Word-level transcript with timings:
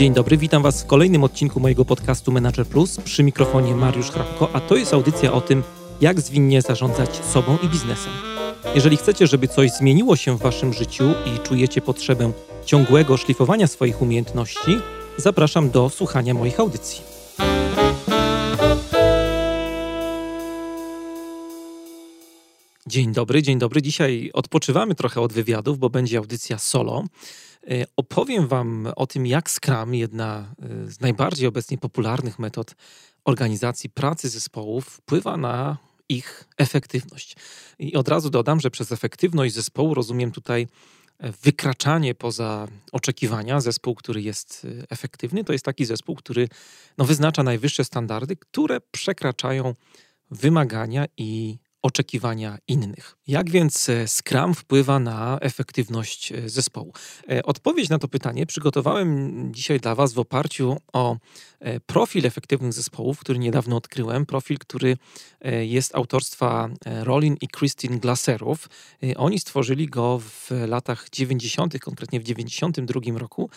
Dzień 0.00 0.14
dobry, 0.14 0.36
witam 0.36 0.62
Was 0.62 0.82
w 0.82 0.86
kolejnym 0.86 1.24
odcinku 1.24 1.60
mojego 1.60 1.84
podcastu 1.84 2.32
Manager 2.32 2.66
Plus. 2.66 2.96
Przy 2.96 3.22
mikrofonie 3.22 3.74
Mariusz 3.74 4.10
Hrabko, 4.10 4.48
a 4.52 4.60
to 4.60 4.76
jest 4.76 4.94
audycja 4.94 5.32
o 5.32 5.40
tym, 5.40 5.62
jak 6.00 6.20
zwinnie 6.20 6.62
zarządzać 6.62 7.16
sobą 7.16 7.58
i 7.62 7.68
biznesem. 7.68 8.12
Jeżeli 8.74 8.96
chcecie, 8.96 9.26
żeby 9.26 9.48
coś 9.48 9.70
zmieniło 9.70 10.16
się 10.16 10.36
w 10.36 10.40
Waszym 10.40 10.72
życiu 10.72 11.04
i 11.26 11.38
czujecie 11.38 11.80
potrzebę 11.80 12.32
ciągłego 12.66 13.16
szlifowania 13.16 13.66
swoich 13.66 14.02
umiejętności, 14.02 14.78
zapraszam 15.16 15.70
do 15.70 15.90
słuchania 15.90 16.34
moich 16.34 16.60
audycji. 16.60 17.02
Dzień 22.86 23.12
dobry, 23.12 23.42
dzień 23.42 23.58
dobry. 23.58 23.82
Dzisiaj 23.82 24.30
odpoczywamy 24.34 24.94
trochę 24.94 25.20
od 25.20 25.32
wywiadów, 25.32 25.78
bo 25.78 25.90
będzie 25.90 26.18
audycja 26.18 26.58
solo. 26.58 27.04
E, 27.68 27.84
opowiem 27.96 28.48
Wam 28.48 28.88
o 28.96 29.06
tym, 29.06 29.26
jak 29.26 29.50
Scrum, 29.50 29.94
jedna 29.94 30.54
e, 30.62 30.90
z 30.90 31.00
najbardziej 31.00 31.48
obecnie 31.48 31.78
popularnych 31.78 32.38
metod 32.38 32.74
organizacji 33.24 33.90
pracy 33.90 34.28
zespołów, 34.28 34.86
wpływa 34.86 35.36
na 35.36 35.76
ich 36.08 36.44
efektywność. 36.58 37.36
I 37.78 37.96
od 37.96 38.08
razu 38.08 38.30
dodam, 38.30 38.60
że 38.60 38.70
przez 38.70 38.92
efektywność 38.92 39.54
zespołu 39.54 39.94
rozumiem 39.94 40.32
tutaj 40.32 40.66
e, 41.18 41.32
wykraczanie 41.32 42.14
poza 42.14 42.68
oczekiwania. 42.92 43.60
Zespół, 43.60 43.94
który 43.94 44.22
jest 44.22 44.66
efektywny, 44.90 45.44
to 45.44 45.52
jest 45.52 45.64
taki 45.64 45.84
zespół, 45.84 46.16
który 46.16 46.48
no, 46.98 47.04
wyznacza 47.04 47.42
najwyższe 47.42 47.84
standardy, 47.84 48.36
które 48.36 48.80
przekraczają 48.80 49.74
wymagania 50.30 51.06
i 51.16 51.58
oczekiwania 51.82 52.58
innych. 52.68 53.16
Jak 53.26 53.50
więc 53.50 53.88
e, 53.88 54.08
Scrum 54.08 54.54
wpływa 54.54 54.98
na 54.98 55.38
efektywność 55.40 56.32
e, 56.32 56.48
zespołu? 56.48 56.92
E, 57.30 57.42
odpowiedź 57.42 57.88
na 57.88 57.98
to 57.98 58.08
pytanie 58.08 58.46
przygotowałem 58.46 59.48
dzisiaj 59.54 59.80
dla 59.80 59.94
Was 59.94 60.12
w 60.12 60.18
oparciu 60.18 60.76
o 60.92 61.16
profil 61.86 62.26
efektywnych 62.26 62.72
zespołów, 62.72 63.18
który 63.18 63.38
niedawno 63.38 63.76
odkryłem. 63.76 64.26
Profil, 64.26 64.58
który 64.58 64.96
jest 65.60 65.94
autorstwa 65.94 66.68
Rolin 66.84 67.36
i 67.40 67.48
Christine 67.48 67.98
Glaserów. 67.98 68.68
Oni 69.16 69.38
stworzyli 69.38 69.86
go 69.86 70.18
w 70.18 70.50
latach 70.68 71.10
90., 71.10 71.78
konkretnie 71.78 72.20
w 72.20 72.22
92 72.22 73.18
roku. 73.18 73.50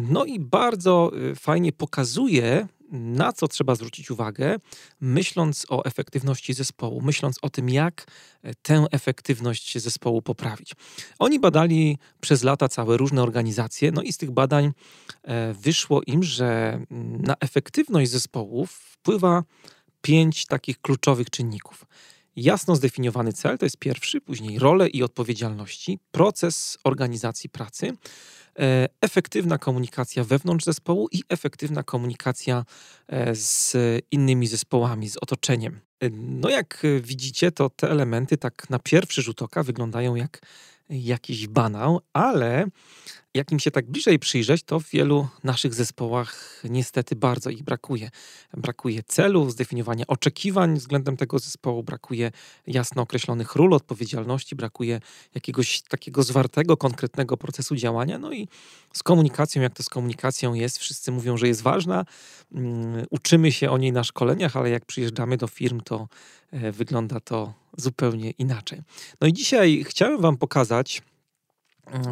No 0.00 0.24
i 0.24 0.40
bardzo 0.40 1.10
fajnie 1.34 1.72
pokazuje, 1.72 2.66
na 2.90 3.32
co 3.32 3.48
trzeba 3.48 3.74
zwrócić 3.74 4.10
uwagę, 4.10 4.56
myśląc 5.00 5.66
o 5.68 5.84
efektywności 5.84 6.54
zespołu, 6.54 7.00
myśląc 7.00 7.38
o 7.42 7.50
tym, 7.50 7.68
jak 7.68 8.06
e, 8.42 8.54
tę 8.54 8.86
efektywność 8.90 9.78
zespołu 9.78 10.22
poprawić. 10.22 10.72
Oni 11.18 11.38
badali 11.38 11.98
przez 12.20 12.42
lata 12.42 12.68
całe 12.68 12.96
różne 12.96 13.22
organizacje, 13.22 13.92
no 13.92 14.02
i 14.02 14.12
z 14.12 14.16
tych 14.16 14.30
badań 14.30 14.72
e, 15.22 15.52
wyszło 15.52 16.02
im, 16.06 16.22
że 16.22 16.80
mm, 16.90 17.22
na 17.22 17.34
efektywność 17.40 18.10
zespołu 18.10 18.66
wpływa 18.66 19.44
pięć 20.02 20.46
takich 20.46 20.80
kluczowych 20.80 21.30
czynników. 21.30 21.86
Jasno 22.36 22.76
zdefiniowany 22.76 23.32
cel 23.32 23.58
to 23.58 23.66
jest 23.66 23.76
pierwszy, 23.76 24.20
później 24.20 24.58
role 24.58 24.88
i 24.88 25.02
odpowiedzialności, 25.02 25.98
proces 26.10 26.78
organizacji 26.84 27.50
pracy, 27.50 27.92
efektywna 29.00 29.58
komunikacja 29.58 30.24
wewnątrz 30.24 30.64
zespołu 30.64 31.08
i 31.12 31.22
efektywna 31.28 31.82
komunikacja 31.82 32.64
e, 33.08 33.34
z 33.34 33.76
innymi 34.10 34.46
zespołami, 34.46 35.08
z 35.08 35.16
otoczeniem. 35.16 35.80
E, 36.00 36.10
no, 36.10 36.48
jak 36.48 36.82
widzicie, 37.00 37.52
to 37.52 37.70
te 37.70 37.90
elementy 37.90 38.36
tak 38.36 38.70
na 38.70 38.78
pierwszy 38.78 39.22
rzut 39.22 39.42
oka 39.42 39.62
wyglądają 39.62 40.14
jak 40.14 40.40
jakiś 40.90 41.46
banał, 41.46 42.00
ale 42.12 42.66
jak 43.34 43.52
im 43.52 43.58
się 43.58 43.70
tak 43.70 43.90
bliżej 43.90 44.18
przyjrzeć, 44.18 44.62
to 44.62 44.80
w 44.80 44.88
wielu 44.90 45.28
naszych 45.44 45.74
zespołach 45.74 46.62
niestety 46.64 47.16
bardzo 47.16 47.50
ich 47.50 47.62
brakuje. 47.62 48.10
Brakuje 48.56 49.02
celów, 49.02 49.52
zdefiniowania 49.52 50.04
oczekiwań 50.06 50.76
względem 50.76 51.16
tego 51.16 51.38
zespołu, 51.38 51.82
brakuje 51.82 52.30
jasno 52.66 53.02
określonych 53.02 53.54
ról 53.54 53.74
odpowiedzialności, 53.74 54.56
brakuje 54.56 55.00
jakiegoś 55.34 55.82
takiego 55.82 56.22
zwartego, 56.22 56.76
konkretnego 56.76 57.36
procesu 57.36 57.76
działania. 57.76 58.18
No 58.18 58.32
i 58.32 58.48
z 58.92 59.02
komunikacją, 59.02 59.62
jak 59.62 59.74
to 59.74 59.82
z 59.82 59.88
komunikacją 59.88 60.54
jest, 60.54 60.78
wszyscy 60.78 61.12
mówią, 61.12 61.36
że 61.36 61.48
jest 61.48 61.62
ważna, 61.62 62.04
um, 62.52 63.06
uczymy 63.10 63.52
się 63.52 63.70
o 63.70 63.78
niej 63.78 63.92
na 63.92 64.04
szkoleniach, 64.04 64.56
ale 64.56 64.70
jak 64.70 64.84
przyjeżdżamy 64.84 65.36
do 65.36 65.46
firm, 65.46 65.80
to 65.80 66.08
e, 66.50 66.72
wygląda 66.72 67.20
to 67.20 67.65
zupełnie 67.76 68.30
inaczej. 68.30 68.82
No 69.20 69.26
i 69.26 69.32
dzisiaj 69.32 69.84
chciałem 69.88 70.20
Wam 70.20 70.36
pokazać, 70.36 71.02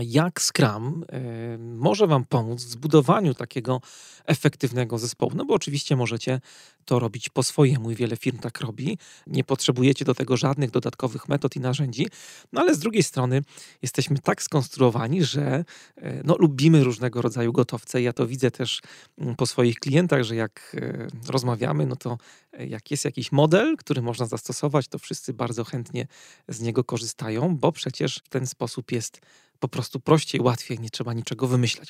jak 0.01 0.41
Scrum 0.41 1.05
y, 1.15 1.59
może 1.59 2.07
Wam 2.07 2.25
pomóc 2.25 2.65
w 2.65 2.69
zbudowaniu 2.69 3.35
takiego 3.35 3.81
efektywnego 4.25 4.99
zespołu. 4.99 5.33
No 5.35 5.45
bo 5.45 5.55
oczywiście 5.55 5.97
możecie 5.97 6.41
to 6.85 6.99
robić 6.99 7.29
po 7.29 7.43
swojemu 7.43 7.91
i 7.91 7.95
wiele 7.95 8.17
firm 8.17 8.39
tak 8.39 8.61
robi. 8.61 8.99
Nie 9.27 9.45
potrzebujecie 9.45 10.05
do 10.05 10.15
tego 10.15 10.37
żadnych 10.37 10.71
dodatkowych 10.71 11.29
metod 11.29 11.57
i 11.57 11.61
narzędzi, 11.61 12.07
no 12.53 12.61
ale 12.61 12.75
z 12.75 12.79
drugiej 12.79 13.03
strony 13.03 13.43
jesteśmy 13.83 14.19
tak 14.19 14.43
skonstruowani, 14.43 15.25
że 15.25 15.65
y, 15.99 16.23
no, 16.25 16.37
lubimy 16.39 16.85
różnego 16.85 17.23
rodzaju 17.23 17.53
gotowce. 17.53 18.03
Ja 18.03 18.13
to 18.13 18.27
widzę 18.27 18.51
też 18.51 18.81
mm, 19.19 19.37
po 19.37 19.47
swoich 19.47 19.79
klientach, 19.79 20.23
że 20.23 20.37
jak 20.37 20.73
y, 20.75 21.09
rozmawiamy, 21.29 21.87
no 21.87 21.97
to 21.97 22.19
jak 22.59 22.91
jest 22.91 23.05
jakiś 23.05 23.33
model, 23.33 23.77
który 23.77 24.03
można 24.03 24.27
zastosować, 24.27 24.89
to 24.89 24.99
wszyscy 24.99 25.33
bardzo 25.33 25.65
chętnie 25.65 26.07
z 26.49 26.61
niego 26.61 26.85
korzystają, 26.85 27.57
bo 27.57 27.73
przecież 27.73 28.21
w 28.25 28.29
ten 28.29 28.47
sposób 28.47 28.93
jest 28.93 29.21
po 29.61 29.69
prostu 29.69 30.01
prościej, 30.01 30.41
łatwiej, 30.41 30.81
nie 30.81 30.91
trzeba 30.91 31.13
niczego 31.13 31.47
wymyślać. 31.47 31.89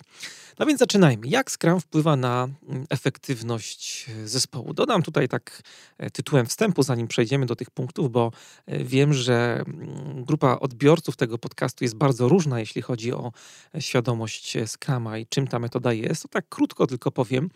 No 0.59 0.67
więc 0.67 0.79
zaczynajmy. 0.79 1.29
Jak 1.29 1.51
Scrum 1.51 1.81
wpływa 1.81 2.17
na 2.17 2.49
mm, 2.69 2.87
efektywność 2.91 4.07
e, 4.09 4.29
zespołu? 4.29 4.75
Dodam 4.75 5.03
tutaj 5.03 5.29
tak 5.29 5.63
e, 5.99 6.11
tytułem 6.11 6.47
wstępu, 6.47 6.83
zanim 6.83 7.09
przejdziemy 7.09 7.47
do 7.47 7.57
tych 7.57 7.71
punktów, 7.71 8.11
bo 8.11 8.33
e, 8.67 8.85
wiem, 8.85 9.13
że 9.13 9.65
mm, 9.67 10.25
grupa 10.25 10.59
odbiorców 10.61 11.17
tego 11.17 11.39
podcastu 11.39 11.85
jest 11.85 11.97
bardzo 11.97 12.29
różna, 12.29 12.61
jeśli 12.61 12.83
chodzi 12.83 13.13
o 13.13 13.33
świadomość 13.79 14.57
Scruma 14.67 15.19
i 15.19 15.27
czym 15.27 15.47
ta 15.47 15.59
metoda 15.59 15.93
jest. 15.93 16.23
To 16.23 16.29
tak 16.29 16.49
krótko 16.49 16.87
tylko 16.87 17.11
powiem. 17.11 17.51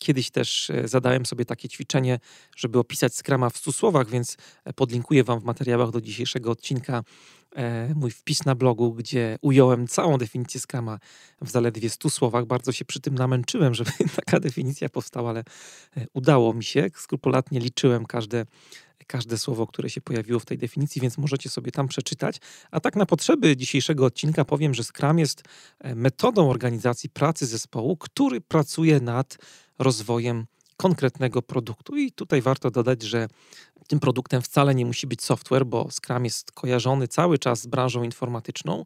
Kiedyś 0.00 0.30
też 0.30 0.72
zadałem 0.84 1.26
sobie 1.26 1.44
takie 1.44 1.68
ćwiczenie, 1.68 2.18
żeby 2.56 2.78
opisać 2.78 3.14
Scruma 3.14 3.50
w 3.50 3.56
100 3.56 3.72
słowach, 3.72 4.10
więc 4.10 4.36
podlinkuję 4.76 5.24
Wam 5.24 5.40
w 5.40 5.44
materiałach 5.44 5.90
do 5.90 6.00
dzisiejszego 6.00 6.50
odcinka 6.50 7.02
mój 7.94 8.10
wpis 8.10 8.44
na 8.44 8.54
blogu, 8.54 8.92
gdzie 8.92 9.38
ująłem 9.42 9.86
całą 9.86 10.18
definicję 10.18 10.60
Scrama 10.60 10.98
w 11.42 11.50
zaledwie 11.50 11.90
100 11.90 12.10
słowach. 12.10 12.46
Bardzo 12.46 12.72
się 12.72 12.84
przy 12.84 13.00
tym 13.00 13.14
namęczyłem, 13.14 13.74
żeby 13.74 13.90
taka 14.24 14.40
definicja 14.40 14.88
powstała, 14.88 15.30
ale 15.30 15.40
e, 15.96 16.06
udało 16.12 16.54
mi 16.54 16.64
się. 16.64 16.90
Skrupulatnie 16.96 17.60
liczyłem 17.60 18.06
każde, 18.06 18.46
każde 19.06 19.38
słowo, 19.38 19.66
które 19.66 19.90
się 19.90 20.00
pojawiło 20.00 20.40
w 20.40 20.44
tej 20.46 20.58
definicji, 20.58 21.02
więc 21.02 21.18
możecie 21.18 21.50
sobie 21.50 21.72
tam 21.72 21.88
przeczytać. 21.88 22.38
A 22.70 22.80
tak 22.80 22.96
na 22.96 23.06
potrzeby 23.06 23.56
dzisiejszego 23.56 24.04
odcinka 24.04 24.44
powiem, 24.44 24.74
że 24.74 24.84
Scrum 24.84 25.18
jest 25.18 25.42
e, 25.78 25.94
metodą 25.94 26.50
organizacji 26.50 27.10
pracy 27.10 27.46
zespołu, 27.46 27.96
który 27.96 28.40
pracuje 28.40 29.00
nad 29.00 29.38
rozwojem 29.78 30.46
konkretnego 30.76 31.42
produktu. 31.42 31.96
I 31.96 32.12
tutaj 32.12 32.42
warto 32.42 32.70
dodać, 32.70 33.02
że 33.02 33.28
tym 33.88 34.00
produktem 34.00 34.42
wcale 34.42 34.74
nie 34.74 34.86
musi 34.86 35.06
być 35.06 35.22
software, 35.22 35.66
bo 35.66 35.88
Scrum 35.90 36.24
jest 36.24 36.52
kojarzony 36.52 37.08
cały 37.08 37.38
czas 37.38 37.60
z 37.60 37.66
branżą 37.66 38.02
informatyczną, 38.02 38.84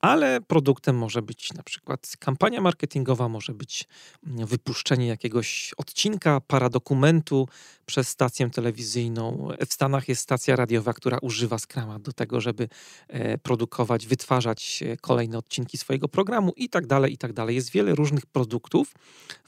ale 0.00 0.40
produktem 0.40 0.96
może 0.98 1.22
być 1.22 1.52
na 1.52 1.62
przykład 1.62 2.12
kampania 2.18 2.60
marketingowa, 2.60 3.28
może 3.28 3.54
być 3.54 3.84
mm, 4.26 4.46
wypuszczenie 4.46 5.06
jakiegoś 5.06 5.74
odcinka, 5.76 6.40
paradokumentu 6.40 7.48
przez 7.86 8.08
stację 8.08 8.50
telewizyjną. 8.50 9.48
W 9.68 9.74
Stanach 9.74 10.08
jest 10.08 10.22
stacja 10.22 10.56
radiowa, 10.56 10.92
która 10.92 11.18
używa 11.22 11.58
Scrama 11.58 11.98
do 11.98 12.12
tego, 12.12 12.40
żeby 12.40 12.68
e, 13.08 13.38
produkować, 13.38 14.06
wytwarzać 14.06 14.82
e, 14.82 14.96
kolejne 14.96 15.38
odcinki 15.38 15.78
swojego 15.78 16.08
programu 16.08 16.52
i 16.56 16.68
tak 16.68 16.86
dalej, 16.86 17.12
i 17.12 17.18
tak 17.18 17.32
dalej. 17.32 17.56
Jest 17.56 17.70
wiele 17.70 17.94
różnych 17.94 18.26
produktów. 18.26 18.94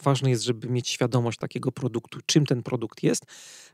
Ważne 0.03 0.31
jest, 0.31 0.43
żeby 0.43 0.69
mieć 0.69 0.89
świadomość 0.89 1.39
takiego 1.39 1.73
produktu, 1.73 2.19
czym 2.27 2.47
ten 2.47 2.63
produkt 2.63 3.03
jest 3.03 3.25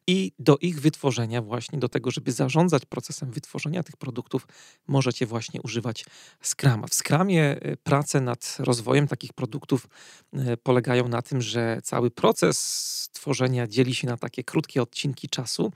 i 0.06 0.32
do 0.38 0.56
ich 0.60 0.80
wytworzenia, 0.80 1.13
właśnie 1.42 1.78
do 1.78 1.88
tego, 1.88 2.10
żeby 2.10 2.32
zarządzać 2.32 2.84
procesem 2.84 3.30
wytworzenia 3.30 3.82
tych 3.82 3.96
produktów, 3.96 4.46
możecie 4.86 5.26
właśnie 5.26 5.62
używać 5.62 6.04
Scrama. 6.42 6.86
W 6.86 6.94
Scramie 6.94 7.56
y, 7.66 7.76
prace 7.76 8.20
nad 8.20 8.56
rozwojem 8.58 9.08
takich 9.08 9.32
produktów 9.32 9.88
y, 10.34 10.56
polegają 10.56 11.08
na 11.08 11.22
tym, 11.22 11.40
że 11.40 11.80
cały 11.82 12.10
proces 12.10 13.10
tworzenia 13.12 13.66
dzieli 13.66 13.94
się 13.94 14.06
na 14.06 14.16
takie 14.16 14.44
krótkie 14.44 14.82
odcinki 14.82 15.28
czasu, 15.28 15.72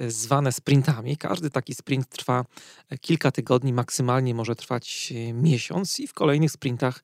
y, 0.00 0.10
zwane 0.10 0.52
sprintami. 0.52 1.16
Każdy 1.16 1.50
taki 1.50 1.74
sprint 1.74 2.08
trwa 2.08 2.44
kilka 3.00 3.30
tygodni, 3.30 3.72
maksymalnie 3.72 4.34
może 4.34 4.54
trwać 4.54 5.12
miesiąc, 5.32 6.00
i 6.00 6.06
w 6.06 6.14
kolejnych 6.14 6.50
sprintach 6.50 7.02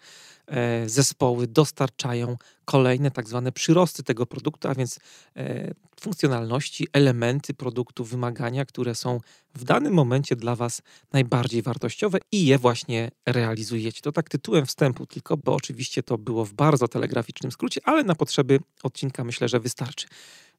zespoły 0.86 1.46
dostarczają 1.46 2.36
kolejne 2.64 3.10
tak 3.10 3.28
zwane 3.28 3.52
przyrosty 3.52 4.02
tego 4.02 4.26
produktu, 4.26 4.68
a 4.68 4.74
więc 4.74 5.00
e, 5.36 5.74
funkcjonalności, 6.00 6.88
elementy 6.92 7.54
produktu, 7.54 8.04
wymagania, 8.04 8.64
które 8.64 8.94
są 8.94 9.20
w 9.54 9.64
danym 9.64 9.94
momencie 9.94 10.36
dla 10.36 10.56
Was 10.56 10.82
najbardziej 11.12 11.62
wartościowe 11.62 12.18
i 12.32 12.46
je 12.46 12.58
właśnie 12.58 13.10
realizujecie. 13.26 14.00
To 14.00 14.12
tak 14.12 14.28
tytułem 14.28 14.66
wstępu 14.66 15.06
tylko, 15.06 15.36
bo 15.36 15.54
oczywiście 15.54 16.02
to 16.02 16.18
było 16.18 16.44
w 16.44 16.52
bardzo 16.52 16.88
telegraficznym 16.88 17.52
skrócie, 17.52 17.80
ale 17.84 18.04
na 18.04 18.14
potrzeby 18.14 18.60
odcinka 18.82 19.24
myślę, 19.24 19.48
że 19.48 19.60
wystarczy. 19.60 20.06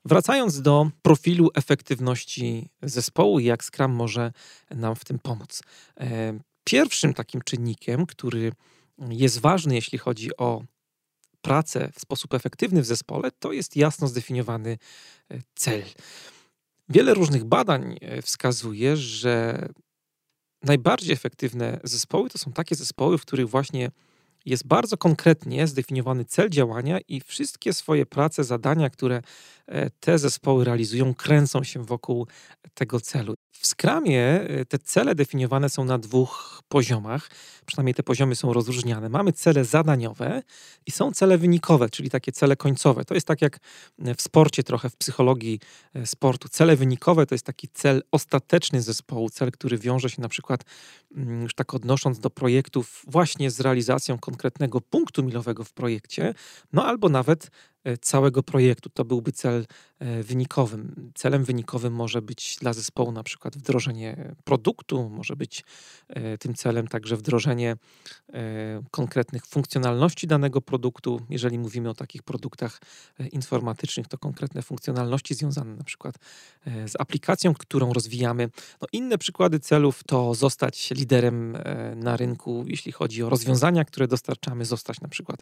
Wracając 0.06 0.62
do 0.62 0.90
profilu 1.02 1.50
efektywności 1.56 2.70
zespołu 2.82 3.40
i 3.40 3.46
jak 3.46 3.64
Scrum 3.64 3.92
może 3.92 4.32
nam 4.72 4.96
w 4.96 5.06
tym 5.06 5.20
pomóc. 5.20 5.62
E, 6.00 6.40
pierwszym 6.64 7.14
takim 7.14 7.42
czynnikiem, 7.42 8.06
który 8.06 8.52
jest 9.10 9.40
ważny, 9.40 9.76
jeśli 9.76 9.98
chodzi 9.98 10.38
o 10.38 10.64
pracę 11.42 11.92
w 11.96 12.00
sposób 12.00 12.34
efektywny 12.34 12.82
w 12.82 12.86
zespole, 12.86 13.32
to 13.32 13.52
jest 13.52 13.76
jasno 13.76 14.08
zdefiniowany 14.08 14.78
e, 15.32 15.40
cel. 15.56 15.84
Wiele 16.90 17.14
różnych 17.14 17.44
badań 17.44 17.98
e, 18.02 18.22
wskazuje, 18.22 18.98
że 18.98 19.68
najbardziej 20.64 21.14
efektywne 21.14 21.80
zespoły 21.84 22.30
to 22.30 22.38
są 22.38 22.52
takie 22.52 22.76
zespoły, 22.76 23.18
w 23.18 23.22
których 23.22 23.50
właśnie 23.50 23.92
jest 24.46 24.68
bardzo 24.68 24.98
konkretnie 24.98 25.68
zdefiniowany 25.68 26.26
cel 26.26 26.50
działania 26.50 27.00
i 27.08 27.22
wszystkie 27.22 27.74
swoje 27.74 28.06
prace, 28.06 28.44
zadania, 28.44 28.90
które 28.90 29.22
e, 29.68 29.90
te 29.90 30.20
zespoły 30.20 30.66
realizują, 30.66 31.16
kręcą 31.16 31.64
się 31.64 31.86
wokół 31.86 32.28
tego 32.74 33.02
celu. 33.02 33.34
W 33.60 33.68
Scrumie 33.68 34.22
e, 34.22 34.66
te 34.66 34.80
cele 34.80 35.16
definiowane 35.16 35.70
są 35.70 35.86
na 35.86 35.98
dwóch 35.98 36.62
poziomach, 36.68 37.30
przynajmniej 37.66 37.94
te 37.94 38.04
poziomy 38.04 38.36
są 38.36 38.54
rozróżniane. 38.54 39.10
Mamy 39.10 39.34
cele 39.34 39.66
zadaniowe 39.66 40.44
i 40.86 40.92
są 40.92 41.12
cele 41.12 41.38
wynikowe, 41.38 41.90
czyli 41.90 42.10
takie 42.10 42.32
cele 42.32 42.56
końcowe. 42.56 43.06
To 43.06 43.14
jest 43.14 43.28
tak 43.28 43.42
jak 43.42 43.60
w 44.18 44.22
sporcie, 44.22 44.64
trochę 44.64 44.90
w 44.90 44.96
psychologii 44.96 45.60
e, 45.94 46.08
sportu. 46.08 46.50
Cele 46.50 46.76
wynikowe 46.76 47.26
to 47.26 47.36
jest 47.36 47.46
taki 47.46 47.68
cel 47.68 48.04
ostateczny 48.12 48.82
zespołu, 48.82 49.30
cel, 49.30 49.52
który 49.52 49.78
wiąże 49.78 50.10
się 50.10 50.22
na 50.22 50.30
przykład, 50.30 50.62
mm, 51.16 51.42
już 51.42 51.56
tak 51.56 51.74
odnosząc 51.74 52.20
do 52.20 52.30
projektów, 52.30 53.04
właśnie 53.08 53.52
z 53.52 53.60
realizacją 53.60 54.18
konkretnego 54.18 54.82
punktu 54.82 55.24
milowego 55.24 55.64
w 55.64 55.74
projekcie, 55.74 56.34
no 56.74 56.86
albo 56.86 57.10
nawet 57.10 57.52
całego 58.02 58.44
projektu. 58.44 58.90
To 58.90 59.06
byłby 59.06 59.32
cel 59.32 59.66
e, 60.00 60.24
wynikowym. 60.24 61.12
Celem 61.16 61.44
wynikowym 61.44 61.94
może 61.94 62.22
być 62.22 62.58
dla 62.62 62.74
zespołu 62.74 63.12
na 63.12 63.24
przykład 63.24 63.58
wdrożenie 63.58 64.36
produktu, 64.44 65.10
może 65.10 65.36
być 65.36 65.64
e, 66.08 66.38
tym 66.38 66.54
celem 66.54 66.88
także 66.88 67.18
wdrożenie 67.18 67.78
konkretnych 68.92 69.46
funkcjonalności 69.46 70.28
danego 70.28 70.62
produktu. 70.62 71.22
Jeżeli 71.30 71.60
mówimy 71.60 71.90
o 71.90 71.94
takich 71.94 72.24
produktach 72.24 72.82
informatycznych, 73.32 74.08
to 74.08 74.18
konkretne 74.18 74.62
funkcjonalności 74.62 75.34
związane 75.34 75.76
na 75.76 75.84
przykład 75.84 76.16
z 76.66 76.92
aplikacją, 77.00 77.54
którą 77.54 77.94
rozwijamy. 77.94 78.50
No 78.82 78.88
inne 78.92 79.18
przykłady 79.18 79.60
celów 79.60 80.04
to 80.04 80.34
zostać 80.34 80.92
liderem 80.92 81.58
na 81.96 82.18
rynku, 82.18 82.66
jeśli 82.68 82.92
chodzi 82.92 83.24
o 83.24 83.30
rozwiązania, 83.30 83.86
które 83.86 84.08
dostarczamy, 84.08 84.66
zostać 84.66 85.02
na 85.02 85.08
przykład 85.08 85.40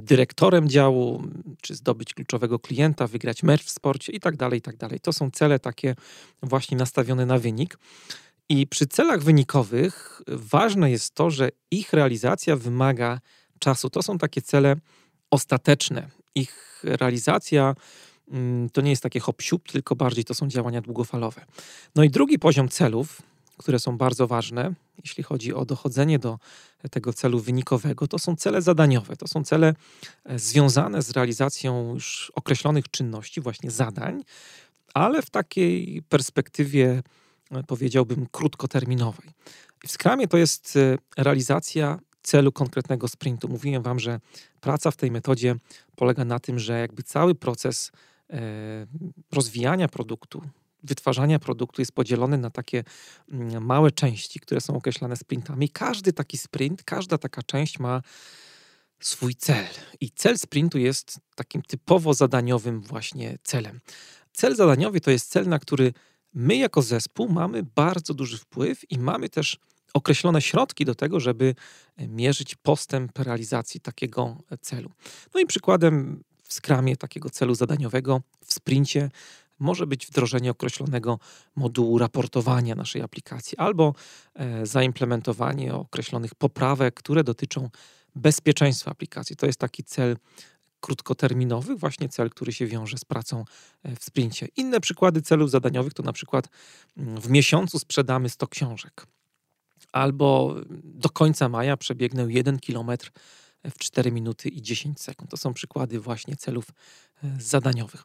dyrektorem 0.00 0.68
działu, 0.68 1.22
czy 1.62 1.74
zdobyć 1.74 2.14
kluczowego 2.14 2.58
klienta, 2.58 3.06
wygrać 3.06 3.42
mecz 3.42 3.64
w 3.64 3.70
sporcie 3.70 4.12
i 4.12 4.20
tak 4.20 4.36
dalej, 4.36 4.58
i 4.58 4.62
tak 4.62 4.76
dalej. 4.76 5.00
To 5.00 5.12
są 5.12 5.30
cele 5.30 5.58
takie 5.58 5.94
właśnie 6.42 6.76
nastawione 6.76 7.26
na 7.26 7.38
wynik. 7.38 7.78
I 8.48 8.66
przy 8.66 8.86
celach 8.86 9.22
wynikowych 9.22 10.22
ważne 10.28 10.90
jest 10.90 11.14
to, 11.14 11.30
że 11.30 11.48
ich 11.70 11.92
realizacja 11.92 12.56
wymaga 12.56 13.20
czasu. 13.58 13.90
To 13.90 14.02
są 14.02 14.18
takie 14.18 14.42
cele 14.42 14.76
ostateczne. 15.30 16.10
Ich 16.34 16.82
realizacja 16.84 17.74
mm, 18.30 18.70
to 18.70 18.80
nie 18.80 18.90
jest 18.90 19.02
takie 19.02 19.20
hop 19.20 19.42
tylko 19.72 19.96
bardziej 19.96 20.24
to 20.24 20.34
są 20.34 20.48
działania 20.48 20.80
długofalowe. 20.80 21.44
No 21.94 22.04
i 22.04 22.10
drugi 22.10 22.38
poziom 22.38 22.68
celów, 22.68 23.22
które 23.56 23.78
są 23.78 23.98
bardzo 23.98 24.26
ważne, 24.26 24.74
jeśli 25.04 25.22
chodzi 25.22 25.54
o 25.54 25.64
dochodzenie 25.64 26.18
do 26.18 26.38
tego 26.88 27.12
celu 27.12 27.40
wynikowego, 27.40 28.08
to 28.08 28.18
są 28.18 28.36
cele 28.36 28.62
zadaniowe. 28.62 29.16
To 29.16 29.28
są 29.28 29.44
cele 29.44 29.74
e, 30.24 30.38
związane 30.38 31.02
z 31.02 31.10
realizacją 31.10 31.94
już 31.94 32.32
określonych 32.34 32.90
czynności, 32.90 33.40
właśnie 33.40 33.70
zadań, 33.70 34.24
ale 34.94 35.22
w 35.22 35.30
takiej 35.30 36.02
perspektywie, 36.08 37.02
e, 37.50 37.62
powiedziałbym, 37.62 38.26
krótkoterminowej. 38.30 39.30
W 39.86 39.90
Scrumie 39.90 40.28
to 40.28 40.36
jest 40.36 40.76
e, 40.76 40.98
realizacja 41.16 41.98
celu 42.22 42.52
konkretnego 42.52 43.08
sprintu. 43.08 43.48
Mówiłem 43.48 43.82
Wam, 43.82 43.98
że 43.98 44.20
praca 44.60 44.90
w 44.90 44.96
tej 44.96 45.10
metodzie 45.10 45.54
polega 45.96 46.24
na 46.24 46.38
tym, 46.38 46.58
że 46.58 46.80
jakby 46.80 47.02
cały 47.02 47.34
proces 47.34 47.92
rozwijania 49.32 49.88
produktu, 49.88 50.42
wytwarzania 50.84 51.38
produktu 51.38 51.82
jest 51.82 51.92
podzielony 51.92 52.38
na 52.38 52.50
takie 52.50 52.84
mm, 53.32 53.64
małe 53.64 53.90
części, 53.90 54.40
które 54.40 54.60
są 54.60 54.76
określane 54.76 55.16
sprintami. 55.16 55.68
Każdy 55.68 56.12
taki 56.12 56.38
sprint, 56.38 56.82
każda 56.82 57.18
taka 57.18 57.42
część 57.42 57.78
ma 57.78 58.02
swój 59.00 59.34
cel. 59.34 59.66
I 60.00 60.10
cel 60.10 60.38
sprintu 60.38 60.78
jest 60.78 61.20
takim 61.34 61.62
typowo 61.62 62.14
zadaniowym 62.14 62.80
właśnie 62.80 63.38
celem. 63.42 63.80
Cel 64.32 64.56
zadaniowy 64.56 65.00
to 65.00 65.10
jest 65.10 65.30
cel, 65.30 65.48
na 65.48 65.58
który 65.58 65.92
my 66.34 66.56
jako 66.56 66.82
zespół 66.82 67.28
mamy 67.28 67.62
bardzo 67.62 68.14
duży 68.14 68.38
wpływ 68.38 68.90
i 68.90 68.98
mamy 68.98 69.28
też 69.28 69.58
określone 69.94 70.42
środki 70.42 70.84
do 70.84 70.94
tego, 70.94 71.20
żeby 71.20 71.54
e, 71.96 72.08
mierzyć 72.08 72.54
postęp 72.54 73.18
realizacji 73.18 73.80
takiego 73.80 74.36
celu. 74.60 74.90
No 75.34 75.40
i 75.40 75.46
przykładem 75.46 76.22
w 76.42 76.54
skramie 76.54 76.96
takiego 76.96 77.30
celu 77.30 77.54
zadaniowego 77.54 78.22
w 78.46 78.54
sprincie 78.54 79.10
może 79.58 79.86
być 79.86 80.06
wdrożenie 80.06 80.50
określonego 80.50 81.18
modułu 81.56 81.98
raportowania 81.98 82.74
naszej 82.74 83.02
aplikacji 83.02 83.58
albo 83.58 83.94
e, 84.34 84.66
zaimplementowanie 84.66 85.74
określonych 85.74 86.34
poprawek, 86.34 86.94
które 86.94 87.24
dotyczą 87.24 87.70
bezpieczeństwa 88.14 88.90
aplikacji. 88.90 89.36
To 89.36 89.46
jest 89.46 89.58
taki 89.58 89.84
cel 89.84 90.16
krótkoterminowy, 90.80 91.76
właśnie 91.76 92.08
cel, 92.08 92.30
który 92.30 92.52
się 92.52 92.66
wiąże 92.66 92.98
z 92.98 93.04
pracą 93.04 93.44
e, 93.82 93.96
w 93.96 94.04
sprincie. 94.04 94.48
Inne 94.56 94.80
przykłady 94.80 95.22
celów 95.22 95.50
zadaniowych 95.50 95.94
to 95.94 96.02
na 96.02 96.12
przykład 96.12 96.48
mm, 96.96 97.20
w 97.20 97.30
miesiącu 97.30 97.78
sprzedamy 97.78 98.28
100 98.28 98.46
książek 98.46 99.06
albo 99.92 100.54
do 100.84 101.08
końca 101.08 101.48
maja 101.48 101.76
przebiegnę 101.76 102.26
1 102.28 102.58
kilometr 102.58 103.12
w 103.64 103.78
4 103.78 104.12
minuty 104.12 104.48
i 104.48 104.62
10 104.62 105.00
sekund. 105.00 105.30
To 105.30 105.36
są 105.36 105.54
przykłady 105.54 106.00
właśnie 106.00 106.36
celów 106.36 106.64
zadaniowych. 107.38 108.04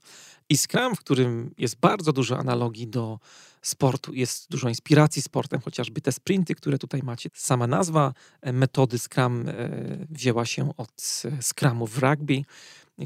I 0.49 0.57
Scrum, 0.57 0.95
w 0.95 0.99
którym 0.99 1.53
jest 1.57 1.79
bardzo 1.79 2.13
dużo 2.13 2.37
analogii 2.37 2.87
do 2.87 3.19
sportu, 3.61 4.13
jest 4.13 4.51
dużo 4.51 4.69
inspiracji 4.69 5.21
sportem, 5.21 5.61
chociażby 5.61 6.01
te 6.01 6.11
sprinty, 6.11 6.55
które 6.55 6.77
tutaj 6.77 7.01
macie. 7.03 7.29
Sama 7.33 7.67
nazwa 7.67 8.13
e, 8.41 8.53
metody 8.53 8.99
Scrum 8.99 9.47
e, 9.47 9.53
wzięła 10.09 10.45
się 10.45 10.73
od 10.77 11.23
Scrumów 11.41 11.91
w 11.91 11.97
rugby, 11.97 12.41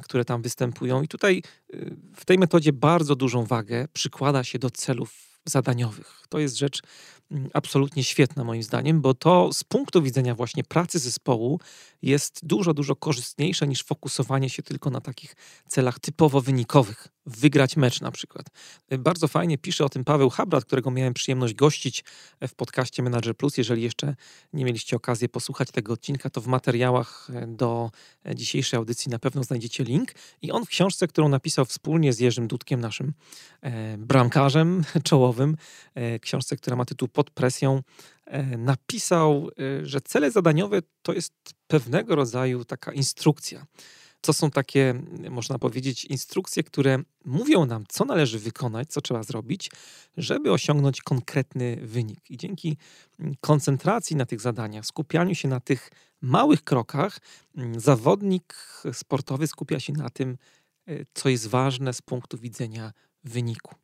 które 0.01 0.25
tam 0.25 0.41
występują. 0.41 1.01
I 1.01 1.08
tutaj 1.08 1.43
w 2.15 2.25
tej 2.25 2.38
metodzie 2.38 2.74
bardzo 2.74 3.15
dużą 3.15 3.46
wagę 3.46 3.88
przykłada 3.93 4.43
się 4.43 4.60
do 4.60 4.70
celów 4.70 5.39
zadaniowych. 5.46 6.22
To 6.29 6.39
jest 6.39 6.58
rzecz 6.58 6.82
absolutnie 7.53 8.03
świetna 8.03 8.44
moim 8.44 8.63
zdaniem, 8.63 9.01
bo 9.01 9.13
to 9.13 9.53
z 9.53 9.63
punktu 9.63 10.01
widzenia 10.01 10.36
właśnie 10.36 10.63
pracy 10.63 11.00
zespołu 11.00 11.60
jest 12.01 12.39
dużo, 12.46 12.74
dużo 12.74 12.96
korzystniejsze 12.96 13.68
niż 13.68 13.84
fokusowanie 13.84 14.50
się 14.50 14.63
tylko 14.63 14.89
na 14.89 15.01
takich 15.01 15.36
celach 15.68 16.00
typowo 16.00 16.42
wynikowych. 16.42 17.08
Wygrać 17.25 17.77
mecz 17.77 18.01
na 18.01 18.12
przykład. 18.12 18.46
Bardzo 19.00 19.27
fajnie 19.27 19.58
pisze 19.58 19.86
o 19.86 19.89
tym 19.89 20.03
Paweł 20.03 20.30
Habrat, 20.30 20.65
którego 20.65 20.92
miałem 20.92 21.13
przyjemność 21.13 21.53
gościć 21.53 22.03
w 22.48 22.56
podcaście 22.56 23.03
Manager 23.03 23.38
Plus. 23.38 23.58
Jeżeli 23.58 23.82
jeszcze 23.82 24.15
nie 24.53 24.65
mieliście 24.65 24.96
okazji 24.96 25.30
posłuchać 25.30 25.72
tego 25.72 25.94
odcinka, 25.94 26.30
to 26.30 26.42
w 26.42 26.48
materiałach 26.48 27.27
do 27.48 27.92
dzisiejszej 28.36 28.77
audycji 28.77 29.12
na 29.12 29.20
pewno 29.20 29.44
znajdziecie 29.44 29.84
link. 29.84 30.12
I 30.42 30.51
on 30.51 30.65
w 30.65 30.70
książce, 30.70 31.08
którą 31.08 31.30
napisał 31.30 31.65
wspólnie 31.65 32.13
z 32.13 32.20
Jerzym 32.20 32.48
Dudkiem, 32.48 32.82
naszym 32.82 33.13
e, 33.62 33.98
bramkarzem 33.98 34.84
czołowym, 35.03 35.58
e, 35.96 36.20
książce, 36.20 36.56
która 36.56 36.75
ma 36.75 36.86
tytuł 36.86 37.08
Pod 37.13 37.29
presją, 37.29 37.82
E, 38.25 38.58
napisał, 38.58 39.50
e, 39.60 39.86
że 39.86 40.01
cele 40.01 40.32
zadaniowe 40.32 40.79
to 41.01 41.13
jest 41.13 41.34
pewnego 41.67 42.15
rodzaju 42.15 42.65
taka 42.65 42.93
instrukcja. 42.93 43.65
To 44.22 44.34
są 44.34 44.51
takie, 44.51 45.01
można 45.29 45.60
powiedzieć, 45.60 46.05
instrukcje, 46.05 46.63
które 46.63 47.00
mówią 47.25 47.65
nam, 47.65 47.84
co 47.89 48.05
należy 48.05 48.39
wykonać, 48.39 48.89
co 48.89 49.01
trzeba 49.01 49.24
zrobić, 49.24 49.72
żeby 50.17 50.51
osiągnąć 50.51 51.01
konkretny 51.01 51.75
wynik. 51.82 52.32
I 52.32 52.38
dzięki 52.38 52.77
koncentracji 53.41 54.15
na 54.15 54.25
tych 54.25 54.41
zadaniach, 54.41 54.86
skupianiu 54.86 55.36
się 55.36 55.48
na 55.48 55.60
tych 55.60 55.89
małych 56.22 56.63
krokach, 56.63 57.20
zawodnik 57.77 58.55
sportowy 58.93 59.48
skupia 59.48 59.79
się 59.79 59.93
na 59.93 60.10
tym, 60.10 60.38
e, 60.88 60.93
co 61.13 61.29
jest 61.29 61.48
ważne 61.48 61.93
z 61.93 62.01
punktu 62.01 62.38
widzenia 62.38 62.93
wyniku 63.24 63.83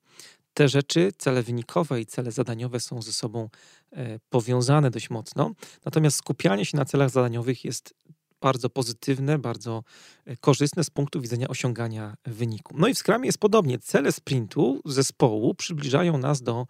te 0.60 0.70
rzeczy, 0.70 1.12
cele 1.18 1.44
wynikowe 1.44 2.01
i 2.01 2.06
cele 2.06 2.32
zadaniowe 2.32 2.80
są 2.80 3.01
ze 3.01 3.13
sobą 3.13 3.50
e, 3.92 4.20
powiązane 4.30 4.92
dość 4.92 5.10
mocno. 5.10 5.51
Natomiast 5.86 6.18
skupianie 6.18 6.66
się 6.66 6.78
na 6.78 6.86
celach 6.86 7.10
zadaniowych 7.10 7.66
jest 7.66 7.94
bardzo 8.42 8.70
pozytywne, 8.70 9.38
bardzo 9.38 9.84
e, 10.25 10.38
korzystne 10.38 10.84
z 10.84 10.89
punktu 10.89 11.22
widzenia 11.22 11.48
osiągania 11.48 12.16
wyniku. 12.25 12.75
No 12.78 12.88
i 12.88 12.94
w 12.94 12.98
Scrumie 12.98 13.25
jest 13.25 13.38
podobnie. 13.38 13.80
Cele 13.80 14.12
sprintu 14.12 14.82
zespołu 14.86 15.54
przybliżają 15.54 16.18
nas 16.18 16.42
do 16.42 16.68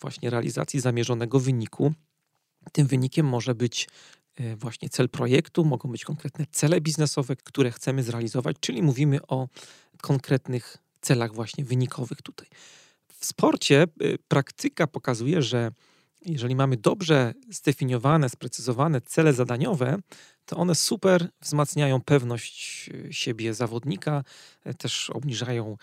właśnie 0.00 0.30
realizacji 0.30 0.80
zamierzonego 0.80 1.40
wyniku. 1.40 1.92
Tym 2.72 2.86
wynikiem 2.86 3.26
może 3.26 3.54
być 3.54 3.88
e, 4.36 4.56
właśnie 4.56 4.88
cel 4.88 5.08
projektu, 5.08 5.64
mogą 5.64 5.90
być 5.90 6.04
konkretne 6.04 6.44
cele 6.50 6.80
biznesowe, 6.80 7.36
które 7.36 7.70
chcemy 7.70 8.02
zrealizować, 8.02 8.56
czyli 8.60 8.82
mówimy 8.82 9.26
o 9.26 9.48
konkretnych 10.02 10.76
celach 11.00 11.34
właśnie 11.34 11.64
wynikowych 11.64 12.22
tutaj. 12.22 12.48
W 13.16 13.24
sporcie 13.24 13.86
y, 14.02 14.18
praktyka 14.28 14.86
pokazuje, 14.86 15.42
że 15.42 15.70
jeżeli 16.26 16.56
mamy 16.56 16.76
dobrze 16.76 17.34
zdefiniowane, 17.50 18.28
sprecyzowane 18.28 19.00
cele 19.00 19.32
zadaniowe, 19.32 19.98
to 20.44 20.56
one 20.56 20.74
super 20.74 21.28
wzmacniają 21.40 22.00
pewność 22.00 22.88
y, 22.88 23.12
siebie 23.12 23.54
zawodnika, 23.54 24.24
y, 24.66 24.74
też 24.74 25.10
obniżają 25.10 25.76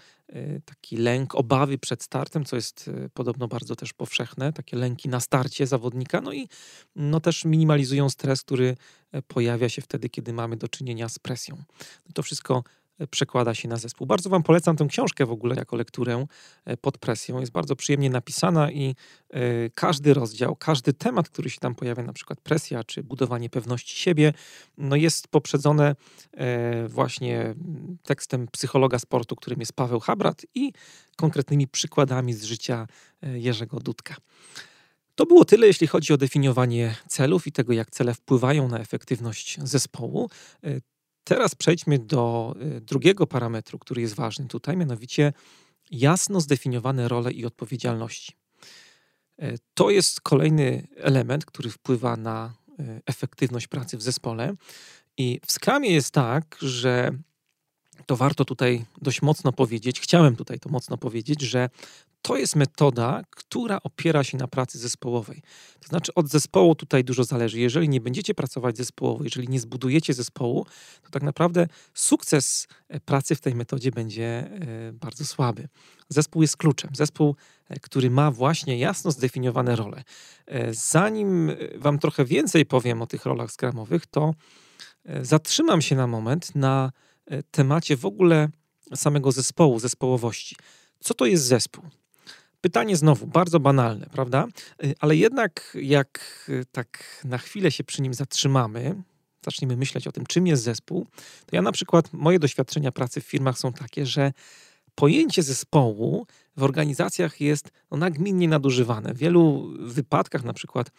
taki 0.66 0.98
lęk, 0.98 1.36
obawy 1.36 1.78
przed 1.78 2.04
startem, 2.04 2.46
co 2.46 2.56
jest 2.56 2.90
podobno 3.14 3.48
bardzo 3.48 3.76
też 3.76 3.94
powszechne, 3.94 4.54
takie 4.54 4.78
lęki 4.78 5.10
na 5.10 5.20
starcie 5.20 5.68
zawodnika, 5.68 6.22
no 6.22 6.34
i 6.34 6.48
no 6.96 7.20
też 7.20 7.46
minimalizują 7.46 8.10
stres, 8.10 8.42
który 8.42 8.78
pojawia 9.28 9.70
się 9.70 9.82
wtedy, 9.82 10.10
kiedy 10.10 10.34
mamy 10.34 10.58
do 10.58 10.68
czynienia 10.68 11.10
z 11.10 11.20
presją. 11.20 11.56
No 12.06 12.12
to 12.14 12.24
wszystko 12.24 12.64
przekłada 13.12 13.54
się 13.54 13.68
na 13.68 13.78
zespół. 13.78 14.08
Bardzo 14.08 14.30
Wam 14.30 14.44
polecam 14.44 14.76
tę 14.76 14.86
książkę 14.90 15.26
w 15.26 15.32
ogóle 15.32 15.56
jako 15.56 15.76
lekturę 15.76 16.26
e, 16.66 16.78
pod 16.78 16.98
presją. 16.98 17.40
Jest 17.40 17.52
bardzo 17.52 17.76
przyjemnie 17.76 18.10
napisana 18.10 18.72
i 18.72 18.96
e, 19.30 19.70
każdy 19.70 20.14
rozdział, 20.14 20.56
każdy 20.56 20.94
temat, 20.94 21.30
który 21.30 21.50
się 21.50 21.60
tam 21.60 21.76
pojawia, 21.76 22.04
na 22.04 22.14
przykład 22.14 22.42
presja 22.42 22.84
czy 22.84 23.04
budowanie 23.04 23.50
pewności 23.50 23.98
siebie, 23.98 24.34
no 24.78 24.96
jest 24.96 25.28
poprzedzone 25.28 25.96
e, 26.34 26.88
właśnie 26.88 27.56
tekstem 28.04 28.48
psychologa 28.48 29.00
sportu, 29.00 29.36
którym 29.36 29.60
jest 29.60 29.74
Paweł 29.74 30.00
Habrat 30.00 30.46
i 30.56 30.72
konkretnymi 31.16 31.68
przykładami 31.68 32.34
z 32.34 32.44
życia 32.44 32.88
Jerzego 33.22 33.80
Dudka. 33.80 34.16
To 35.16 35.26
było 35.26 35.46
tyle, 35.46 35.68
jeśli 35.68 35.88
chodzi 35.88 36.14
o 36.14 36.18
definiowanie 36.18 36.96
celów 37.08 37.48
i 37.48 37.52
tego, 37.52 37.74
jak 37.74 37.92
cele 37.92 38.14
wpływają 38.14 38.68
na 38.68 38.80
efektywność 38.80 39.58
zespołu. 39.64 40.30
Teraz 41.24 41.56
przejdźmy 41.56 42.00
do 42.00 42.56
y, 42.78 42.82
drugiego 42.82 43.28
parametru, 43.28 43.80
który 43.80 44.02
jest 44.02 44.16
ważny 44.16 44.48
tutaj, 44.48 44.78
mianowicie 44.78 45.34
jasno 45.92 46.42
zdefiniowane 46.42 47.08
role 47.08 47.32
i 47.32 47.46
odpowiedzialności. 47.46 48.34
E, 49.40 49.54
to 49.74 49.90
jest 49.90 50.22
kolejny 50.22 50.88
element, 50.98 51.46
który 51.46 51.70
wpływa 51.70 52.18
na 52.18 52.54
e, 52.80 53.02
efektywność 53.06 53.68
pracy 53.68 53.98
w 53.98 54.02
zespole. 54.02 54.54
I 55.18 55.40
w 55.46 55.52
skramie 55.52 55.92
jest 55.92 56.12
tak, 56.12 56.58
że 56.62 57.12
to 58.06 58.16
warto 58.16 58.46
tutaj 58.46 58.86
dość 59.02 59.22
mocno 59.22 59.52
powiedzieć, 59.52 60.02
chciałem 60.02 60.36
tutaj 60.36 60.60
to 60.60 60.70
mocno 60.70 60.98
powiedzieć, 60.98 61.42
że 61.42 61.70
to 62.24 62.38
jest 62.38 62.56
metoda, 62.56 63.22
która 63.30 63.80
opiera 63.84 64.24
się 64.24 64.38
na 64.38 64.48
pracy 64.48 64.80
zespołowej. 64.80 65.42
To 65.80 65.88
znaczy 65.88 66.14
od 66.14 66.28
zespołu 66.28 66.76
tutaj 66.76 67.04
dużo 67.04 67.24
zależy. 67.24 67.60
Jeżeli 67.60 67.90
nie 67.90 68.02
będziecie 68.02 68.34
pracować 68.34 68.78
zespołowo, 68.78 69.24
jeżeli 69.24 69.48
nie 69.48 69.60
zbudujecie 69.60 70.14
zespołu, 70.14 70.66
to 71.02 71.10
tak 71.10 71.24
naprawdę 71.24 71.68
sukces 71.94 72.68
e, 72.90 73.00
pracy 73.00 73.36
w 73.36 73.42
tej 73.42 73.56
metodzie 73.56 73.92
będzie 73.92 74.26
e, 74.28 74.94
bardzo 74.94 75.26
słaby. 75.26 75.68
Zespół 76.10 76.42
jest 76.42 76.58
kluczem. 76.58 76.90
Zespół, 76.94 77.36
e, 77.70 77.80
który 77.80 78.10
ma 78.10 78.32
właśnie 78.32 78.78
jasno 78.78 79.12
zdefiniowane 79.12 79.76
role. 79.76 80.04
Zanim 80.72 81.52
wam 81.76 82.00
trochę 82.00 82.26
więcej 82.26 82.66
powiem 82.66 83.02
o 83.02 83.08
tych 83.08 83.26
rolach 83.26 83.52
skramowych, 83.52 84.06
to 84.06 84.34
zatrzymam 85.22 85.82
się 85.82 85.96
na 85.96 86.08
moment 86.08 86.56
na 86.56 86.92
temacie 87.52 87.98
w 87.98 88.06
ogóle 88.06 88.50
samego 88.96 89.32
zespołu, 89.32 89.80
zespołowości. 89.80 90.56
Co 91.00 91.14
to 91.14 91.26
jest 91.26 91.44
zespół? 91.44 91.84
Pytanie 92.62 92.98
znowu 92.98 93.28
bardzo 93.28 93.60
banalne, 93.60 94.06
prawda? 94.12 94.48
Y, 94.84 94.94
ale 95.00 95.16
jednak, 95.16 95.78
jak 95.82 96.46
y, 96.50 96.66
tak 96.72 97.22
na 97.24 97.38
chwilę 97.38 97.72
się 97.72 97.84
przy 97.84 98.02
nim 98.02 98.14
zatrzymamy, 98.14 99.04
zaczniemy 99.46 99.78
myśleć 99.78 100.08
o 100.08 100.12
tym, 100.12 100.26
czym 100.26 100.48
jest 100.48 100.64
zespół, 100.64 101.08
to 101.46 101.56
ja 101.56 101.62
na 101.62 101.72
przykład, 101.72 102.14
moje 102.14 102.40
doświadczenia 102.40 102.92
pracy 102.92 103.22
w 103.22 103.26
firmach 103.26 103.58
są 103.58 103.74
takie, 103.74 104.06
że 104.06 104.34
pojęcie 104.96 105.44
zespołu 105.44 106.28
w 106.58 106.64
organizacjach 106.64 107.42
jest 107.42 107.72
no, 107.92 107.98
nagminnie 107.98 108.48
nadużywane. 108.48 109.14
W 109.14 109.18
wielu 109.18 109.74
wypadkach, 109.80 110.44
na 110.44 110.54
przykład 110.54 110.92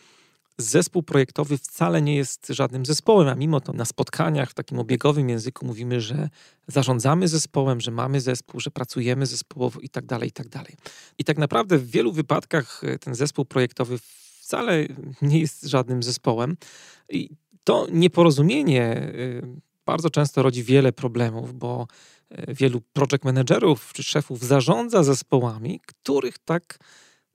zespół 0.59 1.03
projektowy 1.03 1.59
wcale 1.59 2.03
nie 2.03 2.17
jest 2.17 2.47
żadnym 2.49 2.87
zespołem, 2.87 3.29
a 3.29 3.35
mimo 3.35 3.61
to 3.61 3.73
na 3.73 3.85
spotkaniach 3.85 4.51
w 4.51 4.55
takim 4.55 4.79
obiegowym 4.79 5.29
języku 5.29 5.67
mówimy, 5.67 6.01
że 6.01 6.29
zarządzamy 6.67 7.29
zespołem, 7.29 7.81
że 7.81 7.91
mamy 7.91 8.21
zespół, 8.21 8.61
że 8.61 8.71
pracujemy 8.71 9.27
zespołowo 9.27 9.81
i 9.81 9.89
tak 9.89 10.07
dalej, 10.07 10.29
i 10.29 10.33
tak 10.33 10.49
dalej. 10.49 10.75
I 11.19 11.25
tak 11.25 11.39
naprawdę 11.39 11.79
w 11.79 11.91
wielu 11.91 12.13
wypadkach 12.13 12.85
e, 12.85 12.99
ten 12.99 13.15
zespół 13.15 13.45
projektowy 13.45 13.99
wcale 14.41 14.87
nie 15.23 15.41
jest 15.41 15.63
żadnym 15.63 16.03
zespołem. 16.03 16.57
I 17.09 17.31
to 17.65 17.87
nieporozumienie 17.93 18.83
e, 18.83 19.13
bardzo 19.87 20.11
często 20.11 20.43
rodzi 20.43 20.63
wiele 20.63 20.93
problemów, 20.93 21.55
bo 21.55 21.87
e, 22.31 22.55
wielu 22.55 22.81
project 22.81 23.25
managerów 23.25 23.93
czy 23.93 24.03
szefów 24.03 24.41
zarządza 24.43 25.03
zespołami, 25.03 25.81
których 25.87 26.39
tak 26.39 26.79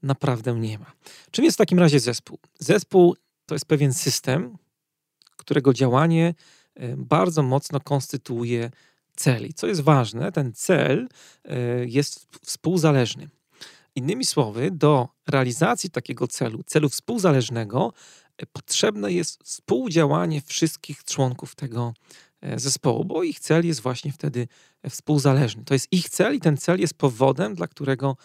naprawdę 0.04 0.54
nie 0.54 0.80
ma. 0.80 0.92
Czym 1.32 1.46
jest 1.46 1.58
w 1.58 1.58
takim 1.58 1.80
razie 1.80 2.00
zespół? 2.00 2.40
Zespół 2.60 3.16
to 3.46 3.56
jest 3.56 3.66
pewien 3.66 3.94
system, 3.94 4.58
którego 5.38 5.74
działanie 5.74 6.34
e, 6.76 6.98
bardzo 6.98 7.44
mocno 7.44 7.80
konstytuuje 7.80 8.72
cel. 9.16 9.46
I 9.46 9.54
co 9.54 9.68
jest 9.68 9.82
ważne, 9.82 10.32
ten 10.32 10.54
cel 10.54 11.08
e, 11.46 11.60
jest 11.86 12.28
współzależny. 12.46 13.30
Innymi 13.96 14.26
słowy, 14.26 14.72
do 14.72 15.10
realizacji 15.28 15.90
takiego 15.90 16.28
celu, 16.28 16.64
celu 16.64 16.90
współzależnego, 16.90 17.94
e, 18.38 18.46
potrzebne 18.46 19.12
jest 19.12 19.44
współdziałanie 19.44 20.42
wszystkich 20.42 21.04
członków 21.04 21.56
tego 21.56 21.94
zespołu, 22.56 23.06
bo 23.06 23.24
ich 23.24 23.40
cel 23.40 23.66
jest 23.68 23.82
właśnie 23.82 24.12
wtedy 24.12 24.48
współzależny. 24.90 25.64
To 25.64 25.74
jest 25.74 25.88
ich 25.92 26.10
cel 26.10 26.36
i 26.36 26.40
ten 26.40 26.58
cel 26.58 26.80
jest 26.80 26.94
powodem, 26.94 27.56
dla 27.56 27.68
którego 27.68 28.18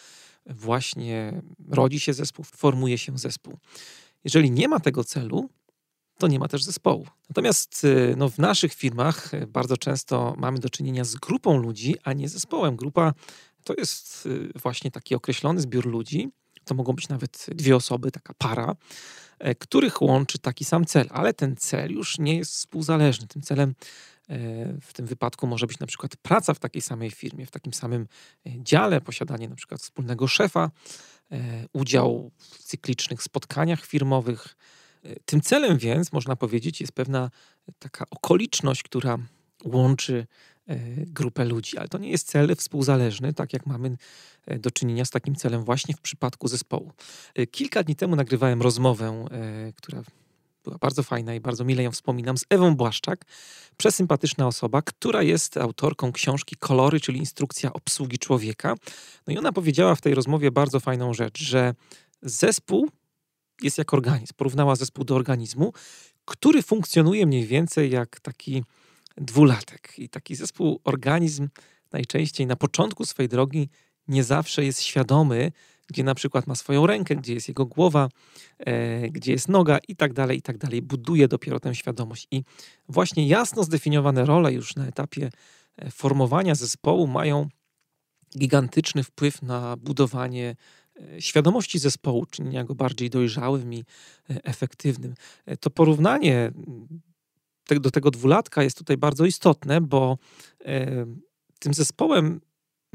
właśnie 0.47 1.43
rodzi 1.69 2.01
się 2.01 2.13
zespół, 2.13 2.45
formuje 2.45 2.99
się 2.99 3.19
zespół. 3.19 3.59
Jeżeli 4.25 4.51
nie 4.51 4.69
ma 4.69 4.81
tego 4.81 5.05
celu, 5.05 5.51
to 6.19 6.29
nie 6.29 6.39
ma 6.39 6.49
też 6.49 6.65
zespołu. 6.65 7.07
Natomiast 7.29 7.85
y, 7.85 8.15
no, 8.17 8.29
w 8.29 8.39
naszych 8.39 8.75
firmach 8.75 9.35
y, 9.35 9.47
bardzo 9.47 9.77
często 9.77 10.35
mamy 10.39 10.59
do 10.59 10.71
czynienia 10.71 11.05
z 11.05 11.17
grupą 11.17 11.57
ludzi, 11.57 11.95
a 12.05 12.13
nie 12.13 12.29
zespołem. 12.29 12.77
Grupa 12.77 13.13
to 13.65 13.75
jest 13.79 14.27
y, 14.27 14.51
właśnie 14.63 14.91
taki 14.91 15.15
określony 15.15 15.61
zbiór 15.61 15.87
ludzi. 15.87 16.29
To 16.65 16.75
mogą 16.75 16.93
być 16.93 17.09
nawet 17.09 17.47
dwie 17.49 17.77
osoby, 17.77 18.11
taka 18.11 18.35
para, 18.35 18.77
e, 19.39 19.55
których 19.55 20.03
łączy 20.03 20.39
taki 20.39 20.65
sam 20.65 20.85
cel, 20.85 21.07
ale 21.11 21.35
ten 21.35 21.57
cel 21.57 21.93
już 21.93 22.19
nie 22.19 22.37
jest 22.37 22.53
współzależny. 22.53 23.27
Tym 23.27 23.43
celem 23.43 23.75
w 24.81 24.93
tym 24.93 25.07
wypadku 25.07 25.47
może 25.47 25.67
być 25.67 25.79
na 25.79 25.87
przykład 25.87 26.17
praca 26.17 26.55
w 26.55 26.59
takiej 26.59 26.83
samej 26.83 27.11
firmie, 27.11 27.47
w 27.47 27.51
takim 27.51 27.75
samym 27.75 28.07
e, 28.47 28.51
dziale, 28.63 29.01
posiadanie 29.01 29.49
na 29.49 29.57
przykład 29.57 29.81
wspólnego 29.81 30.27
szefa, 30.27 30.71
e, 31.33 31.67
udział 31.73 32.31
w 32.39 32.59
cyklicznych 32.59 33.23
spotkaniach 33.23 33.87
firmowych. 33.87 34.57
E, 35.03 35.15
tym 35.25 35.41
celem 35.41 35.79
więc, 35.79 36.13
można 36.13 36.37
powiedzieć, 36.37 36.81
jest 36.81 36.93
pewna 36.93 37.31
taka 37.79 38.05
okoliczność, 38.11 38.83
która 38.83 39.19
łączy 39.65 40.27
grupę 40.97 41.45
ludzi, 41.45 41.79
ale 41.79 41.89
to 41.89 41.99
nie 41.99 42.11
jest 42.11 42.29
cel 42.29 42.57
współzależny, 42.57 43.33
tak 43.33 43.53
jak 43.53 43.67
mamy 43.67 43.97
do 44.59 44.71
czynienia 44.71 45.05
z 45.05 45.11
takim 45.11 45.35
celem 45.35 45.65
właśnie 45.65 45.95
w 45.95 46.01
przypadku 46.01 46.49
zespołu. 46.49 46.93
Kilka 47.51 47.83
dni 47.83 47.97
temu 47.97 48.17
nagrywałem 48.17 48.63
rozmowę, 48.63 49.25
która 49.77 50.03
była 50.65 50.79
bardzo 50.79 51.03
fajna 51.03 51.35
i 51.35 51.41
bardzo 51.41 51.65
mile 51.65 51.83
ją 51.83 51.91
wspominam, 51.91 52.39
z 52.39 52.45
Ewą 52.51 52.77
Błaszczak, 52.77 53.25
przesympatyczna 53.77 54.47
osoba, 54.47 54.83
która 54.83 55.23
jest 55.23 55.57
autorką 55.57 56.13
książki 56.13 56.57
Kolory, 56.57 57.01
czyli 57.01 57.19
instrukcja 57.19 57.73
obsługi 57.73 58.19
człowieka. 58.19 58.75
No 59.27 59.35
i 59.35 59.39
ona 59.39 59.53
powiedziała 59.53 59.95
w 59.95 60.01
tej 60.01 60.15
rozmowie 60.15 60.51
bardzo 60.51 60.81
fajną 60.81 61.15
rzecz, 61.15 61.43
że 61.43 61.75
zespół 62.23 62.89
jest 63.63 63.79
jak 63.79 63.95
organizm. 63.95 64.33
Porównała 64.37 64.77
zespół 64.77 65.05
do 65.05 65.15
organizmu, 65.15 65.73
który 66.25 66.63
funkcjonuje 66.63 67.27
mniej 67.27 67.47
więcej 67.47 67.91
jak 67.91 68.21
taki 68.21 68.65
dwulatek. 69.17 69.93
I 69.99 70.09
taki 70.09 70.37
zespół, 70.37 70.81
organizm 70.85 71.49
najczęściej 71.93 72.47
na 72.47 72.57
początku 72.57 73.07
swojej 73.07 73.29
drogi 73.29 73.69
nie 74.09 74.25
zawsze 74.25 74.65
jest 74.65 74.83
świadomy, 74.83 75.53
gdzie 75.87 76.05
na 76.05 76.15
przykład 76.15 76.47
ma 76.47 76.55
swoją 76.55 76.87
rękę, 76.87 77.17
gdzie 77.17 77.35
jest 77.35 77.49
jego 77.49 77.67
głowa, 77.67 78.09
e, 78.59 79.09
gdzie 79.09 79.33
jest 79.33 79.49
noga 79.49 79.79
i 79.89 79.97
tak 79.97 80.13
dalej, 80.13 80.39
i 80.39 80.43
tak 80.43 80.59
dalej. 80.59 80.83
Buduje 80.83 81.29
dopiero 81.29 81.61
tę 81.61 81.75
świadomość. 81.75 82.29
I 82.31 82.43
właśnie 82.89 83.29
jasno 83.29 83.65
zdefiniowane 83.65 84.25
role 84.25 84.53
już 84.53 84.77
na 84.77 84.87
etapie 84.87 85.31
e, 85.77 85.91
formowania 85.91 86.55
zespołu 86.55 87.07
mają 87.07 87.49
gigantyczny 88.39 89.03
wpływ 89.03 89.43
na 89.43 89.77
budowanie 89.77 90.57
e, 91.15 91.23
świadomości 91.23 91.79
zespołu, 91.79 92.27
czynienia 92.27 92.65
go 92.65 92.75
bardziej 92.75 93.11
dojrzałym 93.11 93.75
i 93.75 93.79
e, 93.79 93.85
efektywnym. 94.45 95.15
To 95.61 95.71
porównanie 95.71 96.53
do 97.81 97.91
tego 97.91 98.11
dwulatka 98.11 98.63
jest 98.63 98.79
tutaj 98.79 98.97
bardzo 98.97 99.25
istotne, 99.25 99.81
bo 99.81 100.19
tym 101.59 101.75
zespołem 101.75 102.41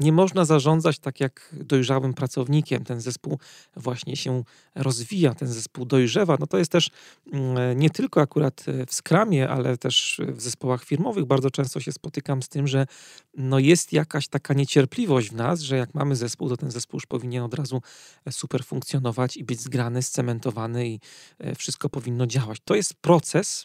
nie 0.00 0.12
można 0.12 0.44
zarządzać 0.44 0.98
tak 0.98 1.20
jak 1.20 1.54
dojrzałym 1.60 2.14
pracownikiem. 2.14 2.84
Ten 2.84 3.00
zespół 3.00 3.38
właśnie 3.76 4.16
się 4.16 4.42
rozwija, 4.74 5.34
ten 5.34 5.48
zespół 5.48 5.84
dojrzewa. 5.84 6.36
No 6.40 6.46
to 6.46 6.58
jest 6.58 6.72
też 6.72 6.90
mm, 7.32 7.78
nie 7.78 7.90
tylko 7.90 8.20
akurat 8.20 8.64
w 8.86 8.94
skramie, 8.94 9.48
ale 9.48 9.76
też 9.76 10.20
w 10.28 10.40
zespołach 10.40 10.84
firmowych 10.84 11.24
bardzo 11.24 11.50
często 11.50 11.80
się 11.80 11.92
spotykam 11.92 12.42
z 12.42 12.48
tym, 12.48 12.66
że 12.66 12.86
no 13.36 13.58
jest 13.58 13.92
jakaś 13.92 14.28
taka 14.28 14.54
niecierpliwość 14.54 15.30
w 15.30 15.34
nas, 15.34 15.60
że 15.60 15.76
jak 15.76 15.94
mamy 15.94 16.16
zespół, 16.16 16.48
to 16.48 16.56
ten 16.56 16.70
zespół 16.70 16.96
już 16.96 17.06
powinien 17.06 17.42
od 17.42 17.54
razu 17.54 17.82
super 18.30 18.64
funkcjonować 18.64 19.36
i 19.36 19.44
być 19.44 19.60
zgrany, 19.60 20.02
scementowany 20.02 20.88
i 20.88 21.00
e, 21.38 21.54
wszystko 21.54 21.88
powinno 21.88 22.26
działać. 22.26 22.58
To 22.64 22.74
jest 22.74 22.94
proces, 22.94 23.64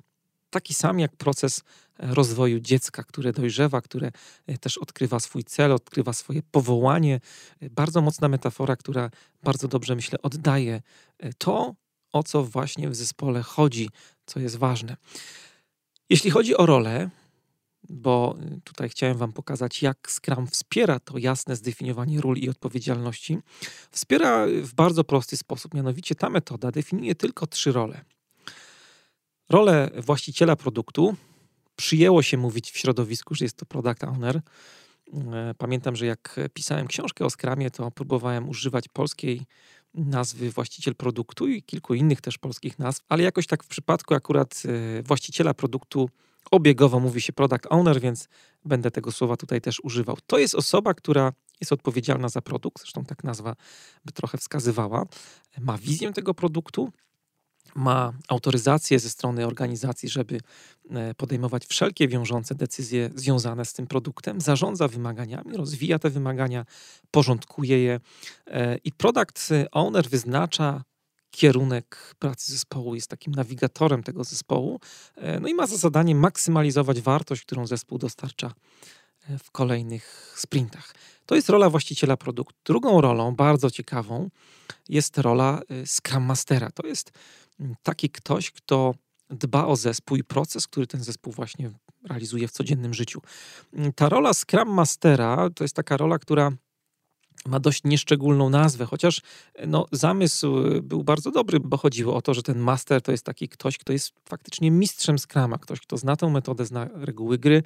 taki 0.50 0.74
sam 0.74 1.00
jak 1.00 1.16
proces 1.16 1.62
e, 2.00 2.16
rozwoju 2.16 2.60
dziecka, 2.60 3.04
które 3.04 3.34
dojrzewa, 3.34 3.82
które 3.82 4.12
e, 4.48 4.58
też 4.58 4.78
odkrywa 4.78 5.20
swój 5.20 5.44
cel, 5.44 5.72
odkrywa 5.72 6.14
swoje 6.14 6.42
powołanie. 6.52 7.20
E, 7.60 7.70
bardzo 7.70 8.02
mocna 8.02 8.28
metafora, 8.28 8.76
która 8.76 9.10
bardzo 9.44 9.68
dobrze, 9.68 9.96
myślę, 9.96 10.22
oddaje 10.22 10.82
to, 11.38 11.76
o 12.12 12.24
co 12.24 12.44
właśnie 12.44 12.90
w 12.90 12.96
zespole 12.96 13.42
chodzi, 13.42 13.90
co 14.26 14.40
jest 14.40 14.56
ważne. 14.56 14.98
Jeśli 16.10 16.32
chodzi 16.32 16.58
o 16.58 16.66
rolę, 16.66 17.10
bo 17.90 18.38
tutaj 18.64 18.90
chciałem 18.90 19.18
Wam 19.18 19.34
pokazać, 19.34 19.82
jak 19.82 20.12
Scrum 20.12 20.48
wspiera 20.48 21.00
to 21.00 21.18
jasne 21.18 21.56
zdefiniowanie 21.56 22.22
ról 22.22 22.38
i 22.38 22.50
odpowiedzialności. 22.50 23.38
Wspiera 23.92 24.46
w 24.62 24.74
bardzo 24.74 25.04
prosty 25.04 25.38
sposób, 25.38 25.74
mianowicie 25.74 26.16
ta 26.16 26.30
metoda 26.30 26.72
definiuje 26.72 27.16
tylko 27.16 27.48
trzy 27.48 27.72
role. 27.72 28.06
Rolę 29.50 29.90
właściciela 29.98 30.56
produktu 30.56 31.16
przyjęło 31.76 32.22
się 32.22 32.38
mówić 32.38 32.72
w 32.72 32.78
środowisku, 32.78 33.36
że 33.36 33.46
jest 33.46 33.58
to 33.58 33.66
product 33.66 34.04
owner. 34.04 34.42
E, 35.14 35.54
pamiętam, 35.58 35.96
że 35.96 36.06
jak 36.06 36.40
pisałem 36.54 36.88
książkę 36.88 37.26
o 37.26 37.30
Skramie, 37.30 37.72
to 37.72 37.92
próbowałem 37.92 38.50
używać 38.50 38.88
polskiej 38.88 39.46
nazwy 39.94 40.52
właściciel 40.52 40.96
produktu 40.96 41.48
i 41.48 41.64
kilku 41.64 41.94
innych 41.94 42.22
też 42.22 42.38
polskich 42.38 42.80
nazw, 42.80 43.04
ale 43.10 43.24
jakoś 43.24 43.48
tak 43.48 43.64
w 43.64 43.68
przypadku 43.68 44.14
akurat 44.14 44.64
e, 45.00 45.04
właściciela 45.04 45.54
produktu 45.54 46.10
obiegowo 46.52 47.00
mówi 47.00 47.22
się 47.22 47.34
product 47.34 47.66
owner, 47.70 48.02
więc 48.02 48.30
będę 48.66 48.92
tego 48.92 49.12
słowa 49.12 49.38
tutaj 49.38 49.62
też 49.62 49.80
używał. 49.84 50.18
To 50.28 50.38
jest 50.38 50.56
osoba, 50.56 50.94
która 50.94 51.34
jest 51.60 51.72
odpowiedzialna 51.72 52.30
za 52.30 52.42
produkt, 52.42 52.82
zresztą 52.82 53.06
tak 53.06 53.24
nazwa 53.24 53.56
by 54.06 54.12
trochę 54.12 54.38
wskazywała, 54.38 55.06
ma 55.60 55.78
wizję 55.78 56.14
tego 56.14 56.34
produktu, 56.34 56.92
ma 57.76 58.14
autoryzację 58.28 59.00
ze 59.00 59.10
strony 59.10 59.48
organizacji, 59.48 60.10
żeby 60.10 60.40
e, 60.90 61.14
podejmować 61.14 61.66
wszelkie 61.66 62.08
wiążące 62.08 62.56
decyzje 62.56 63.10
związane 63.16 63.66
z 63.66 63.74
tym 63.74 63.88
produktem, 63.88 64.42
zarządza 64.42 64.88
wymaganiami, 64.88 65.58
rozwija 65.58 66.00
te 66.00 66.10
wymagania, 66.10 66.66
porządkuje 67.12 67.84
je 67.84 68.00
e, 68.48 68.78
i 68.78 68.92
product 68.92 69.50
owner 69.72 70.10
wyznacza 70.10 70.84
kierunek 71.32 72.16
pracy 72.20 72.52
zespołu, 72.52 72.96
jest 72.96 73.08
takim 73.08 73.36
nawigatorem 73.36 74.04
tego 74.04 74.24
zespołu, 74.24 74.80
e, 75.16 75.40
no 75.40 75.48
i 75.48 75.54
ma 75.54 75.68
za 75.68 75.78
zadanie 75.78 76.16
maksymalizować 76.16 77.02
wartość, 77.02 77.42
którą 77.42 77.68
zespół 77.68 77.98
dostarcza 77.98 78.54
w 79.44 79.52
kolejnych 79.52 80.34
sprintach. 80.38 80.96
To 81.26 81.36
jest 81.36 81.50
rola 81.50 81.70
właściciela 81.70 82.18
produktu. 82.18 82.56
Drugą 82.66 83.02
rolą, 83.02 83.36
bardzo 83.36 83.72
ciekawą, 83.72 84.30
jest 84.90 85.18
rola 85.18 85.62
Scrum 85.86 86.24
Mastera. 86.24 86.72
To 86.72 86.88
jest 86.88 87.12
taki 87.84 88.10
ktoś, 88.10 88.52
kto 88.52 88.94
dba 89.30 89.66
o 89.66 89.76
zespół 89.76 90.18
i 90.18 90.24
proces, 90.24 90.68
który 90.68 90.88
ten 90.88 91.04
zespół 91.04 91.34
właśnie 91.34 91.72
realizuje 92.04 92.48
w 92.48 92.52
codziennym 92.52 92.94
życiu. 92.94 93.22
Ta 93.96 94.10
rola 94.10 94.34
Scrum 94.34 94.70
Mastera 94.70 95.50
to 95.56 95.64
jest 95.64 95.76
taka 95.76 95.98
rola, 95.98 96.20
która 96.20 96.52
ma 97.46 97.60
dość 97.60 97.84
nieszczególną 97.84 98.50
nazwę, 98.50 98.86
chociaż 98.86 99.22
no, 99.68 99.86
zamysł 99.92 100.56
był 100.84 101.04
bardzo 101.04 101.32
dobry, 101.32 101.60
bo 101.60 101.78
chodziło 101.78 102.16
o 102.16 102.22
to, 102.22 102.34
że 102.34 102.44
ten 102.44 102.60
master 102.60 103.02
to 103.02 103.12
jest 103.12 103.26
taki 103.26 103.50
ktoś, 103.50 103.78
kto 103.78 103.94
jest 103.94 104.14
faktycznie 104.30 104.72
mistrzem 104.72 105.18
Scrama, 105.20 105.58
ktoś, 105.58 105.80
kto 105.80 105.98
zna 105.98 106.16
tę 106.16 106.30
metodę, 106.30 106.66
zna 106.66 106.90
reguły 106.94 107.38
gry, 107.38 107.64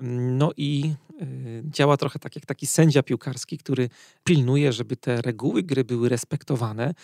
no 0.00 0.50
i 0.56 0.94
y, 1.22 1.62
działa 1.64 1.96
trochę 1.96 2.18
tak 2.18 2.36
jak 2.36 2.46
taki 2.46 2.66
sędzia 2.66 3.02
piłkarski, 3.02 3.58
który 3.58 3.88
pilnuje, 4.24 4.72
żeby 4.72 4.96
te 4.96 5.22
reguły 5.22 5.62
gry 5.62 5.84
były 5.84 6.08
respektowane. 6.08 6.94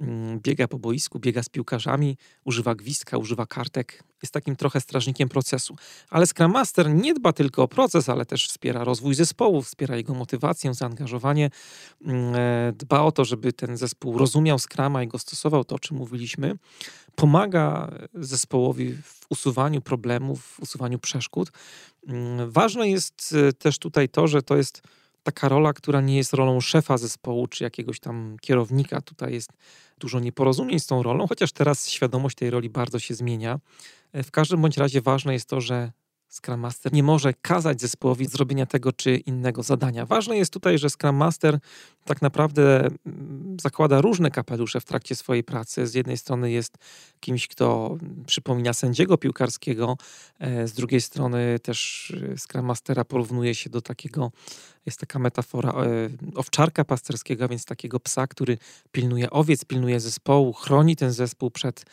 Mm, 0.00 0.40
biega 0.40 0.68
po 0.68 0.78
boisku, 0.78 1.18
biega 1.18 1.42
z 1.42 1.48
piłkarzami, 1.48 2.16
używa 2.44 2.74
gwizdka, 2.74 3.18
używa 3.18 3.46
kartek, 3.46 4.02
jest 4.22 4.34
takim 4.34 4.56
trochę 4.56 4.80
strażnikiem 4.80 5.28
procesu. 5.28 5.76
Ale 6.10 6.26
Scrum 6.26 6.52
Master 6.52 6.90
nie 6.90 7.14
dba 7.14 7.32
tylko 7.32 7.62
o 7.62 7.68
proces, 7.68 8.08
ale 8.08 8.26
też 8.26 8.48
wspiera 8.48 8.84
rozwój 8.84 9.14
zespołu, 9.14 9.62
wspiera 9.62 9.96
jego 9.96 10.14
motywację, 10.14 10.74
zaangażowanie, 10.74 11.50
mm, 12.04 12.34
e, 12.34 12.72
dba 12.72 13.00
o 13.00 13.12
to, 13.12 13.24
żeby 13.24 13.52
ten 13.52 13.76
zespół 13.76 14.18
rozumiał 14.18 14.58
Scrama 14.58 15.02
i 15.02 15.08
go 15.08 15.18
stosował, 15.18 15.64
to 15.64 15.74
o 15.74 15.78
czym 15.78 15.96
mówiliśmy. 15.96 16.54
Pomaga 17.14 17.90
zespołowi 18.14 18.92
w 19.02 19.26
usuwaniu 19.28 19.80
problemów, 19.80 20.42
w 20.42 20.60
usuwaniu 20.60 20.98
przeszkód. 20.98 21.52
Mm, 22.06 22.50
ważne 22.50 22.88
jest 22.88 23.34
e, 23.48 23.52
też 23.52 23.78
tutaj 23.78 24.08
to, 24.08 24.26
że 24.26 24.42
to 24.42 24.56
jest 24.56 24.82
taka 25.22 25.48
rola, 25.48 25.72
która 25.72 26.00
nie 26.00 26.16
jest 26.16 26.32
rolą 26.32 26.60
szefa 26.60 26.98
zespołu 26.98 27.46
czy 27.46 27.64
jakiegoś 27.64 28.00
tam 28.00 28.36
kierownika. 28.40 29.00
Tutaj 29.00 29.32
jest 29.32 29.52
dużo 29.98 30.20
nieporozumień 30.20 30.80
z 30.80 30.86
tą 30.86 31.02
rolą, 31.02 31.26
chociaż 31.26 31.52
teraz 31.52 31.88
świadomość 31.88 32.36
tej 32.36 32.50
roli 32.50 32.70
bardzo 32.70 32.98
się 32.98 33.14
zmienia. 33.14 33.58
E, 34.12 34.22
w 34.22 34.30
każdym 34.30 34.62
bądź 34.62 34.76
razie 34.76 35.00
ważne 35.00 35.32
jest 35.32 35.48
to, 35.48 35.60
że 35.60 35.92
Scrum 36.28 36.60
Master 36.60 36.92
nie 36.92 37.02
może 37.02 37.34
kazać 37.34 37.80
zespołowi 37.80 38.26
zrobienia 38.26 38.66
tego 38.66 38.92
czy 38.92 39.16
innego 39.16 39.62
zadania. 39.62 40.06
Ważne 40.06 40.36
jest 40.36 40.52
tutaj, 40.52 40.78
że 40.78 40.90
Scrum 40.90 41.16
Master 41.16 41.58
tak 42.04 42.22
naprawdę 42.22 42.88
mm, 43.06 43.56
zakłada 43.60 44.00
różne 44.00 44.30
kapelusze 44.30 44.80
w 44.80 44.84
trakcie 44.84 45.16
swojej 45.16 45.44
pracy. 45.44 45.86
Z 45.86 45.94
jednej 45.94 46.16
strony 46.16 46.50
jest 46.50 46.74
kimś, 47.20 47.48
kto 47.48 47.96
przypomina 48.26 48.72
sędziego 48.72 49.18
piłkarskiego, 49.18 49.96
e, 50.38 50.68
z 50.68 50.72
drugiej 50.72 51.00
strony 51.00 51.58
też 51.58 52.10
e, 52.32 52.38
Scrum 52.38 52.64
Mastera 52.64 53.04
porównuje 53.04 53.54
się 53.54 53.70
do 53.70 53.82
takiego, 53.82 54.32
jest 54.88 55.00
taka 55.00 55.18
metafora 55.18 55.74
owczarka 56.34 56.84
pasterskiego, 56.84 57.48
więc 57.48 57.64
takiego 57.64 58.00
psa, 58.00 58.26
który 58.26 58.58
pilnuje 58.92 59.30
owiec, 59.30 59.64
pilnuje 59.64 60.00
zespołu, 60.00 60.52
chroni 60.52 60.96
ten 60.96 61.12
zespół 61.12 61.50
przed 61.50 61.84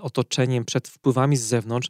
otoczeniem, 0.00 0.64
przed 0.64 0.88
wpływami 0.88 1.36
z 1.36 1.42
zewnątrz. 1.42 1.88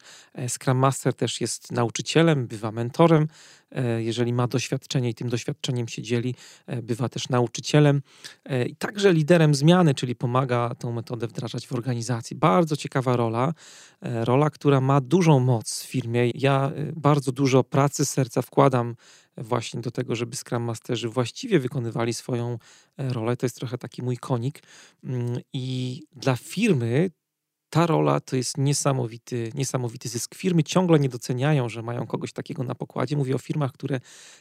Scrum 0.48 0.78
Master 0.78 1.14
też 1.14 1.40
jest 1.40 1.72
nauczycielem, 1.72 2.46
bywa 2.46 2.72
mentorem, 2.72 3.28
e, 3.70 4.02
jeżeli 4.02 4.32
ma 4.32 4.46
doświadczenie 4.46 5.10
i 5.10 5.14
tym 5.14 5.28
doświadczeniem 5.28 5.88
się 5.88 6.02
dzieli, 6.02 6.34
e, 6.66 6.82
bywa 6.82 7.08
też 7.08 7.28
nauczycielem 7.28 8.02
e, 8.44 8.66
i 8.66 8.76
także 8.76 9.12
liderem 9.12 9.54
zmiany, 9.54 9.94
czyli 9.94 10.14
pomaga 10.14 10.74
tą 10.74 10.92
metodę 10.92 11.26
wdrażać 11.26 11.66
w 11.66 11.72
organizacji. 11.72 12.36
Bardzo 12.36 12.76
ciekawa 12.76 13.16
rola, 13.16 13.54
rola, 14.02 14.50
która 14.50 14.80
ma 14.80 15.00
dużą 15.00 15.40
moc 15.40 15.82
w 15.82 15.86
firmie. 15.86 16.30
Ja 16.34 16.72
bardzo 16.96 17.32
dużo 17.32 17.64
pracy 17.64 18.06
serca 18.06 18.42
wkładam 18.42 18.94
właśnie 19.38 19.80
do 19.80 19.90
tego, 19.90 20.16
żeby 20.16 20.36
Scrum 20.36 20.62
Masterzy 20.62 21.08
właściwie 21.08 21.58
wykonywali 21.58 22.14
swoją 22.14 22.58
rolę. 22.98 23.36
To 23.36 23.46
jest 23.46 23.56
trochę 23.56 23.78
taki 23.78 24.02
mój 24.02 24.16
konik. 24.16 24.62
Mm, 25.04 25.40
I 25.52 26.02
dla 26.12 26.36
firmy 26.36 27.10
ta 27.70 27.86
rola 27.86 28.20
to 28.20 28.36
jest 28.36 28.58
niesamowity, 28.58 29.50
niesamowity 29.54 30.08
zysk. 30.08 30.34
Firmy 30.34 30.62
ciągle 30.62 30.98
nie 30.98 31.08
doceniają, 31.08 31.68
że 31.68 31.82
mają 31.82 32.06
kogoś 32.06 32.32
takiego 32.32 32.64
na 32.64 32.74
pokładzie. 32.74 33.16
Mówię 33.16 33.34
o 33.34 33.38
firmach, 33.38 33.72
które 33.72 34.00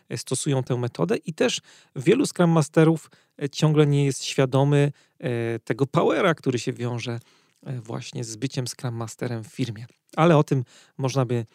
e, 0.10 0.18
stosują 0.18 0.64
tę 0.64 0.78
metodę 0.78 1.18
i 1.18 1.34
też 1.34 1.62
wielu 1.96 2.26
Scrum 2.26 2.52
Masterów 2.52 3.12
e, 3.42 3.50
ciągle 3.50 3.88
nie 3.88 4.06
jest 4.06 4.24
świadomy 4.24 4.92
e, 5.20 5.60
tego 5.60 5.88
powera, 5.88 6.36
który 6.36 6.60
się 6.60 6.74
wiąże 6.74 7.20
właśnie 7.64 8.24
z 8.24 8.36
byciem 8.36 8.68
Scrum 8.68 8.96
Masterem 8.96 9.44
w 9.44 9.48
firmie. 9.48 9.86
Ale 10.16 10.38
o 10.38 10.44
tym 10.44 10.64
można 10.98 11.26
by 11.26 11.46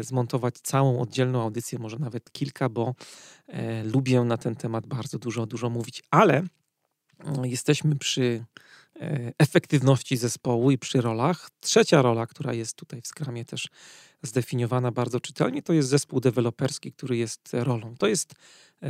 zmontować 0.00 0.54
całą 0.58 1.00
oddzielną 1.00 1.42
audycję, 1.42 1.78
może 1.78 1.98
nawet 1.98 2.32
kilka, 2.32 2.68
bo 2.68 2.94
lubię 3.84 4.20
na 4.20 4.36
ten 4.36 4.56
temat 4.56 4.86
bardzo 4.86 5.18
dużo, 5.18 5.46
dużo 5.46 5.70
mówić. 5.70 6.02
Ale 6.10 6.42
mm, 7.18 7.44
jesteśmy 7.46 7.96
przy 7.96 8.44
E, 8.44 8.73
efektywności 9.38 10.16
zespołu 10.16 10.70
i 10.70 10.78
przy 10.78 11.00
rolach. 11.00 11.50
Trzecia 11.60 12.02
rola, 12.02 12.26
która 12.26 12.52
jest 12.52 12.76
tutaj 12.76 13.00
w 13.02 13.06
Scrumie 13.06 13.44
też 13.44 13.68
zdefiniowana 14.22 14.90
bardzo 14.90 15.20
czytelnie, 15.20 15.62
to 15.62 15.72
jest 15.72 15.88
zespół 15.88 16.20
deweloperski, 16.20 16.92
który 16.92 17.16
jest 17.16 17.50
rolą. 17.52 17.94
To 17.98 18.06
jest 18.06 18.32
e, 18.82 18.88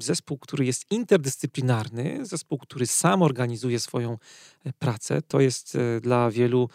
zespół, 0.00 0.38
który 0.38 0.64
jest 0.64 0.90
interdyscyplinarny, 0.90 2.26
zespół, 2.26 2.58
który 2.58 2.86
sam 2.86 3.22
organizuje 3.22 3.80
swoją 3.80 4.18
e, 4.64 4.72
pracę. 4.72 5.22
To 5.22 5.40
jest 5.40 5.78
dla 6.00 6.30
wielu 6.30 6.68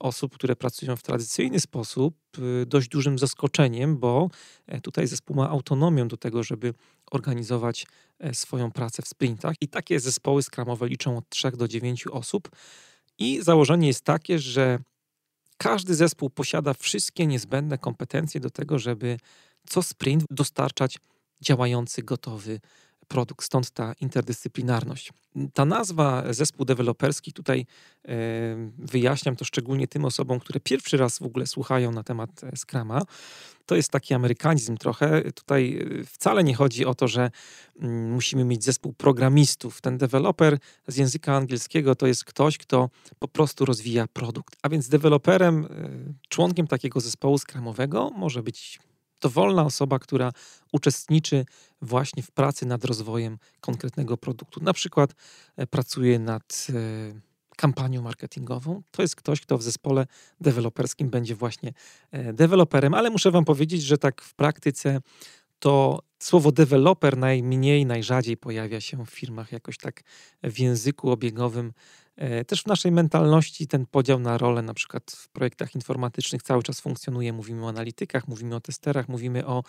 osób, 0.00 0.34
które 0.34 0.56
pracują 0.56 0.96
w 0.96 1.02
tradycyjny 1.02 1.60
sposób, 1.60 2.16
dość 2.66 2.88
dużym 2.88 3.18
zaskoczeniem, 3.18 3.98
bo 3.98 4.30
tutaj 4.82 5.06
zespół 5.06 5.36
ma 5.36 5.50
autonomię 5.50 6.06
do 6.06 6.16
tego, 6.16 6.42
żeby 6.42 6.74
organizować 7.10 7.86
swoją 8.32 8.70
pracę 8.70 9.02
w 9.02 9.08
sprintach. 9.08 9.54
I 9.60 9.68
takie 9.68 10.00
zespoły 10.00 10.42
skramowe 10.42 10.88
liczą 10.88 11.18
od 11.18 11.28
3 11.28 11.50
do 11.50 11.68
9 11.68 12.06
osób. 12.06 12.50
I 13.18 13.42
założenie 13.42 13.88
jest 13.88 14.04
takie, 14.04 14.38
że 14.38 14.78
każdy 15.56 15.94
zespół 15.94 16.30
posiada 16.30 16.74
wszystkie 16.74 17.26
niezbędne 17.26 17.78
kompetencje 17.78 18.40
do 18.40 18.50
tego, 18.50 18.78
żeby 18.78 19.18
co 19.68 19.82
sprint 19.82 20.24
dostarczać 20.30 20.98
działający, 21.40 22.02
gotowy 22.02 22.60
produkt, 23.04 23.44
stąd 23.44 23.70
ta 23.70 23.92
interdyscyplinarność. 24.00 25.12
Ta 25.54 25.64
nazwa 25.64 26.24
zespół 26.30 26.66
deweloperski, 26.66 27.32
tutaj 27.32 27.66
e, 28.04 28.14
wyjaśniam 28.78 29.36
to 29.36 29.44
szczególnie 29.44 29.88
tym 29.88 30.04
osobom, 30.04 30.40
które 30.40 30.60
pierwszy 30.60 30.96
raz 30.96 31.18
w 31.18 31.22
ogóle 31.22 31.46
słuchają 31.46 31.92
na 31.92 32.02
temat 32.02 32.44
e, 32.44 32.56
Scrama. 32.56 33.02
To 33.66 33.76
jest 33.76 33.90
taki 33.90 34.14
amerykanizm 34.14 34.76
trochę. 34.76 35.32
Tutaj 35.32 35.78
e, 36.00 36.04
wcale 36.04 36.44
nie 36.44 36.54
chodzi 36.54 36.84
o 36.84 36.94
to, 36.94 37.08
że 37.08 37.30
mm, 37.80 38.12
musimy 38.12 38.44
mieć 38.44 38.64
zespół 38.64 38.92
programistów. 38.92 39.80
Ten 39.80 39.98
deweloper 39.98 40.58
z 40.88 40.96
języka 40.96 41.36
angielskiego 41.36 41.94
to 41.94 42.06
jest 42.06 42.24
ktoś, 42.24 42.58
kto 42.58 42.90
po 43.18 43.28
prostu 43.28 43.64
rozwija 43.64 44.06
produkt. 44.06 44.56
A 44.62 44.68
więc 44.68 44.88
deweloperem, 44.88 45.68
członkiem 46.28 46.66
takiego 46.66 47.00
zespołu 47.00 47.38
skramowego 47.38 48.10
może 48.10 48.42
być 48.42 48.78
dowolna 49.24 49.64
osoba, 49.64 49.98
która 49.98 50.32
uczestniczy 50.72 51.44
właśnie 51.82 52.22
w 52.22 52.30
pracy 52.30 52.66
nad 52.66 52.84
rozwojem 52.84 53.38
konkretnego 53.60 54.16
produktu. 54.16 54.60
Na 54.62 54.72
przykład 54.72 55.14
e, 55.56 55.66
pracuje 55.66 56.18
nad 56.18 56.66
e, 56.70 56.74
kampanią 57.56 58.02
marketingową. 58.02 58.82
To 58.90 59.02
jest 59.02 59.16
ktoś, 59.16 59.40
kto 59.40 59.58
w 59.58 59.62
zespole 59.62 60.06
deweloperskim 60.40 61.10
będzie 61.10 61.34
właśnie 61.34 61.72
e, 62.10 62.32
deweloperem, 62.32 62.94
ale 62.94 63.10
muszę 63.10 63.30
Wam 63.30 63.44
powiedzieć, 63.44 63.82
że 63.82 63.98
tak 63.98 64.22
w 64.22 64.34
praktyce 64.34 65.00
to 65.58 66.02
słowo 66.18 66.52
deweloper 66.52 67.16
najmniej, 67.16 67.86
najrzadziej 67.86 68.36
pojawia 68.36 68.80
się 68.80 69.06
w 69.06 69.10
firmach 69.10 69.52
jakoś 69.52 69.78
tak 69.78 70.02
w 70.42 70.58
języku 70.58 71.10
obiegowym 71.10 71.72
też 72.46 72.62
w 72.62 72.66
naszej 72.66 72.92
mentalności 72.92 73.66
ten 73.66 73.86
podział 73.86 74.18
na 74.18 74.38
role, 74.38 74.62
na 74.62 74.74
przykład 74.74 75.10
w 75.10 75.28
projektach 75.28 75.74
informatycznych, 75.74 76.42
cały 76.42 76.62
czas 76.62 76.80
funkcjonuje. 76.80 77.32
Mówimy 77.32 77.64
o 77.64 77.68
analitykach, 77.68 78.28
mówimy 78.28 78.54
o 78.54 78.60
testerach, 78.60 79.08
mówimy 79.08 79.46
o 79.46 79.62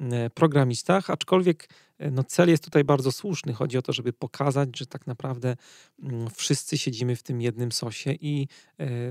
e, 0.00 0.30
programistach, 0.30 1.10
aczkolwiek 1.10 1.68
e, 1.98 2.10
no, 2.10 2.24
cel 2.24 2.48
jest 2.48 2.64
tutaj 2.64 2.84
bardzo 2.84 3.12
słuszny. 3.12 3.52
Chodzi 3.52 3.78
o 3.78 3.82
to, 3.82 3.92
żeby 3.92 4.12
pokazać, 4.12 4.78
że 4.78 4.86
tak 4.86 5.06
naprawdę 5.06 5.56
mm, 6.02 6.30
wszyscy 6.30 6.78
siedzimy 6.78 7.16
w 7.16 7.22
tym 7.22 7.40
jednym 7.40 7.72
sosie 7.72 8.12
i 8.12 8.48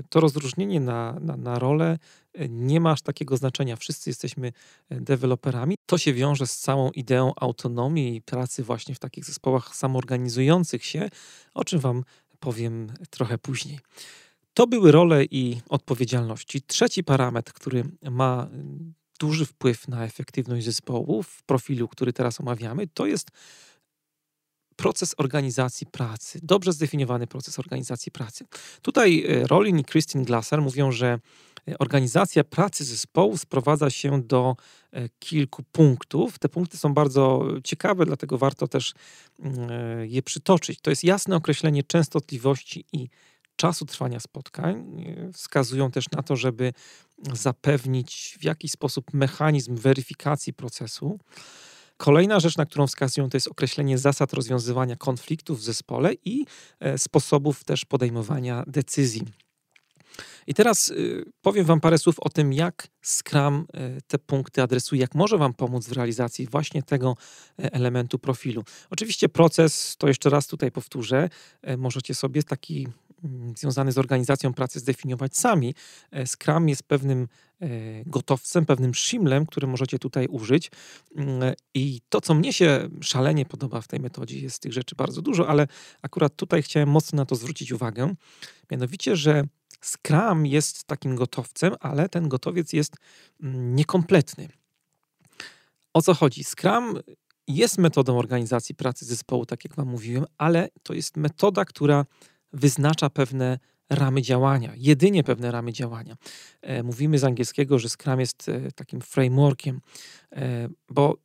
to 0.08 0.20
rozróżnienie 0.20 0.80
na, 0.80 1.16
na, 1.20 1.36
na 1.36 1.58
rolę 1.58 1.98
nie 2.48 2.80
ma 2.80 2.90
aż 2.90 3.02
takiego 3.02 3.36
znaczenia. 3.36 3.76
Wszyscy 3.76 4.10
jesteśmy 4.10 4.52
deweloperami. 4.90 5.76
To 5.86 5.98
się 5.98 6.12
wiąże 6.12 6.46
z 6.46 6.58
całą 6.58 6.90
ideą 6.90 7.32
autonomii 7.36 8.16
i 8.16 8.22
pracy 8.22 8.62
właśnie 8.62 8.94
w 8.94 8.98
takich 8.98 9.24
zespołach 9.24 9.76
samoorganizujących 9.76 10.84
się, 10.84 11.08
o 11.54 11.64
czym 11.64 11.80
Wam 11.80 12.04
powiem 12.40 12.92
trochę 13.10 13.38
później. 13.38 13.80
To 14.54 14.66
były 14.66 14.92
role 14.92 15.24
i 15.24 15.60
odpowiedzialności. 15.68 16.62
Trzeci 16.62 17.04
parametr, 17.04 17.52
który 17.52 17.84
ma 18.10 18.48
duży 19.20 19.46
wpływ 19.46 19.88
na 19.88 20.04
efektywność 20.04 20.64
zespołu 20.64 21.22
w 21.22 21.42
profilu, 21.42 21.88
który 21.88 22.12
teraz 22.12 22.40
omawiamy, 22.40 22.86
to 22.94 23.06
jest 23.06 23.28
proces 24.76 25.14
organizacji 25.18 25.86
pracy, 25.86 26.40
dobrze 26.42 26.72
zdefiniowany 26.72 27.26
proces 27.26 27.58
organizacji 27.58 28.12
pracy. 28.12 28.44
Tutaj 28.82 29.24
e, 29.28 29.46
Rolin 29.46 29.78
i 29.78 29.84
Christine 29.84 30.24
Glasser 30.24 30.62
mówią, 30.62 30.92
że 30.92 31.18
organizacja 31.78 32.44
pracy 32.44 32.84
zespołu 32.84 33.36
sprowadza 33.36 33.90
się 33.90 34.22
do 34.22 34.56
e, 34.92 35.08
kilku 35.08 35.62
punktów. 35.72 36.38
Te 36.38 36.48
punkty 36.48 36.76
są 36.76 36.94
bardzo 36.94 37.44
ciekawe, 37.64 38.06
dlatego 38.06 38.38
warto 38.38 38.68
też 38.68 38.94
mm, 39.38 39.68
je 40.08 40.22
przytoczyć. 40.22 40.80
To 40.80 40.90
jest 40.90 41.04
jasne 41.04 41.36
określenie 41.36 41.82
częstotliwości 41.82 42.84
i 42.92 43.08
czasu 43.56 43.86
trwania 43.86 44.20
spotkań. 44.20 45.04
Wskazują 45.32 45.90
też 45.90 46.10
na 46.10 46.22
to, 46.22 46.36
żeby 46.36 46.72
zapewnić 47.32 48.36
w 48.40 48.44
jakiś 48.44 48.70
sposób 48.70 49.14
mechanizm 49.14 49.76
weryfikacji 49.76 50.52
procesu. 50.52 51.18
Kolejna 51.96 52.40
rzecz, 52.40 52.56
na 52.56 52.66
którą 52.66 52.86
wskazują, 52.86 53.28
to 53.28 53.36
jest 53.36 53.48
określenie 53.48 53.98
zasad 53.98 54.32
rozwiązywania 54.32 54.96
konfliktów 54.96 55.60
w 55.60 55.62
zespole 55.62 56.12
i 56.24 56.46
e, 56.80 56.98
sposobów 56.98 57.64
też 57.64 57.84
podejmowania 57.84 58.64
decyzji. 58.66 59.22
I 60.46 60.54
teraz 60.54 60.88
y, 60.88 61.24
powiem 61.42 61.64
Wam 61.64 61.80
parę 61.80 61.98
słów 61.98 62.20
o 62.20 62.28
tym, 62.28 62.52
jak 62.52 62.88
Scrum 63.02 63.66
y, 63.98 64.00
te 64.06 64.18
punkty 64.18 64.62
adresuje, 64.62 65.00
jak 65.00 65.14
może 65.14 65.38
Wam 65.38 65.54
pomóc 65.54 65.86
w 65.86 65.92
realizacji 65.92 66.46
właśnie 66.46 66.82
tego 66.82 67.16
e, 67.58 67.72
elementu 67.72 68.18
profilu. 68.18 68.64
Oczywiście 68.90 69.28
proces, 69.28 69.96
to 69.98 70.08
jeszcze 70.08 70.30
raz 70.30 70.46
tutaj 70.46 70.72
powtórzę, 70.72 71.28
e, 71.62 71.76
możecie 71.76 72.14
sobie 72.14 72.42
taki 72.42 72.88
mm, 73.24 73.54
związany 73.56 73.92
z 73.92 73.98
organizacją 73.98 74.54
pracy 74.54 74.80
zdefiniować 74.80 75.36
sami. 75.36 75.74
Scrum 76.26 76.68
jest 76.68 76.82
pewnym 76.82 77.28
E, 77.62 77.68
gotowcem, 78.06 78.66
pewnym 78.66 78.94
shimlem, 78.94 79.46
który 79.46 79.66
możecie 79.66 79.98
tutaj 79.98 80.26
użyć. 80.26 80.70
Mm, 81.16 81.54
I 81.74 82.00
to, 82.08 82.20
co 82.20 82.34
mnie 82.34 82.52
się 82.52 82.88
szalenie 83.00 83.46
podoba 83.46 83.80
w 83.80 83.88
tej 83.88 84.00
metodzie, 84.00 84.40
jest 84.40 84.62
tych 84.62 84.72
rzeczy 84.72 84.94
bardzo 84.96 85.22
dużo, 85.22 85.48
ale 85.48 85.66
akurat 86.02 86.36
tutaj 86.36 86.62
chciałem 86.62 86.88
mocno 86.88 87.16
na 87.16 87.26
to 87.26 87.34
zwrócić 87.34 87.72
uwagę. 87.72 88.14
Mianowicie, 88.70 89.16
że 89.16 89.44
Scrum 89.80 90.46
jest 90.46 90.84
takim 90.84 91.16
gotowcem, 91.16 91.74
ale 91.80 92.08
ten 92.08 92.28
gotowiec 92.28 92.72
jest 92.72 92.96
mm, 93.42 93.74
niekompletny. 93.74 94.48
O 95.94 96.02
co 96.02 96.14
chodzi? 96.14 96.44
Scrum 96.44 96.98
jest 97.48 97.78
metodą 97.78 98.18
organizacji 98.18 98.74
pracy 98.74 99.04
zespołu, 99.04 99.46
tak 99.46 99.64
jak 99.64 99.74
Wam 99.74 99.88
mówiłem, 99.88 100.24
ale 100.38 100.68
to 100.82 100.94
jest 100.94 101.16
metoda, 101.16 101.64
która 101.64 102.06
wyznacza 102.52 103.10
pewne 103.10 103.58
ramy 103.90 104.22
działania, 104.22 104.72
jedynie 104.76 105.24
pewne 105.24 105.50
ramy 105.50 105.72
działania. 105.72 106.16
E, 106.62 106.82
mówimy 106.82 107.18
z 107.18 107.24
angielskiego, 107.24 107.78
że 107.78 107.88
Scrum 107.88 108.20
jest 108.20 108.48
e, 108.48 108.72
takim 108.72 109.00
frameworkiem, 109.00 109.80
e, 110.32 110.68
bo 110.88 111.16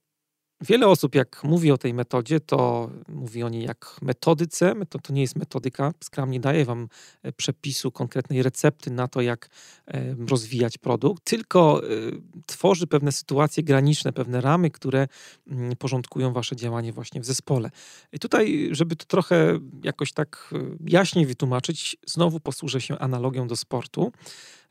Wiele 0.61 0.87
osób, 0.87 1.15
jak 1.15 1.43
mówi 1.43 1.71
o 1.71 1.77
tej 1.77 1.93
metodzie, 1.93 2.39
to 2.39 2.89
mówi 3.07 3.43
o 3.43 3.49
niej 3.49 3.63
jak 3.63 3.95
metodyce. 4.01 4.73
To, 4.89 4.99
to 4.99 5.13
nie 5.13 5.21
jest 5.21 5.35
metodyka. 5.35 5.93
Scrum 6.03 6.31
nie 6.31 6.39
daje 6.39 6.65
wam 6.65 6.87
e, 7.23 7.31
przepisu, 7.31 7.91
konkretnej 7.91 8.43
recepty 8.43 8.91
na 8.91 9.07
to, 9.07 9.21
jak 9.21 9.49
e, 9.87 10.15
rozwijać 10.29 10.77
produkt, 10.77 11.23
tylko 11.23 11.81
e, 11.83 11.87
tworzy 12.45 12.87
pewne 12.87 13.11
sytuacje 13.11 13.63
graniczne, 13.63 14.13
pewne 14.13 14.41
ramy, 14.41 14.71
które 14.71 15.07
mm, 15.47 15.75
porządkują 15.75 16.33
wasze 16.33 16.55
działanie 16.55 16.93
właśnie 16.93 17.21
w 17.21 17.25
zespole. 17.25 17.69
I 18.11 18.19
tutaj, 18.19 18.69
żeby 18.71 18.95
to 18.95 19.05
trochę 19.05 19.59
jakoś 19.83 20.13
tak 20.13 20.53
jaśniej 20.87 21.25
wytłumaczyć, 21.25 21.97
znowu 22.05 22.39
posłużę 22.39 22.81
się 22.81 22.99
analogią 22.99 23.47
do 23.47 23.55
sportu. 23.55 24.11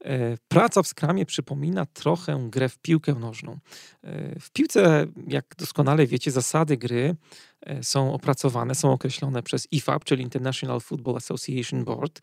E, 0.04 0.36
praca 0.48 0.82
w 0.82 0.86
skramie 0.86 1.26
przypomina 1.26 1.86
trochę 1.86 2.46
grę 2.50 2.68
w 2.68 2.78
piłkę 2.78 3.14
nożną. 3.14 3.58
E, 4.02 4.40
w 4.40 4.50
piłce, 4.50 5.06
jak 5.28 5.54
doskonale 5.58 6.06
wiecie, 6.06 6.30
zasady 6.30 6.76
gry 6.76 7.16
e, 7.60 7.82
są 7.82 8.14
opracowane, 8.14 8.74
są 8.74 8.92
określone 8.92 9.42
przez 9.42 9.68
IFAB, 9.72 10.04
czyli 10.04 10.22
International 10.22 10.80
Football 10.80 11.16
Association 11.16 11.84
Board, 11.84 12.20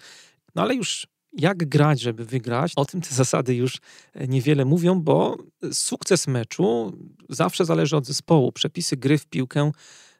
no 0.56 0.62
ale 0.62 0.76
już 0.76 1.08
jak 1.34 1.70
grać, 1.70 2.02
żeby 2.02 2.26
wygrać, 2.26 2.74
o 2.76 2.86
tym 2.86 3.02
te 3.02 3.16
zasady 3.16 3.56
już 3.56 3.78
niewiele 4.28 4.66
mówią, 4.66 5.02
bo 5.02 5.38
sukces 5.74 6.28
meczu 6.28 6.98
zawsze 7.30 7.66
zależy 7.66 7.98
od 7.98 8.06
zespołu. 8.06 8.52
Przepisy 8.52 8.98
gry 8.98 9.18
w 9.18 9.26
piłkę 9.26 9.72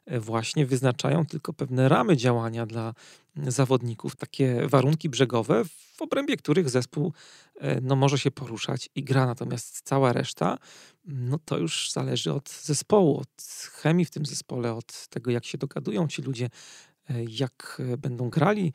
właśnie 0.06 0.66
wyznaczają 0.66 1.26
tylko 1.26 1.52
pewne 1.52 1.88
ramy 1.88 2.16
działania 2.16 2.66
dla 2.66 2.94
zawodników, 3.36 4.16
takie 4.16 4.68
warunki 4.68 5.08
brzegowe, 5.08 5.64
w 5.64 6.02
obrębie 6.02 6.36
których 6.36 6.70
zespół 6.70 7.12
e, 7.60 7.80
no, 7.80 7.96
może 7.96 8.18
się 8.18 8.30
poruszać 8.30 8.88
i 8.94 9.04
gra. 9.04 9.26
Natomiast 9.26 9.80
cała 9.84 10.12
reszta, 10.12 10.58
no 11.04 11.38
to 11.44 11.58
już 11.58 11.90
zależy 11.90 12.32
od 12.32 12.50
zespołu, 12.50 13.18
od 13.18 13.42
chemii 13.72 14.04
w 14.04 14.10
tym 14.10 14.26
zespole, 14.26 14.74
od 14.74 15.08
tego, 15.08 15.30
jak 15.30 15.44
się 15.44 15.58
dogadują 15.58 16.08
ci 16.08 16.22
ludzie, 16.22 16.48
E, 16.48 16.91
jak 17.28 17.82
e, 17.92 17.96
będą 17.96 18.30
grali, 18.30 18.72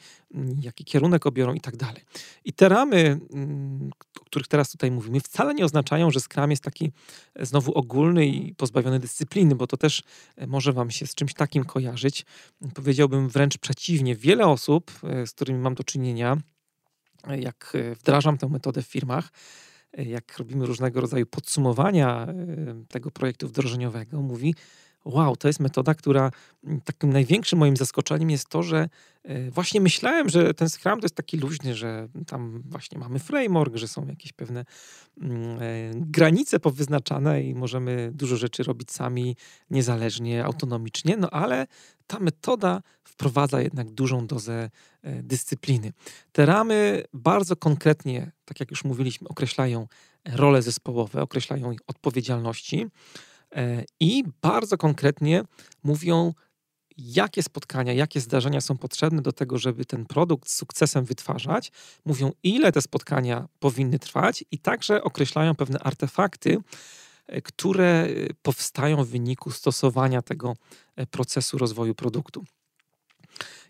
jaki 0.62 0.86
kierunek 0.86 1.26
obiorą 1.26 1.54
i 1.54 1.62
tak 1.62 1.78
dalej. 1.78 2.04
I 2.46 2.54
te 2.54 2.70
ramy, 2.70 3.20
o 4.22 4.26
których 4.26 4.48
teraz 4.48 4.72
tutaj 4.72 4.92
mówimy, 4.92 5.20
wcale 5.20 5.54
nie 5.54 5.66
oznaczają, 5.66 6.12
że 6.12 6.20
Scrum 6.20 6.52
jest 6.52 6.64
taki 6.64 6.92
e, 7.36 7.46
znowu 7.46 7.74
ogólny 7.74 8.28
i 8.28 8.56
pozbawiony 8.56 9.00
dyscypliny, 9.00 9.56
bo 9.56 9.68
to 9.68 9.78
też 9.78 10.04
może 10.48 10.74
wam 10.74 10.92
się 10.92 11.08
z 11.08 11.16
czymś 11.16 11.34
takim 11.34 11.66
kojarzyć. 11.66 12.26
Powiedziałbym 12.74 13.30
wręcz 13.30 13.58
przeciwnie. 13.58 14.16
Wiele 14.16 14.46
osób, 14.48 14.92
z 15.26 15.32
którymi 15.32 15.60
mam 15.60 15.76
do 15.76 15.84
czynienia, 15.84 16.38
jak 17.40 17.78
wdrażam 18.00 18.38
tę 18.38 18.48
metodę 18.48 18.82
w 18.82 18.88
firmach, 18.88 19.30
jak 19.94 20.38
robimy 20.38 20.66
różnego 20.66 21.02
rodzaju 21.02 21.26
podsumowania 21.26 22.28
tego 22.88 23.12
projektu 23.12 23.48
wdrożeniowego, 23.48 24.22
mówi, 24.22 24.56
wow, 25.08 25.36
to 25.36 25.48
jest 25.48 25.60
metoda, 25.60 25.94
która 25.94 26.32
mm, 26.64 26.82
takim 26.82 27.14
największym 27.14 27.60
moim 27.60 27.78
zaskoczeniem 27.78 28.30
jest 28.30 28.50
to, 28.50 28.64
że 28.64 28.90
e, 29.24 29.52
właśnie 29.52 29.82
myślałem, 29.82 30.30
że 30.30 30.54
ten 30.54 30.70
Scrum 30.70 31.00
to 31.00 31.06
jest 31.06 31.16
taki 31.16 31.38
luźny, 31.38 31.76
że 31.76 32.08
tam 32.28 32.64
właśnie 32.66 32.98
mamy 32.98 33.20
framework, 33.20 33.76
że 33.76 33.88
są 33.88 34.08
jakieś 34.08 34.34
pewne 34.34 34.66
mm, 35.22 35.58
e, 35.62 35.62
granice 35.96 36.60
powyznaczane 36.60 37.44
i 37.44 37.56
możemy 37.56 38.12
dużo 38.14 38.36
rzeczy 38.36 38.64
robić 38.64 38.92
sami, 38.92 39.36
niezależnie, 39.70 40.46
autonomicznie, 40.46 41.18
no 41.18 41.30
ale 41.30 41.68
ta 42.08 42.20
metoda 42.20 42.82
wprowadza 43.04 43.62
jednak 43.62 43.92
dużą 43.92 44.28
dozę 44.28 44.70
e, 45.04 45.24
dyscypliny. 45.24 45.94
Te 46.32 46.46
ramy 46.46 47.04
bardzo 47.14 47.56
konkretnie, 47.56 48.32
tak 48.46 48.60
jak 48.60 48.72
już 48.72 48.84
mówiliśmy, 48.84 49.28
określają 49.28 49.88
role 50.26 50.62
zespołowe, 50.62 51.22
określają 51.22 51.76
odpowiedzialności 51.88 52.82
e, 52.82 52.90
i 54.00 54.24
bardzo 54.42 54.78
konkretnie 54.78 55.44
mówią, 55.84 56.34
jakie 56.98 57.44
spotkania, 57.44 57.94
jakie 57.94 58.22
zdarzenia 58.22 58.62
są 58.62 58.78
potrzebne 58.78 59.22
do 59.22 59.32
tego, 59.32 59.58
żeby 59.58 59.86
ten 59.86 60.06
produkt 60.06 60.50
z 60.50 60.56
sukcesem 60.56 61.06
wytwarzać. 61.06 61.72
Mówią, 62.06 62.32
ile 62.44 62.72
te 62.72 62.82
spotkania 62.82 63.48
powinny 63.60 64.00
trwać 64.00 64.44
i 64.52 64.60
także 64.60 65.04
określają 65.04 65.56
pewne 65.56 65.80
artefakty, 65.80 66.58
e, 67.28 67.42
które 67.42 68.08
powstają 68.42 69.04
w 69.04 69.10
wyniku 69.10 69.52
stosowania 69.52 70.22
tego 70.22 70.54
e, 70.96 71.06
procesu 71.06 71.58
rozwoju 71.58 71.96
produktu. 71.96 72.46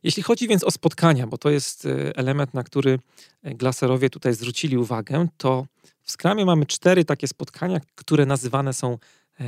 Jeśli 0.03 0.23
chodzi 0.23 0.47
więc 0.47 0.63
o 0.63 0.71
spotkania, 0.71 1.27
bo 1.27 1.37
to 1.37 1.49
jest 1.49 1.87
element, 2.15 2.53
na 2.53 2.63
który 2.63 2.99
glaserowie 3.43 4.09
tutaj 4.09 4.33
zwrócili 4.33 4.77
uwagę, 4.77 5.27
to 5.37 5.65
w 6.07 6.11
Scrumie 6.11 6.45
mamy 6.45 6.65
cztery 6.65 7.05
takie 7.05 7.27
spotkania, 7.27 7.79
które 7.95 8.25
nazywane 8.25 8.73
są 8.73 8.93
e, 8.93 8.97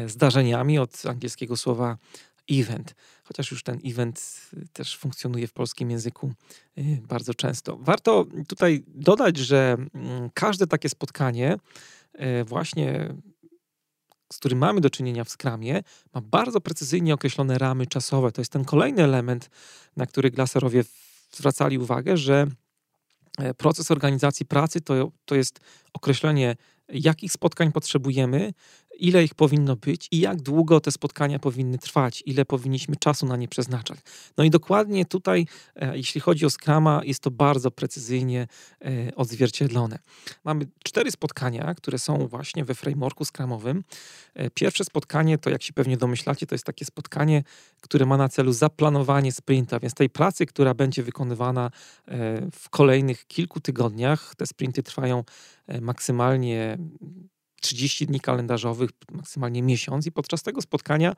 zdarzeniami 0.08 0.80
od 0.80 1.06
angielskiego 1.06 1.58
słowa 1.58 1.98
event, 2.52 2.96
chociaż 3.24 3.52
już 3.52 3.64
ten 3.64 3.80
event 3.86 4.42
e, 4.54 4.62
też 4.74 4.98
funkcjonuje 4.98 5.48
w 5.48 5.54
polskim 5.54 5.92
języku 5.92 6.34
e, 6.78 6.82
bardzo 7.08 7.34
często. 7.34 7.78
Warto 7.78 8.26
tutaj 8.48 8.84
dodać, 8.88 9.38
że 9.38 9.78
mm, 9.94 10.30
każde 10.34 10.68
takie 10.68 10.90
spotkanie 10.90 11.58
właśnie 12.46 13.16
z 14.34 14.38
którym 14.38 14.60
mamy 14.60 14.82
do 14.82 14.90
czynienia 14.90 15.24
w 15.24 15.30
Scrumie, 15.30 15.84
ma 16.14 16.22
bardzo 16.22 16.62
precyzyjnie 16.62 17.14
określone 17.14 17.58
ramy 17.58 17.88
czasowe. 17.88 18.32
To 18.32 18.42
jest 18.42 18.52
ten 18.52 18.66
kolejny 18.66 19.04
element, 19.04 19.50
na 19.96 20.06
który 20.06 20.32
glaserowie 20.32 20.84
zwracali 21.32 21.78
uwagę, 21.78 22.18
że 22.18 22.48
proces 23.58 23.92
organizacji 23.92 24.46
pracy 24.46 24.82
to, 24.82 25.12
to 25.26 25.36
jest 25.36 25.60
określenie, 25.94 26.56
jakich 26.90 27.32
spotkań 27.32 27.72
potrzebujemy, 27.72 28.54
ile 29.00 29.24
ich 29.24 29.36
powinno 29.36 29.76
być 29.76 30.08
i 30.12 30.20
jak 30.20 30.42
długo 30.42 30.80
te 30.80 30.92
spotkania 30.92 31.40
powinny 31.40 31.78
trwać, 31.78 32.24
ile 32.26 32.46
powinniśmy 32.46 32.96
czasu 32.96 33.26
na 33.26 33.38
nie 33.38 33.48
przeznaczać. 33.48 34.00
No 34.38 34.44
i 34.44 34.50
dokładnie 34.50 35.06
tutaj, 35.06 35.46
e, 35.76 35.98
jeśli 35.98 36.22
chodzi 36.22 36.46
o 36.46 36.50
Scrama, 36.50 37.02
jest 37.04 37.20
to 37.20 37.32
bardzo 37.32 37.72
precyzyjnie 37.72 38.48
e, 38.82 39.16
odzwierciedlone. 39.16 40.00
Mamy 40.44 40.66
cztery 40.84 41.12
spotkania, 41.12 41.76
które 41.76 42.00
są 42.00 42.28
właśnie 42.28 42.66
we 42.66 42.76
frameworku 42.76 43.26
Scrumowym. 43.26 43.84
E, 44.34 44.50
pierwsze 44.50 44.84
spotkanie 44.84 45.38
to, 45.38 45.50
jak 45.50 45.64
się 45.64 45.74
pewnie 45.74 45.98
domyślacie, 45.98 46.48
to 46.48 46.56
jest 46.56 46.66
takie 46.66 46.86
spotkanie, 46.86 47.44
które 47.82 48.06
ma 48.06 48.18
na 48.18 48.30
celu 48.30 48.54
zaplanowanie 48.54 49.32
sprinta, 49.32 49.80
więc 49.80 49.94
tej 49.94 50.10
pracy, 50.10 50.46
która 50.46 50.74
będzie 50.74 51.04
wykonywana 51.04 51.72
w 52.54 52.70
kolejnych 52.70 53.28
kilku 53.28 53.60
tygodniach. 53.60 54.36
Te 54.36 54.46
sprinty 54.46 54.84
trwają 54.84 55.24
maksymalnie 55.82 56.78
30 57.60 58.08
dni 58.08 58.20
kalendarzowych, 58.20 58.90
maksymalnie 59.12 59.64
miesiąc, 59.64 60.06
i 60.06 60.12
podczas 60.12 60.44
tego 60.44 60.62
spotkania 60.62 61.16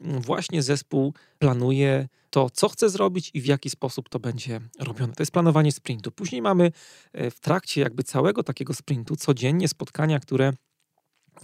mm, 0.00 0.20
właśnie 0.20 0.62
zespół 0.62 1.14
planuje 1.38 2.08
to, 2.30 2.50
co 2.50 2.68
chce 2.68 2.90
zrobić 2.90 3.30
i 3.34 3.40
w 3.40 3.46
jaki 3.46 3.70
sposób 3.70 4.08
to 4.08 4.18
będzie 4.18 4.60
robione. 4.78 5.12
To 5.12 5.22
jest 5.22 5.32
planowanie 5.32 5.72
sprintu. 5.72 6.10
Później 6.10 6.42
mamy 6.42 6.72
e, 7.12 7.30
w 7.30 7.40
trakcie 7.40 7.80
jakby 7.80 8.02
całego 8.02 8.42
takiego 8.42 8.74
sprintu 8.74 9.16
codziennie 9.16 9.68
spotkania, 9.68 10.20
które 10.20 10.52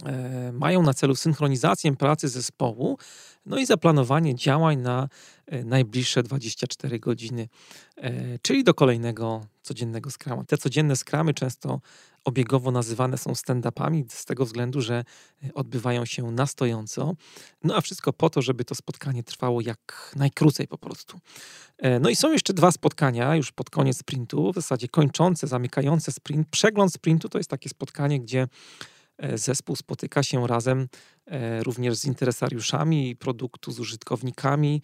e, 0.05 0.51
mają 0.51 0.81
na 0.81 0.93
celu 0.93 1.15
synchronizację 1.15 1.95
pracy 1.95 2.27
zespołu, 2.27 2.97
no 3.45 3.57
i 3.57 3.65
zaplanowanie 3.65 4.35
działań 4.35 4.77
na 4.81 5.09
e, 5.45 5.63
najbliższe 5.63 6.23
24 6.23 6.99
godziny, 6.99 7.47
czyli 8.41 8.63
do 8.63 8.73
kolejnego 8.73 9.41
codziennego 9.61 10.11
skrama. 10.11 10.43
Te 10.43 10.57
codzienne 10.57 10.95
skramy 10.95 11.33
często 11.33 11.79
obiegowo 12.25 12.71
nazywane 12.71 13.17
są 13.17 13.31
stand-upami 13.31 14.05
z 14.09 14.25
tego 14.25 14.45
względu, 14.45 14.81
że 14.81 15.03
e, 15.43 15.53
odbywają 15.53 16.05
się 16.05 16.31
na 16.31 16.47
stojąco. 16.47 17.13
No 17.63 17.75
a 17.75 17.81
wszystko 17.81 18.13
po 18.13 18.29
to, 18.29 18.41
żeby 18.41 18.65
to 18.65 18.75
spotkanie 18.75 19.23
trwało 19.23 19.61
jak 19.61 20.13
najkrócej 20.15 20.67
po 20.67 20.77
prostu. 20.77 21.19
E, 21.77 21.99
no 21.99 22.09
i 22.09 22.15
są 22.15 22.31
jeszcze 22.31 22.53
dwa 22.53 22.71
spotkania 22.71 23.35
już 23.35 23.51
pod 23.51 23.69
koniec 23.69 23.97
sprintu, 23.97 24.51
w 24.51 24.55
zasadzie 24.55 24.87
kończące, 24.87 25.47
zamykające 25.47 26.11
sprint. 26.11 26.47
Przegląd 26.49 26.93
sprintu 26.93 27.29
to 27.29 27.37
jest 27.37 27.49
takie 27.49 27.69
spotkanie, 27.69 28.19
gdzie 28.19 28.47
e, 29.17 29.37
zespół 29.37 29.75
spotyka 29.75 30.23
się 30.23 30.47
razem 30.47 30.87
również 31.61 31.95
z 31.97 32.05
interesariuszami 32.05 33.15
produktu, 33.15 33.71
z 33.71 33.79
użytkownikami, 33.79 34.81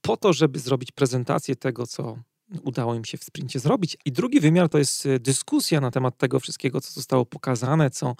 po 0.00 0.16
to, 0.16 0.32
żeby 0.32 0.58
zrobić 0.58 0.92
prezentację 0.92 1.56
tego, 1.56 1.86
co 1.86 2.16
udało 2.62 2.94
im 2.94 3.04
się 3.04 3.18
w 3.18 3.24
sprincie 3.24 3.58
zrobić. 3.58 3.96
I 4.04 4.12
drugi 4.12 4.40
wymiar 4.40 4.68
to 4.68 4.78
jest 4.78 5.06
e, 5.06 5.18
dyskusja 5.18 5.80
na 5.80 5.90
temat 5.90 6.18
tego 6.18 6.40
wszystkiego, 6.40 6.80
co 6.80 6.92
zostało 6.92 7.26
pokazane, 7.26 7.90
co 7.90 8.16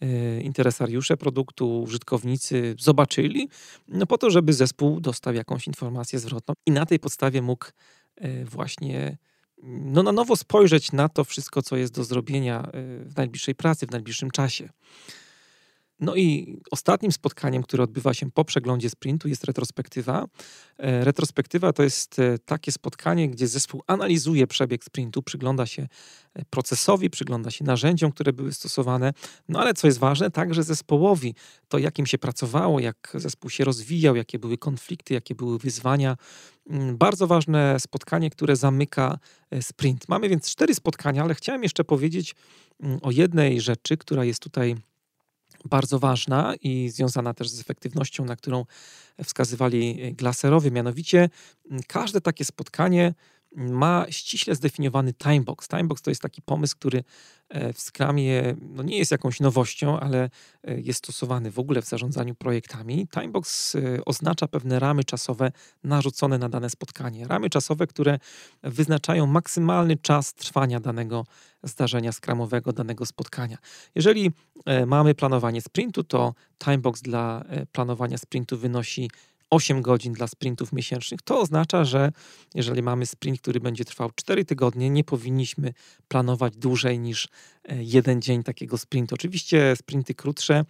e, 0.00 0.40
interesariusze 0.40 1.16
produktu, 1.16 1.82
użytkownicy 1.82 2.74
zobaczyli, 2.78 3.48
no 3.88 4.06
po 4.06 4.18
to, 4.18 4.30
żeby 4.30 4.52
zespół 4.52 5.00
dostał 5.00 5.34
jakąś 5.34 5.66
informację 5.66 6.18
zwrotną 6.18 6.54
i 6.66 6.70
na 6.70 6.86
tej 6.86 6.98
podstawie 6.98 7.42
mógł 7.42 7.66
e, 8.16 8.44
właśnie 8.44 9.18
no, 9.62 10.02
na 10.02 10.12
nowo 10.12 10.36
spojrzeć 10.36 10.92
na 10.92 11.08
to 11.08 11.24
wszystko, 11.24 11.62
co 11.62 11.76
jest 11.76 11.94
do 11.94 12.04
zrobienia 12.04 12.70
w 13.04 13.16
najbliższej 13.16 13.54
pracy, 13.54 13.86
w 13.86 13.90
najbliższym 13.90 14.30
czasie. 14.30 14.68
No 16.00 16.16
i 16.16 16.56
ostatnim 16.70 17.12
spotkaniem, 17.12 17.62
które 17.62 17.84
odbywa 17.84 18.14
się 18.14 18.30
po 18.30 18.44
przeglądzie 18.44 18.90
sprintu, 18.90 19.28
jest 19.28 19.44
retrospektywa. 19.44 20.26
E, 20.78 21.04
retrospektywa 21.04 21.72
to 21.72 21.82
jest 21.82 22.18
e, 22.18 22.38
takie 22.38 22.72
spotkanie, 22.72 23.28
gdzie 23.28 23.48
zespół 23.48 23.82
analizuje 23.86 24.46
przebieg 24.46 24.84
sprintu, 24.84 25.22
przygląda 25.22 25.66
się 25.66 25.88
e, 26.34 26.44
procesowi, 26.50 27.10
przygląda 27.10 27.50
się 27.50 27.64
narzędziom, 27.64 28.12
które 28.12 28.32
były 28.32 28.52
stosowane, 28.52 29.12
no 29.48 29.60
ale 29.60 29.74
co 29.74 29.86
jest 29.86 29.98
ważne, 29.98 30.30
także 30.30 30.62
zespołowi, 30.62 31.34
to 31.68 31.78
jakim 31.78 32.06
się 32.06 32.18
pracowało, 32.18 32.80
jak 32.80 33.12
zespół 33.14 33.50
się 33.50 33.64
rozwijał, 33.64 34.16
jakie 34.16 34.38
były 34.38 34.58
konflikty, 34.58 35.14
jakie 35.14 35.34
były 35.34 35.58
wyzwania. 35.58 36.16
Mm, 36.70 36.96
bardzo 36.96 37.26
ważne 37.26 37.80
spotkanie, 37.80 38.30
które 38.30 38.56
zamyka 38.56 39.18
sprint. 39.60 40.08
Mamy 40.08 40.28
więc 40.28 40.50
cztery 40.50 40.74
spotkania, 40.74 41.22
ale 41.22 41.34
chciałem 41.34 41.62
jeszcze 41.62 41.84
powiedzieć 41.84 42.34
mm, 42.82 42.98
o 43.02 43.10
jednej 43.10 43.60
rzeczy, 43.60 43.96
która 43.96 44.24
jest 44.24 44.40
tutaj 44.40 44.76
bardzo 45.64 45.98
ważna 45.98 46.54
i 46.62 46.88
związana 46.88 47.34
też 47.34 47.48
z 47.48 47.60
efektywnością, 47.60 48.24
na 48.24 48.36
którą 48.36 48.64
wskazywali 49.24 50.14
glaserowie. 50.14 50.70
Mianowicie 50.70 51.30
każde 51.86 52.20
takie 52.20 52.44
spotkanie 52.44 53.14
ma 53.56 54.06
ściśle 54.10 54.54
zdefiniowany 54.54 55.12
timebox. 55.12 55.68
Timebox 55.68 56.02
to 56.02 56.10
jest 56.10 56.22
taki 56.22 56.42
pomysł, 56.42 56.76
który 56.76 57.04
e, 57.48 57.72
w 57.72 57.80
Scrumie 57.80 58.56
no 58.60 58.82
nie 58.82 58.98
jest 58.98 59.10
jakąś 59.10 59.40
nowością, 59.40 60.00
ale 60.00 60.30
e, 60.64 60.80
jest 60.80 60.98
stosowany 60.98 61.50
w 61.50 61.58
ogóle 61.58 61.82
w 61.82 61.84
zarządzaniu 61.84 62.34
projektami. 62.34 63.08
Timebox 63.14 63.74
e, 63.74 64.04
oznacza 64.04 64.48
pewne 64.48 64.78
ramy 64.78 65.04
czasowe 65.04 65.52
narzucone 65.84 66.38
na 66.38 66.48
dane 66.48 66.70
spotkanie. 66.70 67.26
Ramy 67.28 67.50
czasowe, 67.50 67.86
które 67.86 68.18
wyznaczają 68.62 69.26
maksymalny 69.26 69.96
czas 69.96 70.34
trwania 70.34 70.80
danego 70.80 71.26
zdarzenia 71.62 72.12
skramowego, 72.12 72.72
danego 72.72 73.06
spotkania. 73.06 73.58
Jeżeli 73.94 74.32
mamy 74.86 75.14
planowanie 75.14 75.60
sprintu, 75.60 76.04
to 76.04 76.34
timebox 76.58 77.02
dla 77.02 77.44
planowania 77.72 78.18
sprintu 78.18 78.58
wynosi 78.58 79.10
8 79.50 79.82
godzin 79.82 80.12
dla 80.12 80.26
sprintów 80.26 80.72
miesięcznych, 80.72 81.22
to 81.22 81.40
oznacza, 81.40 81.84
że 81.84 82.12
jeżeli 82.54 82.82
mamy 82.82 83.06
sprint, 83.06 83.40
który 83.40 83.60
będzie 83.60 83.84
trwał 83.84 84.10
4 84.14 84.44
tygodnie, 84.44 84.90
nie 84.90 85.04
powinniśmy 85.04 85.72
planować 86.08 86.56
dłużej 86.56 86.98
niż 86.98 87.28
e, 87.64 87.84
jeden 87.84 88.22
dzień 88.22 88.42
takiego 88.42 88.78
sprintu. 88.78 89.14
Oczywiście 89.14 89.76
sprinty 89.76 90.14
krótsze, 90.14 90.64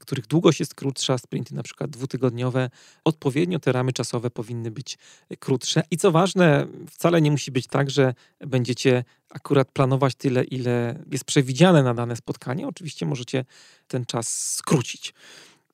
których 0.00 0.26
długość 0.26 0.60
jest 0.60 0.74
krótsza, 0.74 1.18
sprinty 1.18 1.54
na 1.54 1.62
przykład 1.62 1.90
dwutygodniowe, 1.90 2.70
odpowiednio 3.04 3.58
te 3.58 3.72
ramy 3.72 3.92
czasowe 3.92 4.30
powinny 4.30 4.70
być 4.70 4.98
e, 5.28 5.36
krótsze. 5.36 5.82
I 5.90 5.96
co 5.96 6.10
ważne, 6.10 6.66
wcale 6.90 7.20
nie 7.20 7.30
musi 7.30 7.52
być 7.52 7.66
tak, 7.66 7.90
że 7.90 8.14
będziecie 8.40 9.04
akurat 9.30 9.70
planować 9.72 10.14
tyle, 10.14 10.44
ile 10.44 11.04
jest 11.10 11.24
przewidziane 11.24 11.82
na 11.82 11.94
dane 11.94 12.16
spotkanie. 12.16 12.68
Oczywiście 12.68 13.06
możecie 13.06 13.44
ten 13.88 14.06
czas 14.06 14.54
skrócić. 14.54 15.14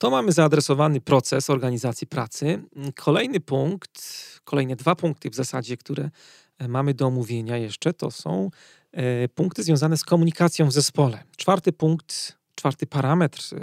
To 0.03 0.11
mamy 0.11 0.33
zaadresowany 0.33 1.01
proces 1.01 1.51
organizacji 1.51 2.07
pracy. 2.07 2.63
Kolejny 2.95 3.41
punkt, 3.41 4.03
kolejne 4.45 4.77
dwa 4.77 4.95
punkty 4.95 5.31
w 5.31 5.35
zasadzie, 5.35 5.77
które 5.77 6.11
e, 6.59 6.69
mamy 6.69 6.95
do 6.95 7.07
omówienia 7.07 7.57
jeszcze, 7.57 7.95
to 7.95 8.11
są 8.11 8.51
e, 8.93 9.29
punkty 9.29 9.63
związane 9.63 9.97
z 9.97 10.05
komunikacją 10.05 10.67
w 10.67 10.73
zespole. 10.73 11.25
Czwarty 11.37 11.73
punkt, 11.73 12.39
czwarty 12.55 12.87
parametr, 12.87 13.55
e, 13.55 13.59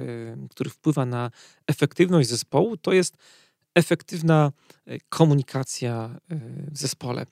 który 0.50 0.70
wpływa 0.70 1.06
na 1.06 1.32
efektywność 1.68 2.30
zespołu, 2.30 2.78
to 2.78 2.94
jest 2.94 3.18
efektywna 3.76 4.52
komunikacja 5.10 6.20
w 6.72 6.78
zespole. 6.78 7.26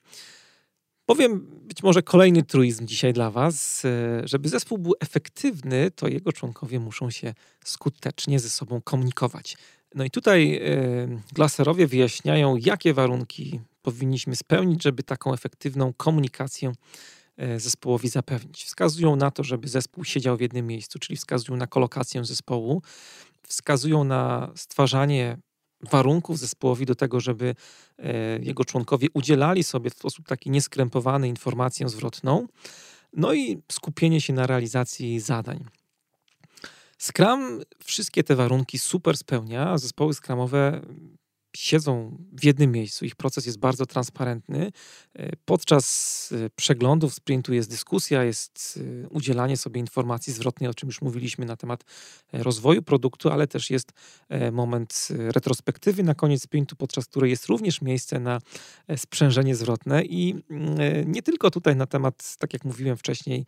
Powiem 1.08 1.46
być 1.64 1.82
może 1.82 2.02
kolejny 2.02 2.42
truizm 2.42 2.86
dzisiaj 2.86 3.12
dla 3.12 3.30
Was. 3.30 3.82
Żeby 4.24 4.48
zespół 4.48 4.78
był 4.78 4.94
efektywny, 5.00 5.90
to 5.90 6.08
jego 6.08 6.32
członkowie 6.32 6.80
muszą 6.80 7.10
się 7.10 7.34
skutecznie 7.64 8.40
ze 8.40 8.48
sobą 8.48 8.80
komunikować. 8.80 9.56
No 9.94 10.04
i 10.04 10.10
tutaj 10.10 10.60
glaserowie 11.32 11.86
wyjaśniają, 11.86 12.56
jakie 12.56 12.94
warunki 12.94 13.60
powinniśmy 13.82 14.36
spełnić, 14.36 14.82
żeby 14.82 15.02
taką 15.02 15.34
efektywną 15.34 15.92
komunikację 15.96 16.72
e, 17.36 17.60
zespołowi 17.60 18.08
zapewnić. 18.08 18.64
Wskazują 18.64 19.16
na 19.16 19.30
to, 19.30 19.44
żeby 19.44 19.68
zespół 19.68 20.04
siedział 20.04 20.36
w 20.36 20.40
jednym 20.40 20.66
miejscu, 20.66 20.98
czyli 20.98 21.16
wskazują 21.16 21.58
na 21.58 21.66
kolokację 21.66 22.24
zespołu, 22.24 22.82
wskazują 23.42 24.04
na 24.04 24.52
stwarzanie 24.56 25.38
warunków 25.90 26.38
zespołowi 26.38 26.86
do 26.86 26.94
tego, 26.94 27.20
żeby 27.20 27.54
e, 27.98 28.38
jego 28.38 28.64
członkowie 28.64 29.08
udzielali 29.14 29.64
sobie 29.64 29.90
w 29.90 29.94
sposób 29.94 30.26
taki 30.26 30.50
nieskrępowany 30.50 31.28
informację 31.28 31.88
zwrotną, 31.88 32.46
no 33.12 33.34
i 33.34 33.62
skupienie 33.72 34.20
się 34.20 34.32
na 34.32 34.46
realizacji 34.46 35.20
zadań. 35.20 35.64
Scrum 36.98 37.60
wszystkie 37.84 38.24
te 38.24 38.36
warunki 38.36 38.78
super 38.78 39.16
spełnia, 39.16 39.78
zespoły 39.78 40.14
scrumowe 40.14 40.80
siedzą 41.58 42.18
w 42.32 42.44
jednym 42.44 42.72
miejscu, 42.72 43.04
ich 43.04 43.16
proces 43.16 43.46
jest 43.46 43.58
bardzo 43.58 43.86
transparentny. 43.86 44.72
E, 45.14 45.36
podczas 45.44 45.84
e, 46.32 46.50
przeglądów 46.50 47.14
sprintu 47.14 47.54
jest 47.54 47.70
dyskusja, 47.70 48.24
jest 48.24 48.80
e, 49.04 49.08
udzielanie 49.08 49.56
sobie 49.56 49.80
informacji 49.80 50.32
zwrotnej, 50.32 50.70
o 50.70 50.74
czym 50.74 50.86
już 50.86 51.02
mówiliśmy 51.02 51.46
na 51.46 51.56
temat 51.56 51.84
rozwoju 52.32 52.82
produktu, 52.82 53.30
ale 53.30 53.46
też 53.46 53.70
jest 53.70 53.92
moment 54.52 55.08
retrospektywy 55.10 56.02
na 56.02 56.14
koniec 56.14 56.42
sprintu, 56.42 56.76
podczas 56.76 57.06
której 57.06 57.30
jest 57.30 57.46
również 57.46 57.82
miejsce 57.82 58.20
na 58.20 58.38
sprzężenie 58.96 59.56
zwrotne 59.56 60.04
i 60.04 60.34
mm, 60.50 61.12
nie 61.12 61.22
tylko 61.22 61.50
tutaj 61.50 61.76
na 61.76 61.86
temat, 61.86 62.36
tak 62.38 62.52
jak 62.52 62.64
mówiłem 62.64 62.96
wcześniej, 62.96 63.46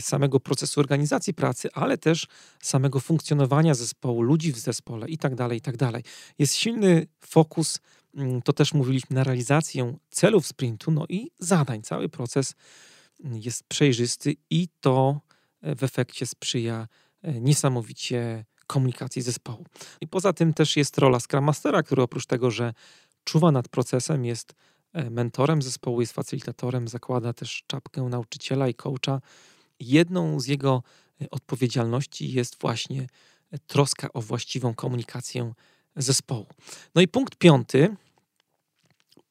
samego 0.00 0.40
procesu 0.40 0.80
organizacji 0.80 1.34
pracy, 1.34 1.68
ale 1.72 1.98
też 1.98 2.26
samego 2.62 3.00
funkcjonowania 3.00 3.74
zespołu, 3.74 4.22
ludzi 4.22 4.52
w 4.52 4.58
zespole 4.58 5.08
i 5.08 5.18
tak 5.18 5.34
dalej, 5.34 5.58
i 5.58 5.60
tak 5.60 5.76
dalej. 5.76 6.02
Jest 6.38 6.54
silny 6.54 7.06
fokus, 7.28 7.78
mm, 8.14 8.42
to 8.42 8.52
też 8.52 8.74
mówiliśmy, 8.74 9.16
na 9.16 9.24
realizację 9.24 9.96
celów 10.10 10.46
sprintu, 10.46 10.90
no 10.90 11.06
i 11.08 11.30
zadań. 11.38 11.82
Cały 11.82 12.08
proces 12.08 12.54
mm, 13.24 13.38
jest 13.38 13.64
przejrzysty 13.64 14.36
i 14.50 14.68
to 14.80 15.20
e, 15.60 15.74
w 15.74 15.82
efekcie 15.82 16.26
sprzyja 16.26 16.88
e, 17.22 17.40
niesamowicie 17.40 18.44
komunikacji 18.66 19.22
zespołu. 19.22 19.64
I 20.00 20.08
poza 20.08 20.32
tym 20.32 20.54
też 20.54 20.76
jest 20.76 20.98
rola 20.98 21.20
Scrum 21.20 21.44
Mastera, 21.44 21.82
który 21.82 22.02
oprócz 22.02 22.26
tego, 22.26 22.50
że 22.50 22.74
czuwa 23.24 23.52
nad 23.52 23.68
procesem, 23.68 24.24
jest 24.24 24.54
e, 24.92 25.10
mentorem 25.10 25.62
zespołu, 25.62 26.00
jest 26.00 26.12
facylitatorem, 26.12 26.88
zakłada 26.88 27.32
też 27.32 27.64
czapkę 27.66 28.02
nauczyciela 28.02 28.68
i 28.68 28.74
coacha. 28.74 29.20
Jedną 29.80 30.40
z 30.40 30.46
jego 30.46 30.82
odpowiedzialności 31.30 32.32
jest 32.32 32.60
właśnie 32.60 33.06
troska 33.66 34.08
o 34.12 34.20
właściwą 34.20 34.74
komunikację 34.74 35.52
zespołu. 35.98 36.46
No 36.94 37.02
i 37.02 37.08
punkt 37.08 37.36
piąty. 37.36 37.96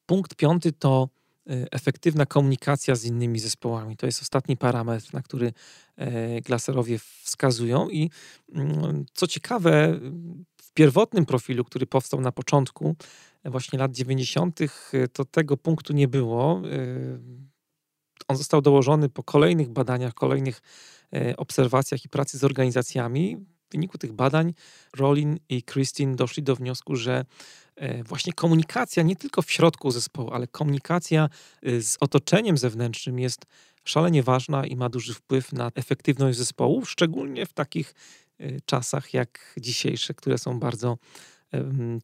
Punkt 0.06 0.34
piąty 0.34 0.72
to 0.72 1.08
e, 1.46 1.66
efektywna 1.70 2.26
komunikacja 2.26 2.94
z 2.94 3.04
innymi 3.04 3.38
zespołami. 3.38 3.96
To 3.96 4.06
jest 4.06 4.22
ostatni 4.22 4.56
parametr, 4.56 5.14
na 5.14 5.22
który 5.22 5.52
e, 5.96 6.40
glaserowie 6.40 6.98
wskazują. 7.22 7.88
I 7.88 8.10
mm, 8.52 9.06
co 9.12 9.26
ciekawe, 9.26 10.00
w 10.62 10.72
pierwotnym 10.72 11.26
profilu, 11.26 11.64
który 11.64 11.86
powstał 11.86 12.20
na 12.20 12.32
początku 12.32 12.96
właśnie 13.44 13.78
lat 13.78 13.92
90., 13.92 14.60
to 15.12 15.24
tego 15.24 15.56
punktu 15.56 15.92
nie 15.92 16.08
było. 16.08 16.62
E, 16.64 16.78
on 18.28 18.36
został 18.36 18.62
dołożony 18.62 19.08
po 19.08 19.22
kolejnych 19.22 19.68
badaniach, 19.68 20.14
kolejnych 20.14 20.60
obserwacjach 21.36 22.04
i 22.04 22.08
pracy 22.08 22.38
z 22.38 22.44
organizacjami. 22.44 23.36
W 23.68 23.72
wyniku 23.72 23.98
tych 23.98 24.12
badań 24.12 24.54
Rolin 24.96 25.38
i 25.48 25.62
Christine 25.62 26.16
doszli 26.16 26.42
do 26.42 26.56
wniosku, 26.56 26.96
że 26.96 27.24
e, 27.76 28.02
właśnie 28.04 28.32
komunikacja 28.32 29.02
nie 29.02 29.16
tylko 29.16 29.42
w 29.42 29.50
środku 29.50 29.90
zespołu, 29.90 30.30
ale 30.32 30.46
komunikacja 30.46 31.28
e, 31.62 31.82
z 31.82 31.96
otoczeniem 32.00 32.58
zewnętrznym 32.58 33.18
jest 33.18 33.46
szalenie 33.84 34.22
ważna 34.22 34.66
i 34.66 34.76
ma 34.76 34.88
duży 34.88 35.14
wpływ 35.14 35.52
na 35.52 35.70
efektywność 35.74 36.38
zespołu, 36.38 36.84
szczególnie 36.84 37.46
w 37.46 37.52
takich 37.52 37.94
e, 38.38 38.60
czasach 38.60 39.14
jak 39.14 39.54
dzisiejsze, 39.56 40.14
które 40.14 40.38
są 40.38 40.58
bardzo 40.60 40.98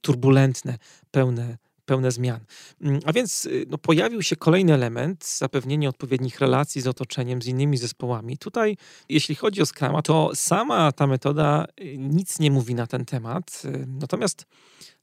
turbulentne, 0.01 0.79
pełne 1.11 1.59
pełne 1.85 2.11
zmian. 2.11 2.41
Mm, 2.81 3.01
a 3.05 3.13
więc 3.13 3.47
y, 3.47 3.67
no, 3.69 3.79
pojawił 3.79 4.23
się 4.23 4.37
kolejny 4.37 4.75
element, 4.75 5.27
zapewnienie 5.27 5.89
odpowiednich 5.89 6.41
relacji 6.41 6.81
z 6.81 6.87
otoczeniem, 6.87 7.43
z 7.43 7.47
innymi 7.47 7.77
zespołami. 7.77 8.39
Tutaj, 8.39 8.77
jeśli 9.09 9.35
chodzi 9.35 9.63
o 9.63 9.67
Scrama, 9.67 10.03
to 10.03 10.31
sama 10.35 10.93
ta 10.93 11.07
metoda 11.07 11.67
y, 11.81 11.99
nic 11.99 12.39
nie 12.39 12.51
mówi 12.51 12.75
na 12.75 12.87
ten 12.87 13.05
temat. 13.05 13.63
Y, 13.65 13.87
natomiast 13.87 14.47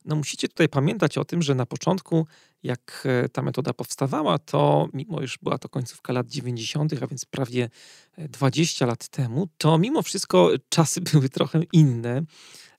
no, 0.06 0.16
musicie 0.16 0.48
tutaj 0.48 0.70
pamiętać 0.70 1.18
o 1.18 1.26
tym, 1.26 1.42
że 1.42 1.56
na 1.56 1.66
początku, 1.66 2.28
jak 2.64 3.04
e, 3.06 3.30
ta 3.30 3.42
metoda 3.42 3.74
powstawała, 3.74 4.40
to 4.40 4.90
mimo 4.94 5.22
już 5.22 5.38
była 5.38 5.58
to 5.58 5.70
końcówka 5.70 6.14
lat 6.14 6.28
90., 6.28 6.94
a 7.04 7.08
więc 7.08 7.26
prawie 7.26 7.70
20 8.18 8.86
e, 8.86 8.88
lat 8.88 9.08
temu, 9.08 9.48
to 9.58 9.78
mimo 9.78 10.02
wszystko 10.02 10.52
czasy 10.70 11.02
były 11.12 11.30
trochę 11.30 11.62
inne. 11.74 12.24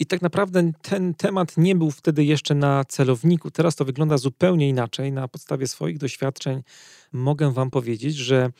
I 0.02 0.06
tak 0.06 0.22
naprawdę 0.22 0.72
ten 0.82 1.14
temat 1.14 1.56
nie 1.56 1.74
był 1.74 1.90
wtedy 1.90 2.24
jeszcze 2.24 2.54
na 2.54 2.84
celowniku. 2.84 3.50
Teraz 3.50 3.76
to 3.76 3.84
wygląda 3.84 4.18
zupełnie 4.18 4.68
inaczej. 4.68 5.12
Na 5.12 5.28
podstawie 5.28 5.68
swoich 5.68 5.98
doświadczeń 5.98 6.62
mogę 7.12 7.52
Wam 7.52 7.70
powiedzieć, 7.70 8.16
że 8.16 8.50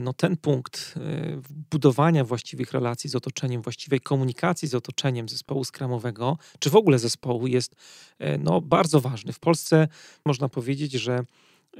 no, 0.00 0.12
ten 0.12 0.36
punkt 0.36 0.94
y, 0.96 1.40
budowania 1.70 2.24
właściwych 2.24 2.72
relacji 2.72 3.10
z 3.10 3.14
otoczeniem, 3.14 3.62
właściwej 3.62 4.00
komunikacji 4.00 4.68
z 4.68 4.74
otoczeniem 4.74 5.28
zespołu 5.28 5.64
skramowego, 5.64 6.38
czy 6.58 6.70
w 6.70 6.76
ogóle 6.76 6.98
zespołu 6.98 7.46
jest 7.46 7.72
y, 8.20 8.38
no, 8.38 8.60
bardzo 8.60 9.00
ważny. 9.00 9.32
W 9.32 9.40
Polsce 9.40 9.88
można 10.24 10.48
powiedzieć, 10.48 10.92
że 10.92 11.24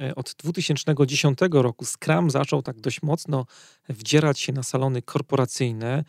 y, 0.01 0.15
od 0.15 0.35
2010 0.37 1.39
roku 1.51 1.85
Scrum 1.85 2.29
zaczął 2.29 2.61
tak 2.61 2.79
dość 2.79 3.01
mocno 3.01 3.45
wdzierać 3.89 4.39
się 4.39 4.53
na 4.53 4.63
salony 4.63 5.01
korporacyjne 5.01 6.03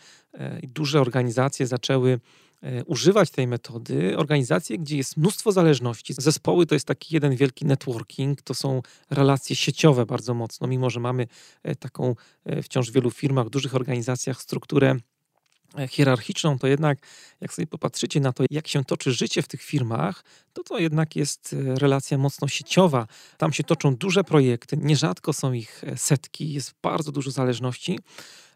duże 0.63 1.01
organizacje 1.01 1.67
zaczęły 1.67 2.21
używać 2.87 3.31
tej 3.31 3.47
metody 3.47 4.19
organizacje, 4.19 4.79
gdzie 4.79 4.97
jest 4.97 5.17
mnóstwo 5.17 5.53
zależności. 5.53 6.15
Zespoły 6.19 6.67
to 6.67 6.75
jest 6.75 6.87
taki 6.87 7.15
jeden 7.15 7.37
wielki 7.37 7.65
networking, 7.65 8.43
to 8.43 8.55
są 8.55 8.83
relacje 9.11 9.57
sieciowe 9.57 10.07
bardzo 10.07 10.35
mocno, 10.35 10.67
mimo 10.67 10.91
że 10.91 11.01
mamy 11.01 11.27
e, 11.63 11.77
taką 11.77 12.15
e, 12.45 12.63
wciąż 12.63 12.91
w 12.91 12.93
wielu 12.93 13.11
firmach, 13.11 13.49
dużych 13.49 13.75
organizacjach 13.75 14.43
strukturę 14.43 14.97
hierarchiczną, 15.89 16.59
to 16.59 16.67
jednak 16.67 16.99
jak 17.41 17.53
sobie 17.53 17.67
popatrzycie 17.67 18.21
na 18.21 18.33
to, 18.33 18.45
jak 18.51 18.69
się 18.69 18.85
toczy 18.85 19.13
życie 19.13 19.43
w 19.43 19.49
tych 19.49 19.63
firmach, 19.63 20.25
to 20.53 20.63
to 20.63 20.79
jednak 20.79 21.17
jest 21.17 21.57
relacja 21.75 22.19
mocno 22.19 22.49
sieciowa. 22.49 23.07
Tam 23.39 23.53
się 23.53 23.65
toczą 23.65 23.97
duże 23.97 24.25
projekty, 24.25 24.77
nierzadko 24.77 25.33
są 25.33 25.53
ich 25.53 25.83
setki, 25.97 26.53
jest 26.53 26.75
bardzo 26.83 27.13
dużo 27.13 27.31
zależności. 27.31 27.99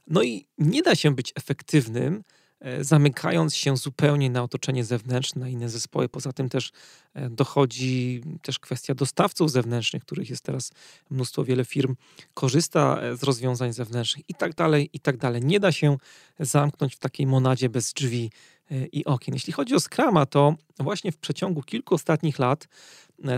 No 0.06 0.22
i 0.22 0.46
nie 0.58 0.82
da 0.82 0.94
się 0.94 1.14
być 1.14 1.32
efektywnym, 1.36 2.22
E, 2.22 2.39
zamykając 2.80 3.54
się 3.54 3.76
zupełnie 3.76 4.30
na 4.30 4.42
otoczenie 4.42 4.84
zewnętrzne, 4.84 5.40
na 5.40 5.48
inne 5.48 5.68
zespoły. 5.68 6.08
Poza 6.08 6.32
tym 6.32 6.48
też 6.48 6.72
e, 7.14 7.30
dochodzi 7.30 8.22
też 8.42 8.58
kwestia 8.58 8.94
dostawców 8.94 9.50
zewnętrznych, 9.50 10.04
których 10.04 10.30
jest 10.30 10.42
teraz 10.42 10.72
mnóstwo, 11.10 11.44
wiele 11.44 11.64
firm 11.64 11.96
korzysta 12.34 13.00
e, 13.00 13.16
z 13.16 13.22
rozwiązań 13.22 13.72
zewnętrznych 13.72 14.24
i 14.28 14.34
tak 14.34 14.54
dalej, 14.54 14.90
i 14.92 15.00
tak 15.00 15.16
dalej. 15.16 15.42
Nie 15.44 15.60
da 15.60 15.72
się 15.72 15.96
zamknąć 16.38 16.96
w 16.96 16.98
takiej 16.98 17.26
monadzie 17.26 17.68
bez 17.68 17.92
drzwi 17.92 18.30
i 18.92 19.04
okien. 19.04 19.34
Jeśli 19.34 19.52
chodzi 19.52 19.74
o 19.74 19.80
Scrama, 19.80 20.26
to 20.26 20.54
właśnie 20.78 21.12
w 21.12 21.18
przeciągu 21.18 21.62
kilku 21.62 21.94
ostatnich 21.94 22.38
lat 22.38 22.68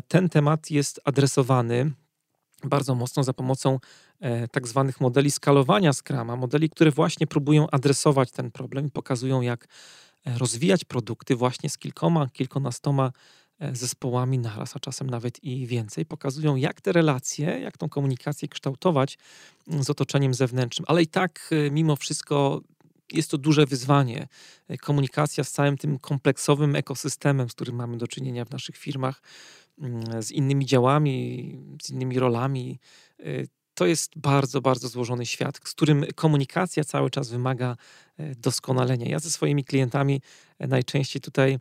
ten 0.08 0.28
temat 0.28 0.70
jest 0.70 1.00
adresowany 1.04 1.92
bardzo 2.68 2.94
mocno 2.94 3.24
za 3.24 3.32
pomocą 3.32 3.78
e, 4.20 4.48
tak 4.48 4.68
zwanych 4.68 5.00
modeli 5.00 5.30
skalowania 5.30 5.92
Scrama, 5.92 6.36
modeli, 6.36 6.70
które 6.70 6.90
właśnie 6.90 7.26
próbują 7.26 7.70
adresować 7.70 8.30
ten 8.30 8.50
problem 8.50 8.86
i 8.86 8.90
pokazują, 8.90 9.40
jak 9.40 9.68
e, 10.26 10.38
rozwijać 10.38 10.84
produkty 10.84 11.36
właśnie 11.36 11.70
z 11.70 11.78
kilkoma, 11.78 12.28
kilkunastoma 12.28 13.12
e, 13.58 13.76
zespołami 13.76 14.38
naraz, 14.38 14.76
a 14.76 14.80
czasem 14.80 15.10
nawet 15.10 15.44
i 15.44 15.66
więcej. 15.66 16.06
Pokazują, 16.06 16.56
jak 16.56 16.80
te 16.80 16.92
relacje, 16.92 17.46
jak 17.46 17.78
tą 17.78 17.88
komunikację 17.88 18.48
kształtować 18.48 19.18
mm, 19.68 19.84
z 19.84 19.90
otoczeniem 19.90 20.34
zewnętrznym. 20.34 20.84
Ale 20.88 21.02
i 21.02 21.06
tak, 21.06 21.50
mimo 21.70 21.96
wszystko, 21.96 22.60
jest 23.12 23.30
to 23.30 23.38
duże 23.38 23.66
wyzwanie. 23.66 24.28
Komunikacja 24.80 25.44
z 25.44 25.50
całym 25.50 25.76
tym 25.78 25.98
kompleksowym 25.98 26.76
ekosystemem, 26.76 27.48
z 27.48 27.52
którym 27.52 27.76
mamy 27.76 27.96
do 27.96 28.08
czynienia 28.08 28.44
w 28.44 28.50
naszych 28.50 28.76
firmach, 28.76 29.22
Mm, 29.78 30.22
z 30.22 30.30
innymi 30.30 30.66
działami, 30.66 31.58
z 31.82 31.90
innymi 31.90 32.18
rolami. 32.18 32.78
Y, 33.20 33.48
to 33.74 33.86
jest 33.86 34.18
bardzo, 34.18 34.60
bardzo 34.60 34.88
złożony 34.88 35.26
świat, 35.26 35.56
z 35.64 35.74
którym 35.74 36.04
komunikacja 36.14 36.84
cały 36.84 37.10
czas 37.10 37.30
wymaga 37.30 37.76
e, 38.18 38.34
doskonalenia. 38.34 39.08
Ja 39.08 39.18
ze 39.18 39.30
swoimi 39.30 39.64
klientami 39.64 40.20
e, 40.58 40.66
najczęściej 40.66 41.22
tutaj 41.22 41.58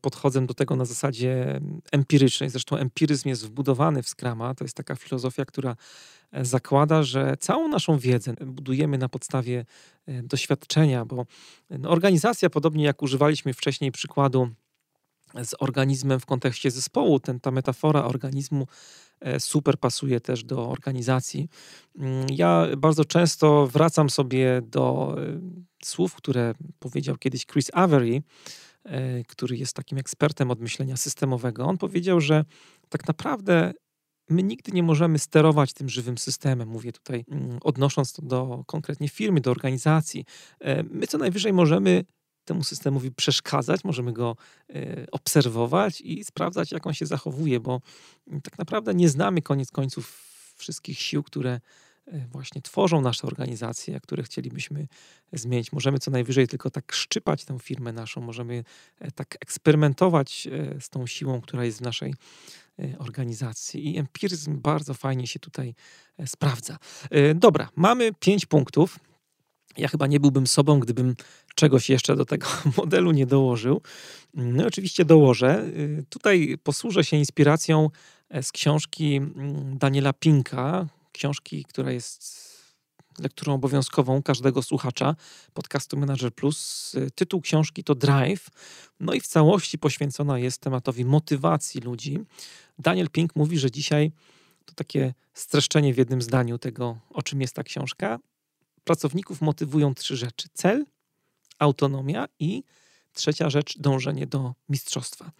podchodzę 0.00 0.46
do 0.46 0.54
tego 0.54 0.76
na 0.76 0.84
zasadzie 0.84 1.60
empirycznej. 1.92 2.50
Zresztą 2.50 2.76
empiryzm 2.76 3.28
jest 3.28 3.46
wbudowany 3.46 4.02
w 4.02 4.08
Scrama. 4.08 4.54
To 4.54 4.64
jest 4.64 4.76
taka 4.76 4.94
filozofia, 4.96 5.44
która 5.44 5.76
zakłada, 6.42 7.02
że 7.02 7.36
całą 7.40 7.68
naszą 7.68 7.98
wiedzę 7.98 8.34
budujemy 8.46 8.98
na 8.98 9.08
podstawie 9.08 9.64
doświadczenia, 10.22 11.04
bo 11.04 11.26
no, 11.70 11.90
organizacja, 11.90 12.50
podobnie 12.50 12.84
jak 12.84 13.02
używaliśmy 13.02 13.54
wcześniej 13.54 13.92
przykładu 13.92 14.48
z 15.44 15.54
organizmem 15.58 16.20
w 16.20 16.26
kontekście 16.26 16.70
zespołu, 16.70 17.20
ten, 17.20 17.40
ta 17.40 17.50
metafora 17.50 18.04
organizmu 18.04 18.66
E, 19.20 19.40
super 19.40 19.78
pasuje 19.78 20.20
też 20.20 20.44
do 20.44 20.70
organizacji. 20.70 21.48
Mm, 21.98 22.26
ja 22.30 22.66
bardzo 22.76 23.04
często 23.04 23.66
wracam 23.66 24.10
sobie 24.10 24.62
do 24.62 25.14
e, 25.18 25.40
słów, 25.84 26.14
które 26.14 26.54
powiedział 26.78 27.16
kiedyś 27.16 27.46
Chris 27.46 27.70
Avery, 27.72 28.16
e, 28.16 28.22
który 29.28 29.56
jest 29.56 29.76
takim 29.76 29.98
ekspertem 29.98 30.50
od 30.50 30.60
myślenia 30.60 30.96
systemowego. 30.96 31.64
On 31.64 31.78
powiedział, 31.78 32.20
że 32.20 32.44
tak 32.88 33.08
naprawdę 33.08 33.72
my 34.30 34.42
nigdy 34.42 34.72
nie 34.72 34.82
możemy 34.82 35.18
sterować 35.18 35.72
tym 35.72 35.88
żywym 35.88 36.18
systemem. 36.18 36.68
Mówię 36.68 36.92
tutaj 36.92 37.24
mm, 37.30 37.58
odnosząc 37.62 38.12
to 38.12 38.22
do 38.22 38.64
konkretnie 38.66 39.08
firmy, 39.08 39.40
do 39.40 39.50
organizacji. 39.50 40.24
My 40.90 41.06
co 41.06 41.18
najwyżej 41.18 41.52
możemy 41.52 42.04
temu 42.48 42.64
systemowi 42.64 43.10
przeszkadzać, 43.10 43.84
możemy 43.84 44.12
go 44.12 44.36
e, 44.70 45.06
obserwować 45.12 46.00
i 46.00 46.24
sprawdzać, 46.24 46.72
jak 46.72 46.86
on 46.86 46.94
się 46.94 47.06
zachowuje, 47.06 47.60
bo 47.60 47.80
tak 48.42 48.58
naprawdę 48.58 48.94
nie 48.94 49.08
znamy 49.08 49.42
koniec 49.42 49.70
końców 49.70 50.28
wszystkich 50.56 50.98
sił, 50.98 51.22
które 51.22 51.50
e, 51.50 51.60
właśnie 52.32 52.62
tworzą 52.62 53.00
nasze 53.00 53.26
organizacje, 53.26 54.00
które 54.00 54.22
chcielibyśmy 54.22 54.88
zmienić. 55.32 55.72
Możemy 55.72 55.98
co 55.98 56.10
najwyżej 56.10 56.48
tylko 56.48 56.70
tak 56.70 56.92
szczypać 56.92 57.44
tę 57.44 57.58
firmę 57.58 57.92
naszą, 57.92 58.20
możemy 58.20 58.64
e, 58.98 59.10
tak 59.10 59.36
eksperymentować 59.40 60.48
z 60.80 60.88
tą 60.88 61.06
siłą, 61.06 61.40
która 61.40 61.64
jest 61.64 61.78
w 61.78 61.82
naszej 61.82 62.14
organizacji. 62.98 63.94
I 63.94 63.98
empiryzm 63.98 64.60
bardzo 64.60 64.94
fajnie 64.94 65.26
się 65.26 65.38
tutaj 65.38 65.74
sprawdza. 66.26 66.78
Dobra, 67.34 67.68
mamy 67.76 68.12
pięć 68.20 68.46
punktów. 68.46 68.98
Ja 69.78 69.88
chyba 69.88 70.06
nie 70.06 70.20
byłbym 70.20 70.46
sobą, 70.46 70.80
gdybym 70.80 71.14
czegoś 71.54 71.90
jeszcze 71.90 72.16
do 72.16 72.24
tego 72.24 72.46
modelu 72.78 73.10
nie 73.10 73.26
dołożył. 73.26 73.82
No 74.34 74.66
oczywiście 74.66 75.04
dołożę. 75.04 75.64
Y, 75.64 76.04
tutaj 76.08 76.58
posłużę 76.62 77.04
się 77.04 77.16
inspiracją 77.16 77.90
e, 78.28 78.42
z 78.42 78.52
książki 78.52 79.16
mm, 79.16 79.78
Daniela 79.78 80.12
Pinka, 80.12 80.86
książki, 81.18 81.64
która 81.64 81.92
jest 81.92 82.48
lekturą 83.18 83.54
obowiązkową 83.54 84.22
każdego 84.22 84.62
słuchacza 84.62 85.16
podcastu 85.54 85.96
Manager 85.96 86.34
Plus. 86.34 86.92
Tytuł 87.14 87.40
książki 87.40 87.84
to 87.84 87.94
Drive, 87.94 88.48
no 89.00 89.12
i 89.14 89.20
w 89.20 89.26
całości 89.26 89.78
poświęcona 89.78 90.38
jest 90.38 90.60
tematowi 90.60 91.04
motywacji 91.04 91.80
ludzi. 91.80 92.18
Daniel 92.78 93.10
Pink 93.10 93.36
mówi, 93.36 93.58
że 93.58 93.70
dzisiaj 93.70 94.12
to 94.64 94.74
takie 94.74 95.14
streszczenie 95.34 95.94
w 95.94 95.98
jednym 95.98 96.22
zdaniu 96.22 96.58
tego, 96.58 96.98
o 97.10 97.22
czym 97.22 97.40
jest 97.40 97.54
ta 97.54 97.62
książka 97.62 98.18
pracowników 98.84 99.40
motywują 99.40 99.94
trzy 99.94 100.16
rzeczy: 100.16 100.48
cel, 100.54 100.86
autonomia 101.58 102.26
i 102.38 102.62
trzecia 103.12 103.50
rzecz 103.50 103.78
dążenie 103.78 104.26
do 104.26 104.54
mistrzostwa. 104.68 105.32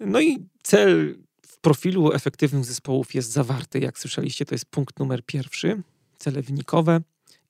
No 0.00 0.20
i 0.20 0.48
cel 0.62 1.18
profilu 1.64 2.12
efektywnych 2.12 2.64
zespołów 2.64 3.14
jest 3.14 3.32
zawarty, 3.32 3.78
jak 3.78 3.98
słyszeliście, 3.98 4.44
to 4.44 4.54
jest 4.54 4.66
punkt 4.66 4.98
numer 4.98 5.24
pierwszy. 5.26 5.82
Cele 6.18 6.42
wynikowe 6.42 7.00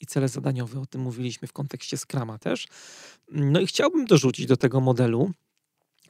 i 0.01 0.07
cele 0.07 0.29
zadaniowe, 0.29 0.81
o 0.81 0.87
tym 0.87 1.01
mówiliśmy 1.01 1.49
w 1.49 1.53
kontekście 1.53 1.97
Scrama 1.97 2.39
też. 2.39 2.67
No 3.31 3.61
i 3.61 3.67
chciałbym 3.67 4.07
dorzucić 4.07 4.47
do 4.47 4.57
tego 4.57 4.81
modelu 4.81 5.31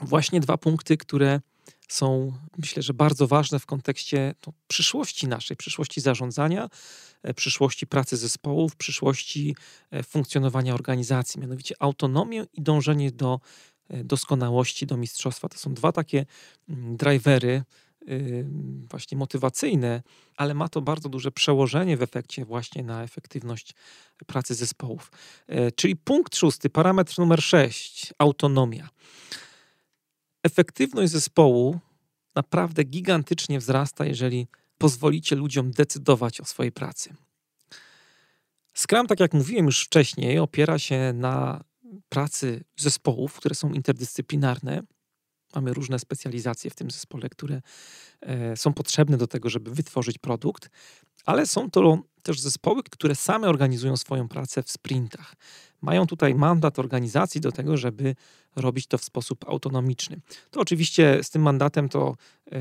właśnie 0.00 0.40
dwa 0.40 0.56
punkty, 0.58 0.96
które 0.96 1.40
są, 1.88 2.32
myślę, 2.58 2.82
że 2.82 2.94
bardzo 2.94 3.26
ważne 3.26 3.58
w 3.58 3.66
kontekście 3.66 4.34
no, 4.46 4.52
przyszłości 4.66 5.28
naszej, 5.28 5.56
przyszłości 5.56 6.00
zarządzania, 6.00 6.68
e, 7.22 7.34
przyszłości 7.34 7.86
pracy 7.86 8.16
zespołów, 8.16 8.76
przyszłości 8.76 9.56
e, 9.90 10.02
funkcjonowania 10.02 10.74
organizacji, 10.74 11.40
mianowicie 11.40 11.74
autonomię 11.78 12.46
i 12.52 12.62
dążenie 12.62 13.10
do 13.12 13.40
e, 13.88 14.04
doskonałości, 14.04 14.86
do 14.86 14.96
mistrzostwa. 14.96 15.48
To 15.48 15.58
są 15.58 15.74
dwa 15.74 15.92
takie 15.92 16.26
mm, 16.68 16.96
drivery, 16.96 17.62
właśnie 18.90 19.18
motywacyjne, 19.18 20.02
ale 20.36 20.54
ma 20.54 20.68
to 20.68 20.82
bardzo 20.82 21.08
duże 21.08 21.32
przełożenie 21.32 21.96
w 21.96 22.02
efekcie 22.02 22.44
właśnie 22.44 22.82
na 22.82 23.02
efektywność 23.02 23.74
pracy 24.26 24.54
zespołów. 24.54 25.10
Czyli 25.76 25.96
punkt 25.96 26.36
szósty, 26.36 26.70
parametr 26.70 27.18
numer 27.18 27.42
sześć, 27.42 28.12
autonomia 28.18 28.88
efektywność 30.42 31.12
zespołu 31.12 31.80
naprawdę 32.34 32.84
gigantycznie 32.84 33.58
wzrasta, 33.58 34.06
jeżeli 34.06 34.46
pozwolicie 34.78 35.36
ludziom 35.36 35.70
decydować 35.70 36.40
o 36.40 36.44
swojej 36.44 36.72
pracy. 36.72 37.14
Scrum, 38.74 39.06
tak 39.06 39.20
jak 39.20 39.34
mówiłem 39.34 39.66
już 39.66 39.84
wcześniej, 39.84 40.38
opiera 40.38 40.78
się 40.78 41.12
na 41.14 41.64
pracy 42.08 42.64
zespołów, 42.76 43.36
które 43.36 43.54
są 43.54 43.72
interdyscyplinarne. 43.72 44.82
Mamy 45.54 45.74
różne 45.74 45.98
specjalizacje 45.98 46.70
w 46.70 46.74
tym 46.74 46.90
zespole, 46.90 47.28
które 47.28 47.62
e, 48.20 48.56
są 48.56 48.72
potrzebne 48.72 49.16
do 49.16 49.26
tego, 49.26 49.50
żeby 49.50 49.70
wytworzyć 49.70 50.18
produkt, 50.18 50.70
ale 51.24 51.46
są 51.46 51.70
to 51.70 52.02
też 52.24 52.40
zespoły, 52.40 52.82
które 52.82 53.14
same 53.14 53.48
organizują 53.48 53.96
swoją 53.96 54.28
pracę 54.28 54.62
w 54.62 54.70
sprintach. 54.70 55.34
Mają 55.80 56.06
tutaj 56.06 56.34
mandat 56.34 56.78
organizacji 56.78 57.40
do 57.40 57.52
tego, 57.52 57.76
żeby 57.76 58.14
robić 58.56 58.86
to 58.86 58.98
w 58.98 59.04
sposób 59.04 59.48
autonomiczny. 59.48 60.20
To 60.50 60.60
oczywiście 60.60 61.18
z 61.22 61.30
tym 61.30 61.42
mandatem 61.42 61.88
to 61.88 62.16
yy, 62.50 62.58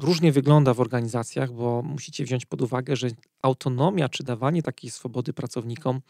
różnie 0.00 0.32
wygląda 0.32 0.74
w 0.74 0.80
organizacjach, 0.80 1.52
bo 1.52 1.82
musicie 1.82 2.24
wziąć 2.24 2.46
pod 2.46 2.62
uwagę, 2.62 2.96
że 2.96 3.08
autonomia 3.42 4.08
czy 4.08 4.24
dawanie 4.24 4.62
takiej 4.62 4.90
swobody 4.90 5.32
pracownikom, 5.32 6.00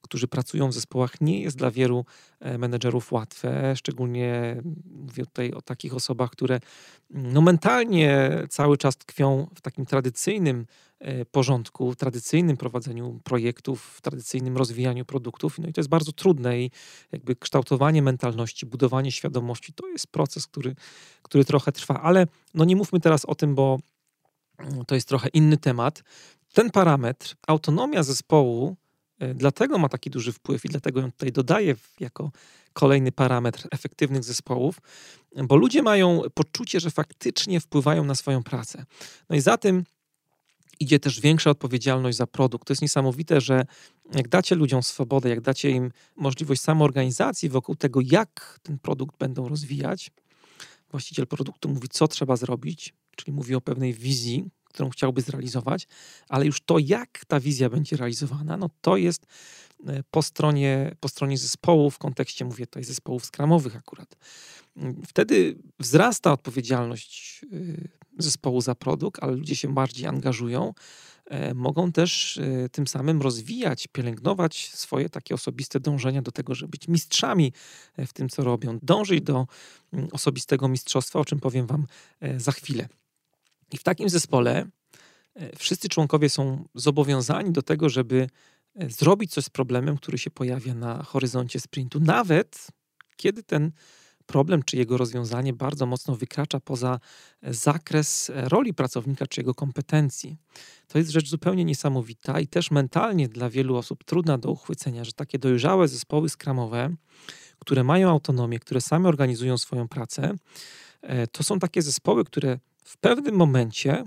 którzy 0.00 0.28
pracują 0.28 0.68
w 0.68 0.74
zespołach, 0.74 1.20
nie 1.20 1.40
jest 1.40 1.56
dla 1.56 1.70
wielu 1.70 2.04
e, 2.40 2.58
menedżerów 2.58 3.12
łatwe. 3.12 3.76
Szczególnie 3.76 4.62
mówię 4.90 5.24
tutaj 5.24 5.52
o 5.52 5.62
takich 5.62 5.94
osobach, 5.94 6.30
które 6.30 6.60
no, 7.10 7.40
mentalnie 7.40 8.30
cały 8.48 8.76
czas 8.76 8.96
tkwią 8.96 9.46
w 9.54 9.60
takim 9.60 9.86
tradycyjnym 9.86 10.66
e, 11.06 11.24
porządku, 11.24 11.94
tradycyjnym 11.94 12.56
prowadzeniu 12.56 13.20
projektów, 13.24 13.82
w 13.82 14.00
tradycyjnym 14.00 14.56
rozwijaniu 14.56 15.04
produktów. 15.04 15.58
No 15.58 15.68
i 15.68 15.72
to 15.72 15.80
jest 15.80 15.88
bardzo 15.88 16.12
trudne 16.12 16.60
i 16.60 16.70
jakby 17.12 17.36
kształtowanie 17.36 18.02
mentalności, 18.02 18.66
budowanie 18.66 19.12
świadomości 19.12 19.72
to 19.72 19.88
jest 19.88 20.06
proces, 20.06 20.46
który, 20.46 20.74
który 21.22 21.44
trochę 21.44 21.72
trwa. 21.72 22.02
Ale 22.02 22.26
no 22.54 22.64
nie 22.64 22.76
mówmy 22.76 23.00
teraz 23.00 23.24
o 23.24 23.34
tym, 23.34 23.54
bo 23.54 23.78
mm, 24.58 24.84
to 24.84 24.94
jest 24.94 25.08
trochę 25.08 25.28
inny 25.28 25.56
temat. 25.56 26.02
Ten 26.52 26.70
parametr, 26.70 27.34
autonomia 27.46 28.02
zespołu, 28.02 28.76
e, 29.18 29.34
dlatego 29.34 29.78
ma 29.78 29.88
taki 29.88 30.10
duży 30.10 30.32
wpływ 30.32 30.64
i 30.64 30.68
dlatego 30.68 31.00
ją 31.00 31.12
tutaj 31.12 31.32
dodaję 31.32 31.74
jako 32.00 32.30
kolejny 32.72 33.12
parametr 33.12 33.68
efektywnych 33.70 34.24
zespołów, 34.24 34.80
bo 35.44 35.56
ludzie 35.56 35.82
mają 35.82 36.22
poczucie, 36.34 36.80
że 36.80 36.90
faktycznie 36.90 37.60
wpływają 37.60 38.04
na 38.04 38.14
swoją 38.14 38.42
pracę. 38.42 38.84
No 39.30 39.36
i 39.36 39.40
za 39.40 39.56
tym 39.56 39.84
idzie 40.80 40.98
też 40.98 41.20
większa 41.20 41.50
odpowiedzialność 41.50 42.16
za 42.16 42.26
produkt. 42.26 42.66
To 42.66 42.72
jest 42.72 42.82
niesamowite, 42.82 43.40
że 43.40 43.66
jak 44.14 44.28
dacie 44.28 44.54
ludziom 44.54 44.82
swobodę, 44.82 45.28
jak 45.28 45.40
dacie 45.40 45.70
im 45.70 45.92
możliwość 46.16 46.60
samoorganizacji 46.62 47.48
wokół 47.48 47.74
tego, 47.74 48.00
jak 48.04 48.60
ten 48.62 48.78
produkt 48.78 49.18
będą 49.18 49.48
rozwijać, 49.48 50.10
właściciel 50.90 51.26
produktu 51.26 51.68
mówi, 51.68 51.88
co 51.88 52.08
trzeba 52.08 52.36
zrobić, 52.36 52.94
czyli 53.16 53.32
mówi 53.32 53.54
o 53.54 53.60
pewnej 53.60 53.94
wizji, 53.94 54.50
którą 54.64 54.90
chciałby 54.90 55.20
zrealizować, 55.20 55.88
ale 56.28 56.46
już 56.46 56.60
to, 56.60 56.78
jak 56.78 57.24
ta 57.28 57.40
wizja 57.40 57.70
będzie 57.70 57.96
realizowana, 57.96 58.56
no 58.56 58.70
to 58.80 58.96
jest 58.96 59.26
po 60.10 60.22
stronie, 60.22 60.96
po 61.00 61.08
stronie 61.08 61.38
zespołu, 61.38 61.90
w 61.90 61.98
kontekście, 61.98 62.44
mówię 62.44 62.66
tutaj, 62.66 62.84
zespołów 62.84 63.24
skramowych 63.24 63.76
akurat. 63.76 64.16
Wtedy 65.06 65.58
wzrasta 65.80 66.32
odpowiedzialność 66.32 67.40
y, 67.52 67.88
zespołu 68.18 68.60
za 68.60 68.74
produkt, 68.74 69.22
ale 69.22 69.32
ludzie 69.32 69.56
się 69.56 69.74
bardziej 69.74 70.06
angażują, 70.06 70.74
e, 71.26 71.54
mogą 71.54 71.92
też 71.92 72.38
e, 72.38 72.68
tym 72.68 72.86
samym 72.86 73.22
rozwijać, 73.22 73.86
pielęgnować 73.92 74.70
swoje 74.74 75.08
takie 75.08 75.34
osobiste 75.34 75.80
dążenia 75.80 76.22
do 76.22 76.32
tego, 76.32 76.54
żeby 76.54 76.70
być 76.70 76.88
mistrzami 76.88 77.52
w 77.98 78.12
tym, 78.12 78.28
co 78.28 78.44
robią, 78.44 78.78
dążyć 78.82 79.20
do 79.20 79.46
mm, 79.92 80.08
osobistego 80.12 80.68
mistrzostwa, 80.68 81.18
o 81.18 81.24
czym 81.24 81.40
powiem 81.40 81.66
Wam 81.66 81.86
za 82.36 82.52
chwilę. 82.52 82.88
I 83.72 83.76
w 83.76 83.82
takim 83.82 84.08
zespole 84.08 84.66
e, 85.34 85.56
wszyscy 85.56 85.88
członkowie 85.88 86.28
są 86.30 86.64
zobowiązani 86.74 87.52
do 87.52 87.62
tego, 87.62 87.88
żeby 87.88 88.16
e, 88.16 88.28
zrobić 88.88 89.32
coś 89.32 89.44
z 89.44 89.50
problemem, 89.50 89.96
który 89.96 90.18
się 90.18 90.30
pojawia 90.30 90.74
na 90.74 91.02
horyzoncie 91.02 91.60
sprintu, 91.60 92.00
nawet 92.00 92.66
kiedy 93.16 93.42
ten 93.42 93.72
problem 94.26 94.62
czy 94.62 94.76
jego 94.76 94.96
rozwiązanie 94.96 95.52
bardzo 95.52 95.86
mocno 95.86 96.16
wykracza 96.16 96.60
poza 96.60 97.00
e, 97.42 97.54
zakres 97.54 98.30
roli 98.34 98.74
pracownika 98.74 99.26
czy 99.26 99.40
jego 99.40 99.54
kompetencji. 99.54 100.36
To 100.88 100.98
jest 100.98 101.10
rzecz 101.10 101.28
zupełnie 101.28 101.64
niesamowita 101.64 102.40
i 102.40 102.46
też 102.46 102.70
mentalnie 102.70 103.28
dla 103.28 103.50
wielu 103.50 103.76
osób 103.76 104.04
trudna 104.04 104.38
do 104.38 104.50
uchwycenia, 104.50 105.04
że 105.04 105.12
takie 105.12 105.38
dojrzałe 105.38 105.88
zespoły 105.88 106.28
skramowe, 106.28 106.94
które 107.58 107.84
mają 107.84 108.10
autonomię, 108.10 108.58
które 108.58 108.80
same 108.80 109.08
organizują 109.08 109.58
swoją 109.58 109.88
pracę, 109.88 110.34
e, 111.02 111.26
to 111.26 111.42
są 111.42 111.58
takie 111.58 111.82
zespoły, 111.82 112.24
które 112.24 112.58
w 112.84 112.96
pewnym 112.96 113.34
momencie 113.34 114.04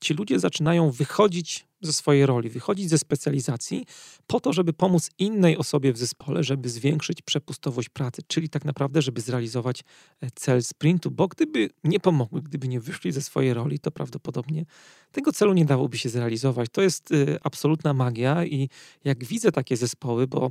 ci 0.00 0.14
ludzie 0.14 0.38
zaczynają 0.38 0.90
wychodzić 0.90 1.66
ze 1.82 1.92
swojej 1.92 2.26
roli, 2.26 2.48
wychodzić 2.48 2.90
ze 2.90 2.98
specjalizacji 2.98 3.86
po 4.26 4.40
to, 4.40 4.52
żeby 4.52 4.72
pomóc 4.72 5.10
innej 5.18 5.56
osobie 5.56 5.92
w 5.92 5.98
zespole, 5.98 6.44
żeby 6.44 6.68
zwiększyć 6.68 7.22
przepustowość 7.22 7.88
pracy, 7.88 8.22
czyli 8.26 8.48
tak 8.48 8.64
naprawdę, 8.64 9.02
żeby 9.02 9.20
zrealizować 9.20 9.84
e, 10.20 10.28
cel 10.34 10.62
sprintu, 10.62 11.10
bo 11.10 11.28
gdyby 11.28 11.70
nie 11.84 12.00
pomogły, 12.00 12.42
gdyby 12.42 12.68
nie 12.68 12.80
wyszli 12.80 13.12
ze 13.12 13.22
swojej 13.22 13.54
roli, 13.54 13.78
to 13.78 13.90
prawdopodobnie 13.90 14.64
tego 15.12 15.32
celu 15.32 15.52
nie 15.52 15.64
dałoby 15.64 15.98
się 15.98 16.08
zrealizować. 16.08 16.68
To 16.72 16.82
jest 16.82 17.12
e, 17.12 17.38
absolutna 17.42 17.94
magia 17.94 18.44
i 18.44 18.68
jak 19.04 19.24
widzę 19.24 19.52
takie 19.52 19.76
zespoły, 19.76 20.26
bo 20.26 20.50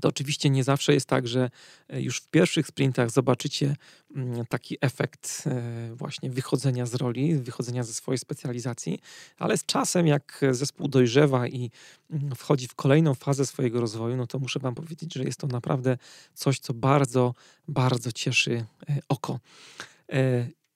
to 0.00 0.08
oczywiście 0.08 0.50
nie 0.50 0.64
zawsze 0.64 0.94
jest 0.94 1.06
tak, 1.06 1.28
że 1.28 1.50
e, 1.88 2.02
już 2.02 2.18
w 2.20 2.28
pierwszych 2.28 2.66
sprintach 2.66 3.10
zobaczycie 3.10 3.76
mm, 4.16 4.46
taki 4.46 4.76
efekt 4.80 5.44
e, 5.46 5.94
właśnie 5.94 6.30
wychodzenia 6.30 6.86
z 6.86 6.94
roli, 6.94 7.36
wychodzenia 7.36 7.84
ze 7.84 7.92
swojej 7.92 8.18
specjalizacji, 8.18 8.98
ale 9.38 9.56
z 9.56 9.66
czasem, 9.66 10.06
jak 10.06 10.40
zespół 10.50 10.88
dojrzewa 10.88 11.48
i 11.48 11.70
mm, 12.10 12.34
wchodzi 12.34 12.68
w 12.68 12.74
kolejną 12.74 13.14
fazę 13.14 13.46
swojego 13.46 13.80
rozwoju, 13.80 14.16
no 14.16 14.26
to 14.26 14.38
muszę 14.38 14.60
Wam 14.60 14.74
powiedzieć, 14.74 15.14
że 15.14 15.24
jest 15.24 15.40
to 15.40 15.46
naprawdę 15.46 15.98
coś, 16.34 16.58
co 16.58 16.74
bardzo, 16.74 17.34
bardzo 17.68 18.12
cieszy 18.12 18.64
e, 18.88 18.98
oko. 19.08 19.40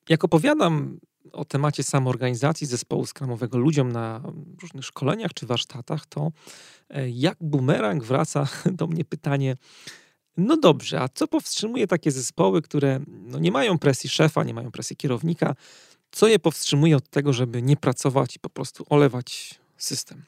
Jak 0.09 0.23
opowiadam 0.23 0.99
o 1.31 1.45
temacie 1.45 1.83
samoorganizacji 1.83 2.67
zespołu 2.67 3.05
skramowego 3.05 3.57
ludziom 3.57 3.91
na 3.91 4.21
różnych 4.61 4.85
szkoleniach 4.85 5.33
czy 5.33 5.45
warsztatach, 5.45 6.05
to 6.05 6.31
e, 6.89 7.09
jak 7.09 7.37
bumerang 7.41 8.03
wraca 8.03 8.47
do 8.79 8.87
mnie 8.87 9.05
pytanie, 9.05 9.57
no 10.37 10.57
dobrze, 10.57 11.01
a 11.01 11.09
co 11.09 11.27
powstrzymuje 11.27 11.87
takie 11.87 12.11
zespoły, 12.11 12.61
które 12.61 12.99
no 13.07 13.39
nie 13.39 13.51
mają 13.51 13.79
presji 13.79 14.09
szefa, 14.09 14.43
nie 14.43 14.53
mają 14.53 14.71
presji 14.71 14.95
kierownika, 14.95 15.55
co 16.11 16.27
je 16.27 16.39
powstrzymuje 16.39 16.97
od 16.97 17.09
tego, 17.09 17.33
żeby 17.33 17.61
nie 17.61 17.77
pracować 17.77 18.35
i 18.35 18.39
po 18.39 18.49
prostu 18.49 18.85
olewać 18.89 19.59
system? 19.77 20.23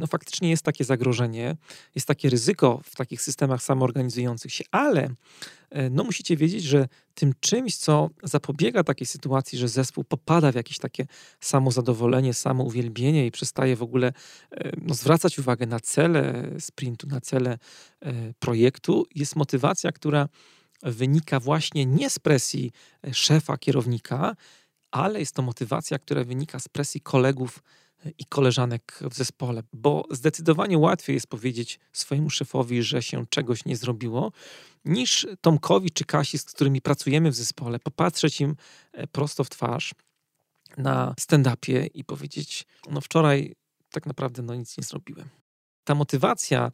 No 0.00 0.06
faktycznie 0.06 0.50
jest 0.50 0.62
takie 0.62 0.84
zagrożenie, 0.84 1.56
jest 1.94 2.06
takie 2.06 2.30
ryzyko 2.30 2.80
w 2.84 2.96
takich 2.96 3.22
systemach 3.22 3.62
samoorganizujących 3.62 4.52
się, 4.52 4.64
ale 4.70 5.10
e, 5.70 5.90
no 5.90 6.04
musicie 6.04 6.36
wiedzieć, 6.36 6.64
że 6.64 6.88
tym 7.14 7.32
czymś, 7.40 7.76
co 7.76 8.10
zapobiega 8.22 8.84
takiej 8.84 9.06
sytuacji, 9.06 9.58
że 9.58 9.68
zespół 9.68 10.04
popada 10.04 10.52
w 10.52 10.54
jakieś 10.54 10.78
takie 10.78 11.06
samozadowolenie, 11.40 12.34
samouwielbienie 12.34 13.26
i 13.26 13.30
przestaje 13.30 13.76
w 13.76 13.82
ogóle 13.82 14.12
e, 14.50 14.72
no, 14.82 14.94
zwracać 14.94 15.38
uwagę 15.38 15.66
na 15.66 15.80
cele 15.80 16.50
sprintu, 16.58 17.06
na 17.06 17.20
cele 17.20 17.58
e, 18.00 18.12
projektu, 18.38 19.06
jest 19.14 19.36
motywacja, 19.36 19.92
która 19.92 20.28
wynika 20.82 21.40
właśnie 21.40 21.86
nie 21.86 22.10
z 22.10 22.18
presji 22.18 22.72
szefa, 23.12 23.58
kierownika, 23.58 24.36
ale 24.90 25.20
jest 25.20 25.34
to 25.34 25.42
motywacja, 25.42 25.98
która 25.98 26.24
wynika 26.24 26.58
z 26.58 26.68
presji 26.68 27.00
kolegów, 27.00 27.62
i 28.18 28.24
koleżanek 28.24 28.98
w 29.10 29.14
zespole, 29.14 29.62
bo 29.72 30.04
zdecydowanie 30.10 30.78
łatwiej 30.78 31.14
jest 31.14 31.26
powiedzieć 31.26 31.78
swojemu 31.92 32.30
szefowi, 32.30 32.82
że 32.82 33.02
się 33.02 33.26
czegoś 33.26 33.64
nie 33.64 33.76
zrobiło, 33.76 34.32
niż 34.84 35.26
Tomkowi 35.40 35.90
czy 35.90 36.04
Kasi, 36.04 36.38
z 36.38 36.44
którymi 36.44 36.80
pracujemy 36.80 37.30
w 37.30 37.34
zespole, 37.34 37.78
popatrzeć 37.78 38.40
im 38.40 38.56
e, 38.92 39.06
prosto 39.06 39.44
w 39.44 39.50
twarz 39.50 39.94
na 40.76 41.14
stand-upie 41.20 41.86
i 41.94 42.04
powiedzieć: 42.04 42.66
No, 42.90 43.00
wczoraj 43.00 43.54
tak 43.90 44.06
naprawdę 44.06 44.42
no, 44.42 44.54
nic 44.54 44.78
nie 44.78 44.84
zrobiłem. 44.84 45.28
Ta 45.84 45.94
motywacja 45.94 46.72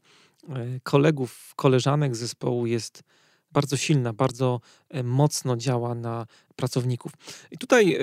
e, 0.49 0.81
kolegów, 0.83 1.53
koleżanek 1.57 2.17
zespołu 2.17 2.67
jest 2.67 3.03
bardzo 3.51 3.77
silna, 3.77 4.13
bardzo 4.13 4.61
e, 4.89 5.03
mocno 5.03 5.57
działa 5.57 5.95
na 5.95 6.27
pracowników. 6.57 7.13
I 7.51 7.59
tutaj 7.59 7.99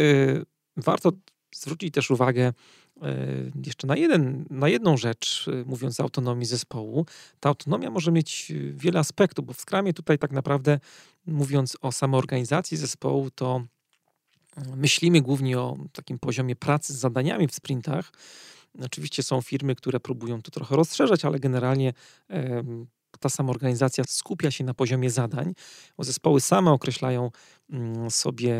warto 0.77 1.11
zwrócić 1.55 1.93
też 1.93 2.11
uwagę 2.11 2.53
jeszcze 3.65 3.87
na, 3.87 3.95
jeden, 3.95 4.45
na 4.49 4.69
jedną 4.69 4.97
rzecz, 4.97 5.47
e, 5.47 5.65
mówiąc 5.65 5.99
o 5.99 6.03
autonomii 6.03 6.45
zespołu. 6.45 7.05
Ta 7.39 7.49
autonomia 7.49 7.89
może 7.89 8.11
mieć 8.11 8.51
e, 8.51 8.73
wiele 8.73 8.99
aspektów, 8.99 9.45
bo 9.45 9.53
w 9.53 9.61
Skramie 9.61 9.93
tutaj 9.93 10.19
tak 10.19 10.31
naprawdę, 10.31 10.79
mówiąc 11.25 11.77
o 11.81 11.91
samoorganizacji 11.91 12.77
zespołu, 12.77 13.31
to 13.31 13.63
myślimy 14.75 15.21
głównie 15.21 15.59
o 15.59 15.77
takim 15.91 16.19
poziomie 16.19 16.55
pracy 16.55 16.93
z 16.93 16.97
zadaniami 16.97 17.47
w 17.47 17.55
sprintach. 17.55 18.11
Oczywiście 18.81 19.23
są 19.23 19.41
firmy, 19.41 19.75
które 19.75 19.99
próbują 19.99 20.41
to 20.41 20.51
trochę 20.51 20.75
rozszerzać, 20.75 21.25
ale 21.25 21.39
generalnie 21.39 21.93
ta 23.23 23.29
samoorganizacja 23.29 24.03
skupia 24.07 24.51
się 24.51 24.63
na 24.63 24.73
poziomie 24.73 25.09
zadań, 25.09 25.53
bo 25.97 26.03
zespoły 26.03 26.41
same 26.41 26.71
określają 26.71 27.31
mm, 27.69 28.11
sobie 28.11 28.55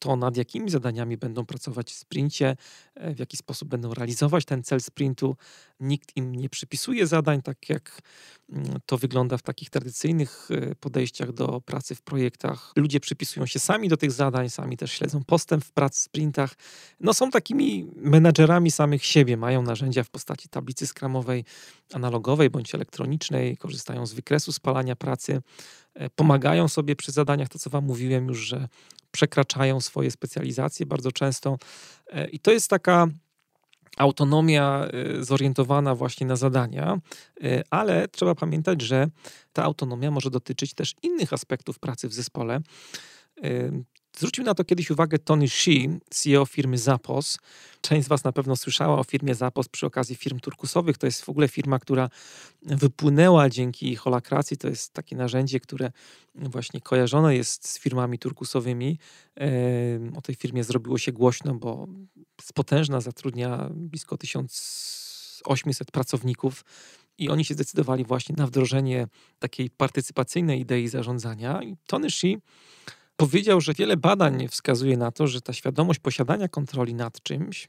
to, 0.00 0.16
nad 0.16 0.36
jakimi 0.36 0.70
zadaniami 0.70 1.16
będą 1.16 1.46
pracować 1.46 1.92
w 1.92 1.94
sprincie, 1.94 2.56
e, 2.94 3.14
w 3.14 3.18
jaki 3.18 3.36
sposób 3.36 3.68
będą 3.68 3.94
realizować 3.94 4.44
ten 4.44 4.62
cel 4.62 4.80
sprintu. 4.80 5.36
Nikt 5.80 6.16
im 6.16 6.34
nie 6.34 6.48
przypisuje 6.48 7.06
zadań, 7.06 7.42
tak 7.42 7.68
jak 7.68 8.00
mm, 8.52 8.78
to 8.86 8.98
wygląda 8.98 9.36
w 9.38 9.42
takich 9.42 9.70
tradycyjnych 9.70 10.48
e, 10.50 10.74
podejściach 10.74 11.32
do 11.32 11.60
pracy 11.60 11.94
w 11.94 12.02
projektach. 12.02 12.72
Ludzie 12.76 13.00
przypisują 13.00 13.46
się 13.46 13.58
sami 13.58 13.88
do 13.88 13.96
tych 13.96 14.12
zadań, 14.12 14.50
sami 14.50 14.76
też 14.76 14.92
śledzą 14.92 15.24
postęp 15.24 15.64
w 15.64 15.72
pracy 15.72 16.00
w 16.00 16.02
sprintach. 16.02 16.54
No 17.00 17.14
są 17.14 17.30
takimi 17.30 17.86
menedżerami 17.96 18.70
samych 18.70 19.04
siebie, 19.04 19.36
mają 19.36 19.62
narzędzia 19.62 20.04
w 20.04 20.10
postaci 20.10 20.48
tablicy 20.48 20.86
skramowej, 20.86 21.44
analogowej 21.92 22.50
bądź 22.50 22.74
elektronicznej, 22.74 23.56
korzystają 23.56 24.06
z 24.06 24.12
wykresu 24.12 24.52
spalania 24.52 24.96
pracy, 24.96 25.42
e, 25.94 26.10
pomagają 26.10 26.68
sobie 26.68 26.96
przy 26.96 27.12
zadaniach, 27.12 27.48
to 27.48 27.58
co 27.58 27.70
wam 27.70 27.84
mówiłem 27.84 28.28
już, 28.28 28.38
że 28.38 28.68
przekraczają 29.10 29.80
swoje 29.80 30.10
specjalizacje 30.10 30.86
bardzo 30.86 31.12
często. 31.12 31.58
E, 32.06 32.28
I 32.28 32.38
to 32.38 32.50
jest 32.52 32.70
taka 32.70 33.08
autonomia 33.96 34.88
e, 34.92 35.24
zorientowana 35.24 35.94
właśnie 35.94 36.26
na 36.26 36.36
zadania, 36.36 36.98
e, 37.42 37.62
ale 37.70 38.08
trzeba 38.08 38.34
pamiętać, 38.34 38.82
że 38.82 39.06
ta 39.52 39.64
autonomia 39.64 40.10
może 40.10 40.30
dotyczyć 40.30 40.74
też 40.74 40.94
innych 41.02 41.32
aspektów 41.32 41.78
pracy 41.78 42.08
w 42.08 42.14
zespole. 42.14 42.60
Zwrócił 44.18 44.44
na 44.44 44.54
to 44.54 44.64
kiedyś 44.64 44.90
uwagę 44.90 45.18
Tony 45.18 45.48
Shee, 45.48 46.00
CEO 46.10 46.46
firmy 46.46 46.78
Zapos. 46.78 47.38
Część 47.80 48.04
z 48.04 48.08
Was 48.08 48.24
na 48.24 48.32
pewno 48.32 48.56
słyszała 48.56 48.98
o 48.98 49.04
firmie 49.04 49.34
Zapos 49.34 49.68
przy 49.68 49.86
okazji 49.86 50.16
firm 50.16 50.40
turkusowych. 50.40 50.98
To 50.98 51.06
jest 51.06 51.22
w 51.24 51.28
ogóle 51.28 51.48
firma, 51.48 51.78
która 51.78 52.10
wypłynęła 52.62 53.50
dzięki 53.50 53.96
holakracji. 53.96 54.56
To 54.56 54.68
jest 54.68 54.92
takie 54.92 55.16
narzędzie, 55.16 55.60
które 55.60 55.92
właśnie 56.34 56.80
kojarzone 56.80 57.36
jest 57.36 57.68
z 57.68 57.78
firmami 57.78 58.18
turkusowymi. 58.18 58.98
O 60.16 60.22
tej 60.22 60.34
firmie 60.34 60.64
zrobiło 60.64 60.98
się 60.98 61.12
głośno, 61.12 61.54
bo 61.54 61.86
potężna, 62.54 63.00
zatrudnia 63.00 63.70
blisko 63.74 64.18
1800 64.18 65.90
pracowników. 65.90 66.64
I 67.18 67.28
oni 67.28 67.44
się 67.44 67.54
zdecydowali 67.54 68.04
właśnie 68.04 68.34
na 68.38 68.46
wdrożenie 68.46 69.06
takiej 69.38 69.70
partycypacyjnej 69.70 70.60
idei 70.60 70.88
zarządzania. 70.88 71.62
I 71.62 71.76
Tony 71.86 72.10
Shee 72.10 72.38
powiedział, 73.16 73.60
że 73.60 73.74
wiele 73.74 73.96
badań 73.96 74.48
wskazuje 74.48 74.96
na 74.96 75.12
to, 75.12 75.26
że 75.26 75.40
ta 75.40 75.52
świadomość 75.52 76.00
posiadania 76.00 76.48
kontroli 76.48 76.94
nad 76.94 77.22
czymś 77.22 77.68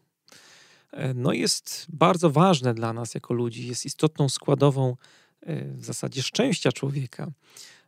e, 0.92 1.14
no 1.14 1.34
jest 1.34 1.86
bardzo 1.90 2.30
ważne 2.30 2.74
dla 2.74 2.94
nas 2.94 3.14
jako 3.14 3.34
ludzi, 3.34 3.68
jest 3.68 3.86
istotną 3.86 4.30
składową 4.30 4.96
e, 5.42 5.66
w 5.66 5.86
zasadzie 5.86 6.24
szczęścia 6.24 6.72
człowieka. 6.72 7.32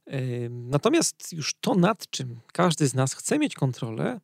E, 0.07 0.49
natomiast 0.49 1.33
już 1.33 1.53
to, 1.61 1.75
nad 1.75 2.09
czym 2.09 2.39
każdy 2.53 2.87
z 2.87 2.93
nas 2.93 3.13
chce 3.13 3.39
mieć 3.39 3.55
kontrolę, 3.55 4.19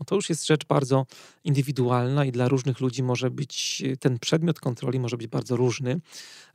no 0.00 0.06
to 0.06 0.14
już 0.14 0.28
jest 0.28 0.46
rzecz 0.46 0.66
bardzo 0.66 1.06
indywidualna 1.44 2.24
i 2.24 2.32
dla 2.32 2.48
różnych 2.48 2.80
ludzi 2.80 3.02
może 3.02 3.30
być 3.30 3.82
ten 4.00 4.18
przedmiot 4.18 4.60
kontroli 4.60 5.00
może 5.00 5.16
być 5.16 5.26
bardzo 5.26 5.56
różny. 5.56 6.00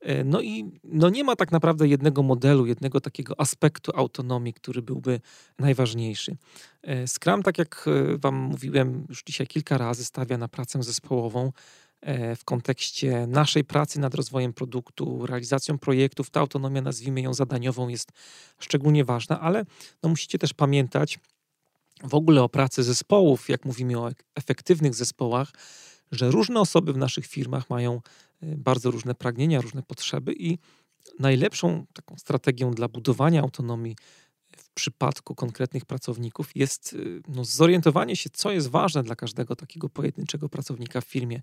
E, 0.02 0.24
no 0.24 0.42
i 0.42 0.72
no 0.84 1.10
nie 1.10 1.24
ma 1.24 1.36
tak 1.36 1.52
naprawdę 1.52 1.88
jednego 1.88 2.24
modelu, 2.24 2.66
jednego 2.66 3.02
takiego 3.02 3.40
aspektu 3.40 3.92
autonomii, 3.96 4.54
który 4.54 4.82
byłby 4.82 5.22
najważniejszy. 5.60 6.38
E, 6.84 7.08
Scrum, 7.08 7.44
tak 7.44 7.58
jak 7.58 7.86
e, 7.88 8.18
Wam 8.18 8.36
mówiłem 8.36 9.06
już 9.10 9.24
dzisiaj 9.24 9.48
kilka 9.48 9.78
razy, 9.78 10.06
stawia 10.06 10.38
na 10.38 10.48
pracę 10.48 10.84
zespołową 10.84 11.52
w 12.36 12.46
kontekście 12.46 13.28
naszej 13.28 13.64
pracy 13.64 14.00
nad 14.00 14.16
rozwojem 14.16 14.54
produktu, 14.54 15.26
realizacją 15.26 15.78
projektów. 15.78 16.30
Ta 16.30 16.40
autonomia, 16.40 16.82
nazwijmy 16.82 17.22
ją 17.22 17.34
zadaniową, 17.34 17.88
jest 17.88 18.10
szczególnie 18.60 19.06
ważna, 19.06 19.40
ale 19.40 19.66
no 20.04 20.10
musicie 20.10 20.38
też 20.38 20.54
pamiętać, 20.54 21.20
w 22.04 22.16
ogóle 22.16 22.44
o 22.44 22.50
pracy 22.50 22.84
zespołów, 22.84 23.50
jak 23.50 23.66
mówimy 23.66 24.00
o 24.00 24.10
efektywnych 24.36 24.96
zespołach, 24.96 25.52
że 26.12 26.32
różne 26.32 26.60
osoby 26.60 26.94
w 26.94 26.98
naszych 26.98 27.26
firmach 27.26 27.70
mają 27.70 28.02
y, 28.44 28.58
bardzo 28.58 28.92
różne 28.92 29.16
pragnienia, 29.16 29.62
różne 29.62 29.84
potrzeby 29.84 30.34
i 30.34 30.58
najlepszą 31.20 31.86
taką 31.94 32.18
strategią 32.18 32.72
dla 32.72 32.88
budowania 32.88 33.42
autonomii 33.42 33.96
w 34.58 34.70
przypadku 34.70 35.36
konkretnych 35.36 35.86
pracowników 35.86 36.56
jest 36.56 36.94
y, 36.94 37.22
no, 37.28 37.46
zorientowanie 37.46 38.16
się, 38.16 38.30
co 38.30 38.52
jest 38.52 38.68
ważne 38.68 39.04
dla 39.04 39.16
każdego 39.16 39.56
takiego 39.56 39.90
pojedynczego 39.90 40.50
pracownika 40.50 41.02
w 41.02 41.06
firmie, 41.06 41.42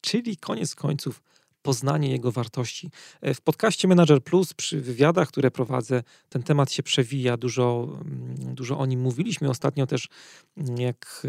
czyli 0.00 0.36
koniec 0.36 0.74
końców 0.74 1.22
poznanie 1.68 2.10
jego 2.10 2.32
wartości. 2.32 2.90
E, 3.20 3.34
w 3.34 3.40
podcaście 3.40 3.88
Manager 3.88 4.22
Plus 4.22 4.54
przy 4.54 4.80
wywiadach, 4.80 5.28
które 5.28 5.50
prowadzę, 5.50 6.02
ten 6.28 6.42
temat 6.42 6.72
się 6.72 6.82
przewija, 6.82 7.36
dużo, 7.36 7.88
mm, 8.00 8.54
dużo 8.54 8.78
o 8.78 8.86
nim 8.86 9.00
mówiliśmy. 9.00 9.50
Ostatnio 9.50 9.86
też, 9.86 10.08
mm, 10.56 10.78
jak 10.78 11.22
e, 11.24 11.28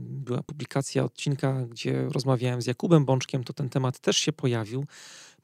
była 0.00 0.42
publikacja 0.42 1.04
odcinka, 1.04 1.66
gdzie 1.66 2.08
rozmawiałem 2.08 2.62
z 2.62 2.66
Jakubem 2.66 3.04
Bączkiem, 3.04 3.44
to 3.44 3.52
ten 3.52 3.68
temat 3.68 3.98
też 3.98 4.16
się 4.16 4.32
pojawił. 4.32 4.84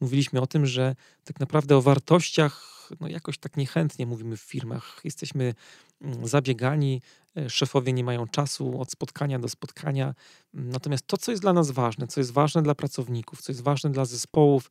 Mówiliśmy 0.00 0.40
o 0.40 0.46
tym, 0.46 0.66
że 0.66 0.96
tak 1.24 1.40
naprawdę 1.40 1.76
o 1.76 1.82
wartościach 1.82 2.74
no 3.00 3.08
jakoś 3.08 3.38
tak 3.38 3.56
niechętnie 3.56 4.06
mówimy 4.06 4.36
w 4.36 4.40
firmach. 4.40 5.00
Jesteśmy 5.04 5.54
mm, 6.00 6.28
zabiegani, 6.28 7.02
szefowie 7.48 7.92
nie 7.92 8.04
mają 8.04 8.26
czasu 8.26 8.80
od 8.80 8.90
spotkania 8.90 9.38
do 9.38 9.48
spotkania. 9.48 10.14
Natomiast 10.54 11.06
to, 11.06 11.16
co 11.16 11.30
jest 11.30 11.42
dla 11.42 11.52
nas 11.52 11.70
ważne, 11.70 12.06
co 12.06 12.20
jest 12.20 12.32
ważne 12.32 12.62
dla 12.62 12.74
pracowników, 12.74 13.42
co 13.42 13.52
jest 13.52 13.62
ważne 13.62 13.90
dla 13.90 14.04
zespołów, 14.04 14.70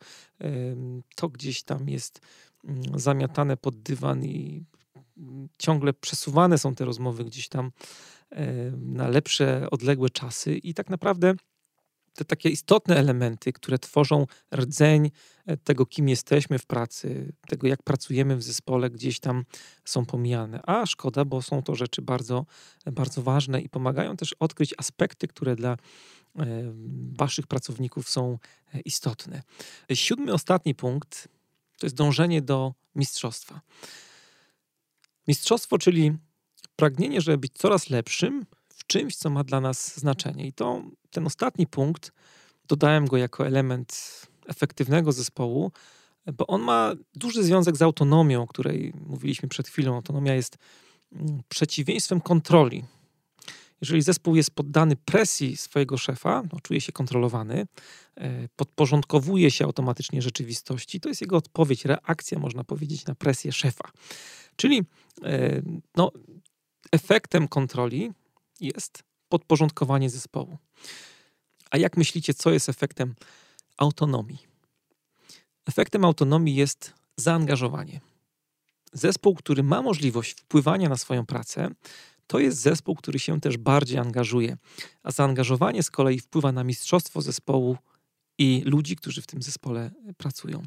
to 1.16 1.30
gdzieś 1.30 1.64
tam 1.64 1.90
jest 1.90 2.22
mm, 2.64 2.82
zamiatane 3.00 3.58
pod 3.58 3.76
dywan 3.82 4.26
i 4.26 4.66
mm, 5.18 5.50
ciągle 5.58 5.94
przesuwane 5.94 6.58
są 6.58 6.76
te 6.76 6.86
rozmowy 6.86 7.26
gdzieś 7.26 7.48
tam 7.48 7.72
na 8.78 9.08
lepsze, 9.08 9.68
odległe 9.72 10.10
czasy 10.10 10.58
i 10.58 10.74
tak 10.74 10.90
naprawdę 10.90 11.34
te 12.14 12.26
takie 12.26 12.50
istotne 12.50 12.98
elementy, 12.98 13.54
które 13.54 13.80
tworzą 13.80 14.28
rdzeń 14.56 15.12
e, 15.46 15.58
tego, 15.58 15.86
kim 15.86 16.10
jesteśmy 16.10 16.60
w 16.60 16.66
pracy, 16.66 17.34
tego, 17.48 17.68
jak 17.68 17.84
pracujemy 17.84 18.38
w 18.38 18.44
zespole, 18.44 18.90
gdzieś 18.90 19.20
tam 19.20 19.46
są 19.86 20.06
pomijane. 20.06 20.62
A 20.66 20.86
szkoda, 20.86 21.26
bo 21.26 21.42
są 21.42 21.64
to 21.64 21.76
rzeczy 21.76 22.02
bardzo, 22.02 22.46
bardzo 22.86 23.22
ważne 23.22 23.62
i 23.62 23.70
pomagają 23.70 24.18
też 24.18 24.34
odkryć 24.34 24.74
aspekty, 24.78 25.28
które 25.28 25.56
dla 25.56 25.72
e, 25.72 25.78
waszych 27.18 27.48
pracowników 27.48 28.10
są 28.10 28.38
e, 28.74 28.80
istotne. 28.80 29.44
Siódmy, 29.94 30.34
ostatni 30.34 30.76
punkt 30.76 31.28
to 31.80 31.86
jest 31.86 31.96
dążenie 31.96 32.42
do 32.42 32.74
mistrzostwa. 32.96 33.62
Mistrzostwo, 35.28 35.78
czyli 35.78 36.14
pragnienie, 36.76 37.22
żeby 37.22 37.38
być 37.38 37.54
coraz 37.54 37.90
lepszym 37.90 38.46
czymś, 38.88 39.16
co 39.16 39.30
ma 39.30 39.44
dla 39.44 39.62
nas 39.62 40.00
znaczenie. 40.00 40.48
I 40.48 40.54
to 40.54 40.84
ten 41.12 41.26
ostatni 41.26 41.68
punkt 41.68 42.12
dodałem 42.68 43.08
go 43.08 43.18
jako 43.18 43.48
element 43.48 44.22
efektywnego 44.48 45.12
zespołu, 45.12 45.72
bo 46.34 46.48
on 46.48 46.62
ma 46.62 46.94
duży 47.16 47.44
związek 47.44 47.78
z 47.78 47.82
autonomią, 47.82 48.42
o 48.42 48.48
której 48.48 48.94
mówiliśmy 49.08 49.50
przed 49.50 49.68
chwilą. 49.68 49.96
Autonomia 49.96 50.36
jest 50.36 50.58
mm, 51.12 51.42
przeciwieństwem 51.50 52.22
kontroli. 52.22 52.84
Jeżeli 53.82 54.02
zespół 54.02 54.36
jest 54.36 54.52
poddany 54.52 54.96
presji 54.96 55.58
swojego 55.58 55.98
szefa, 55.98 56.44
no, 56.54 56.60
czuje 56.60 56.82
się 56.82 56.92
kontrolowany, 56.92 57.68
e, 58.16 58.48
podporządkowuje 58.56 59.52
się 59.52 59.66
automatycznie 59.66 60.22
rzeczywistości, 60.22 61.00
to 61.00 61.10
jest 61.10 61.22
jego 61.22 61.38
odpowiedź, 61.38 61.86
reakcja, 61.86 62.40
można 62.40 62.64
powiedzieć, 62.64 63.06
na 63.06 63.16
presję 63.16 63.52
szefa. 63.52 63.92
Czyli 64.56 64.84
e, 65.24 65.62
no, 65.96 66.12
efektem 66.92 67.48
kontroli 67.48 68.12
jest 68.64 69.04
podporządkowanie 69.30 70.10
zespołu. 70.10 70.58
A 71.72 71.78
jak 71.78 71.98
myślicie, 71.98 72.34
co 72.34 72.52
jest 72.52 72.70
efektem 72.70 73.16
autonomii? 73.78 74.40
Efektem 75.66 76.06
autonomii 76.06 76.56
jest 76.56 76.94
zaangażowanie. 77.18 78.02
Zespół, 78.94 79.36
który 79.36 79.64
ma 79.64 79.82
możliwość 79.82 80.32
wpływania 80.32 80.90
na 80.90 80.98
swoją 80.98 81.26
pracę, 81.26 81.70
to 82.28 82.40
jest 82.40 82.58
zespół, 82.58 82.96
który 82.96 83.20
się 83.20 83.42
też 83.42 83.58
bardziej 83.58 83.98
angażuje. 83.98 84.58
A 85.04 85.12
zaangażowanie 85.12 85.84
z 85.84 85.92
kolei 85.92 86.20
wpływa 86.20 86.52
na 86.52 86.64
mistrzostwo 86.64 87.22
zespołu 87.22 87.78
i 88.38 88.62
ludzi, 88.66 88.96
którzy 88.96 89.22
w 89.22 89.28
tym 89.28 89.42
zespole 89.42 89.92
pracują. 90.18 90.64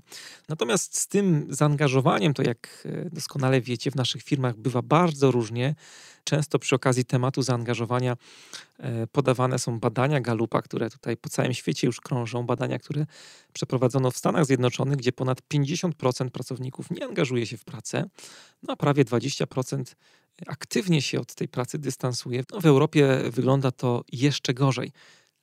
Natomiast 0.49 0.99
z 0.99 1.09
tym 1.09 1.47
zaangażowaniem, 1.51 2.35
to 2.35 2.43
jak 2.43 2.83
e, 2.85 3.11
doskonale 3.11 3.61
wiecie, 3.61 3.91
w 3.91 3.97
naszych 3.97 4.23
firmach 4.23 4.57
bywa 4.57 4.83
bardzo 4.83 5.31
różnie. 5.31 5.75
Często 6.25 6.59
przy 6.59 6.75
okazji 6.75 7.05
tematu 7.05 7.43
zaangażowania 7.43 8.17
e, 8.79 9.07
podawane 9.07 9.59
są 9.59 9.81
badania 9.81 10.21
Galupa, 10.21 10.62
które 10.62 10.91
tutaj 10.91 11.17
po 11.17 11.29
całym 11.29 11.55
świecie 11.55 11.87
już 11.87 12.01
krążą. 12.01 12.47
Badania, 12.47 12.79
które 12.79 13.07
przeprowadzono 13.53 14.11
w 14.11 14.17
Stanach 14.17 14.47
Zjednoczonych, 14.47 14.97
gdzie 14.97 15.12
ponad 15.12 15.43
50% 15.55 16.31
pracowników 16.31 16.91
nie 16.91 17.05
angażuje 17.05 17.47
się 17.47 17.57
w 17.57 17.64
pracę, 17.64 18.09
no 18.62 18.73
a 18.73 18.77
prawie 18.77 19.05
20% 19.05 19.85
aktywnie 20.47 21.03
się 21.03 21.21
od 21.21 21.35
tej 21.35 21.49
pracy 21.49 21.79
dystansuje. 21.79 22.43
No, 22.53 22.61
w 22.61 22.67
Europie 22.67 23.21
wygląda 23.31 23.71
to 23.71 24.05
jeszcze 24.12 24.55
gorzej. 24.55 24.93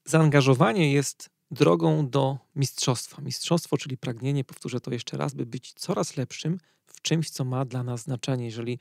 Zaangażowanie 0.06 0.94
jest 0.94 1.33
drogą 1.54 2.10
do 2.10 2.38
mistrzostwa. 2.56 3.22
Mistrzostwo, 3.22 3.78
czyli 3.78 3.98
pragnienie, 3.98 4.44
powtórzę 4.44 4.80
to 4.80 4.92
jeszcze 4.92 5.18
raz, 5.18 5.34
by 5.34 5.46
być 5.46 5.74
coraz 5.74 6.18
lepszym 6.18 6.58
w 6.86 7.02
czymś, 7.02 7.30
co 7.30 7.46
ma 7.46 7.66
dla 7.66 7.84
nas 7.84 8.02
znaczenie. 8.02 8.46
Jeżeli 8.46 8.80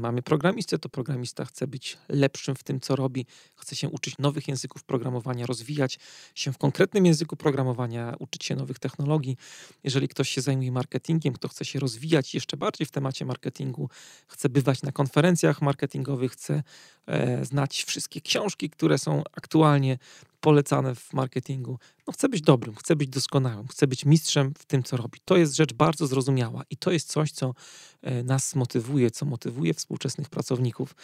mamy 0.00 0.22
programistę, 0.22 0.78
to 0.78 0.88
programista 0.88 1.44
chce 1.44 1.66
być 1.66 1.98
lepszym 2.08 2.54
w 2.54 2.62
tym, 2.62 2.80
co 2.80 2.96
robi, 2.96 3.26
chce 3.56 3.76
się 3.76 3.88
uczyć 3.88 4.18
nowych 4.18 4.48
języków 4.48 4.84
programowania, 4.84 5.46
rozwijać 5.46 5.98
się 6.34 6.52
w 6.52 6.58
konkretnym 6.58 7.06
języku 7.06 7.36
programowania, 7.36 8.16
uczyć 8.18 8.44
się 8.44 8.56
nowych 8.56 8.78
technologii. 8.78 9.36
Jeżeli 9.84 10.08
ktoś 10.08 10.28
się 10.28 10.40
zajmuje 10.40 10.72
marketingiem, 10.72 11.34
kto 11.34 11.48
chce 11.48 11.64
się 11.64 11.80
rozwijać 11.80 12.34
jeszcze 12.34 12.56
bardziej 12.56 12.86
w 12.86 12.90
temacie 12.90 13.24
marketingu, 13.24 13.88
chce 14.28 14.48
bywać 14.48 14.82
na 14.82 14.92
konferencjach 14.92 15.62
marketingowych, 15.62 16.32
chce 16.32 16.62
e, 17.06 17.44
znać 17.44 17.84
wszystkie 17.84 18.20
książki, 18.20 18.70
które 18.70 18.98
są 18.98 19.22
aktualnie 19.36 19.98
polecane 20.44 20.94
w 20.94 21.12
marketingu. 21.12 21.78
No, 22.06 22.12
chcę 22.12 22.28
być 22.28 22.40
dobrym, 22.42 22.74
chcę 22.74 22.96
być 22.96 23.08
doskonałym, 23.08 23.68
chcę 23.68 23.86
być 23.86 24.04
mistrzem 24.04 24.54
w 24.58 24.64
tym, 24.64 24.82
co 24.82 24.96
robi. 24.96 25.18
To 25.24 25.36
jest 25.36 25.56
rzecz 25.56 25.72
bardzo 25.72 26.06
zrozumiała 26.06 26.62
i 26.70 26.76
to 26.76 26.90
jest 26.90 27.10
coś, 27.10 27.32
co 27.32 27.54
e, 28.02 28.22
nas 28.22 28.54
motywuje, 28.54 29.10
co 29.10 29.26
motywuje 29.26 29.74
współczesnych 29.74 30.28
pracowników. 30.28 30.94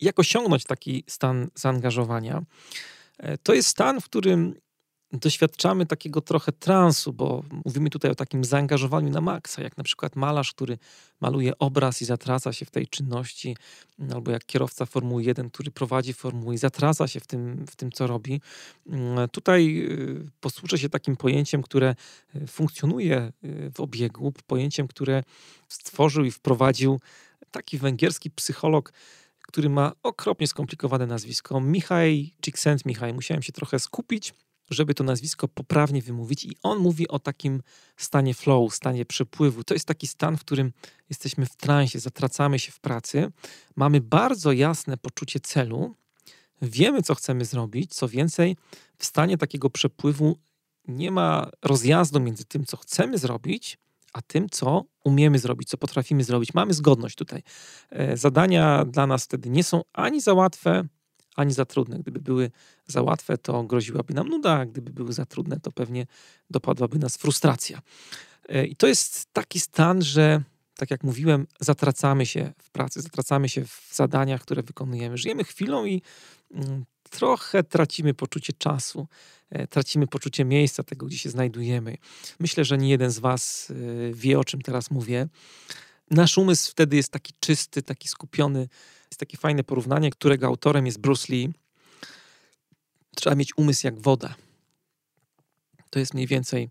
Jak 0.00 0.18
osiągnąć 0.18 0.64
taki 0.64 1.04
stan 1.06 1.48
zaangażowania? 1.54 2.42
E, 3.18 3.38
to 3.38 3.54
jest 3.54 3.68
stan, 3.68 4.00
w 4.00 4.04
którym 4.04 4.54
doświadczamy 5.12 5.86
takiego 5.86 6.20
trochę 6.20 6.52
transu, 6.52 7.12
bo 7.12 7.42
mówimy 7.64 7.90
tutaj 7.90 8.10
o 8.10 8.14
takim 8.14 8.44
zaangażowaniu 8.44 9.10
na 9.10 9.20
maksa, 9.20 9.62
jak 9.62 9.76
na 9.76 9.84
przykład 9.84 10.16
malarz, 10.16 10.52
który 10.52 10.78
maluje 11.20 11.58
obraz 11.58 12.02
i 12.02 12.04
zatraca 12.04 12.52
się 12.52 12.64
w 12.64 12.70
tej 12.70 12.86
czynności, 12.88 13.56
albo 14.14 14.30
jak 14.30 14.44
kierowca 14.44 14.86
Formuły 14.86 15.24
1, 15.24 15.50
który 15.50 15.70
prowadzi 15.70 16.12
Formułę 16.12 16.54
i 16.54 16.58
zatraca 16.58 17.08
się 17.08 17.20
w 17.20 17.26
tym, 17.26 17.66
w 17.66 17.76
tym 17.76 17.92
co 17.92 18.06
robi. 18.06 18.40
Mm, 18.86 19.28
tutaj 19.28 19.86
y, 19.90 20.30
posłużę 20.40 20.78
się 20.78 20.88
takim 20.88 21.16
pojęciem, 21.16 21.62
które 21.62 21.94
y, 22.36 22.46
funkcjonuje 22.46 23.32
y, 23.44 23.70
w 23.74 23.80
obiegu, 23.80 24.32
pojęciem, 24.46 24.88
które 24.88 25.22
stworzył 25.68 26.24
i 26.24 26.30
wprowadził 26.30 27.00
taki 27.50 27.78
węgierski 27.78 28.30
psycholog, 28.30 28.92
który 29.42 29.68
ma 29.68 29.92
okropnie 30.02 30.46
skomplikowane 30.46 31.06
nazwisko, 31.06 31.60
Michaj 31.60 32.34
Csikszentmihalyi. 32.40 33.14
Musiałem 33.14 33.42
się 33.42 33.52
trochę 33.52 33.78
skupić, 33.78 34.34
żeby 34.70 34.94
to 34.94 35.04
nazwisko 35.04 35.48
poprawnie 35.48 36.02
wymówić. 36.02 36.44
I 36.44 36.56
on 36.62 36.78
mówi 36.78 37.08
o 37.08 37.18
takim 37.18 37.62
stanie 37.96 38.34
flow, 38.34 38.74
stanie 38.74 39.04
przepływu. 39.04 39.64
To 39.64 39.74
jest 39.74 39.86
taki 39.86 40.06
stan, 40.06 40.36
w 40.36 40.40
którym 40.40 40.72
jesteśmy 41.08 41.46
w 41.46 41.56
transie, 41.56 41.98
zatracamy 41.98 42.58
się 42.58 42.72
w 42.72 42.80
pracy, 42.80 43.32
mamy 43.76 44.00
bardzo 44.00 44.52
jasne 44.52 44.96
poczucie 44.96 45.40
celu, 45.40 45.94
wiemy, 46.62 47.02
co 47.02 47.14
chcemy 47.14 47.44
zrobić. 47.44 47.94
Co 47.94 48.08
więcej, 48.08 48.56
w 48.98 49.04
stanie 49.04 49.38
takiego 49.38 49.70
przepływu 49.70 50.38
nie 50.88 51.10
ma 51.10 51.50
rozjazdu 51.62 52.20
między 52.20 52.44
tym, 52.44 52.64
co 52.64 52.76
chcemy 52.76 53.18
zrobić, 53.18 53.78
a 54.12 54.22
tym, 54.22 54.48
co 54.50 54.84
umiemy 55.04 55.38
zrobić, 55.38 55.68
co 55.68 55.78
potrafimy 55.78 56.24
zrobić. 56.24 56.54
Mamy 56.54 56.74
zgodność 56.74 57.16
tutaj. 57.16 57.42
E, 57.90 58.16
zadania 58.16 58.84
dla 58.84 59.06
nas 59.06 59.24
wtedy 59.24 59.50
nie 59.50 59.64
są 59.64 59.82
ani 59.92 60.20
za 60.20 60.34
łatwe, 60.34 60.84
ani 61.40 61.52
za 61.52 61.64
trudne. 61.64 61.98
Gdyby 61.98 62.20
były 62.20 62.50
za 62.86 63.02
łatwe, 63.02 63.38
to 63.38 63.62
groziłaby 63.62 64.14
nam 64.14 64.28
nuda, 64.28 64.52
a 64.52 64.66
gdyby 64.66 64.92
były 64.92 65.12
za 65.12 65.26
trudne, 65.26 65.60
to 65.60 65.72
pewnie 65.72 66.06
dopadłaby 66.50 66.98
nas 66.98 67.16
frustracja. 67.16 67.82
E, 68.48 68.66
I 68.66 68.76
to 68.76 68.86
jest 68.86 69.32
taki 69.32 69.60
stan, 69.60 70.02
że 70.02 70.42
tak 70.76 70.90
jak 70.90 71.04
mówiłem, 71.04 71.46
zatracamy 71.60 72.26
się 72.26 72.52
w 72.62 72.70
pracy, 72.70 73.00
zatracamy 73.00 73.48
się 73.48 73.64
w 73.64 73.88
zadaniach, 73.92 74.42
które 74.42 74.62
wykonujemy. 74.62 75.18
Żyjemy 75.18 75.44
chwilą 75.44 75.84
i 75.84 76.02
mm, 76.54 76.84
trochę 77.10 77.62
tracimy 77.62 78.14
poczucie 78.14 78.52
czasu, 78.52 79.08
e, 79.50 79.66
tracimy 79.66 80.06
poczucie 80.06 80.44
miejsca, 80.44 80.82
tego, 80.82 81.06
gdzie 81.06 81.18
się 81.18 81.30
znajdujemy. 81.30 81.96
Myślę, 82.38 82.64
że 82.64 82.78
nie 82.78 82.88
jeden 82.88 83.10
z 83.10 83.18
Was 83.18 83.70
e, 83.70 84.14
wie, 84.14 84.38
o 84.38 84.44
czym 84.44 84.60
teraz 84.60 84.90
mówię. 84.90 85.28
Nasz 86.10 86.38
umysł 86.38 86.70
wtedy 86.70 86.96
jest 86.96 87.12
taki 87.12 87.32
czysty, 87.40 87.82
taki 87.82 88.08
skupiony 88.08 88.68
jest 89.10 89.20
takie 89.20 89.36
fajne 89.36 89.64
porównanie, 89.64 90.10
którego 90.10 90.46
autorem 90.46 90.86
jest 90.86 91.00
Bruce 91.00 91.32
Lee. 91.32 91.52
Trzeba 93.16 93.36
mieć 93.36 93.58
umysł 93.58 93.86
jak 93.86 94.00
woda. 94.00 94.34
To 95.90 95.98
jest 95.98 96.14
mniej 96.14 96.26
więcej 96.26 96.70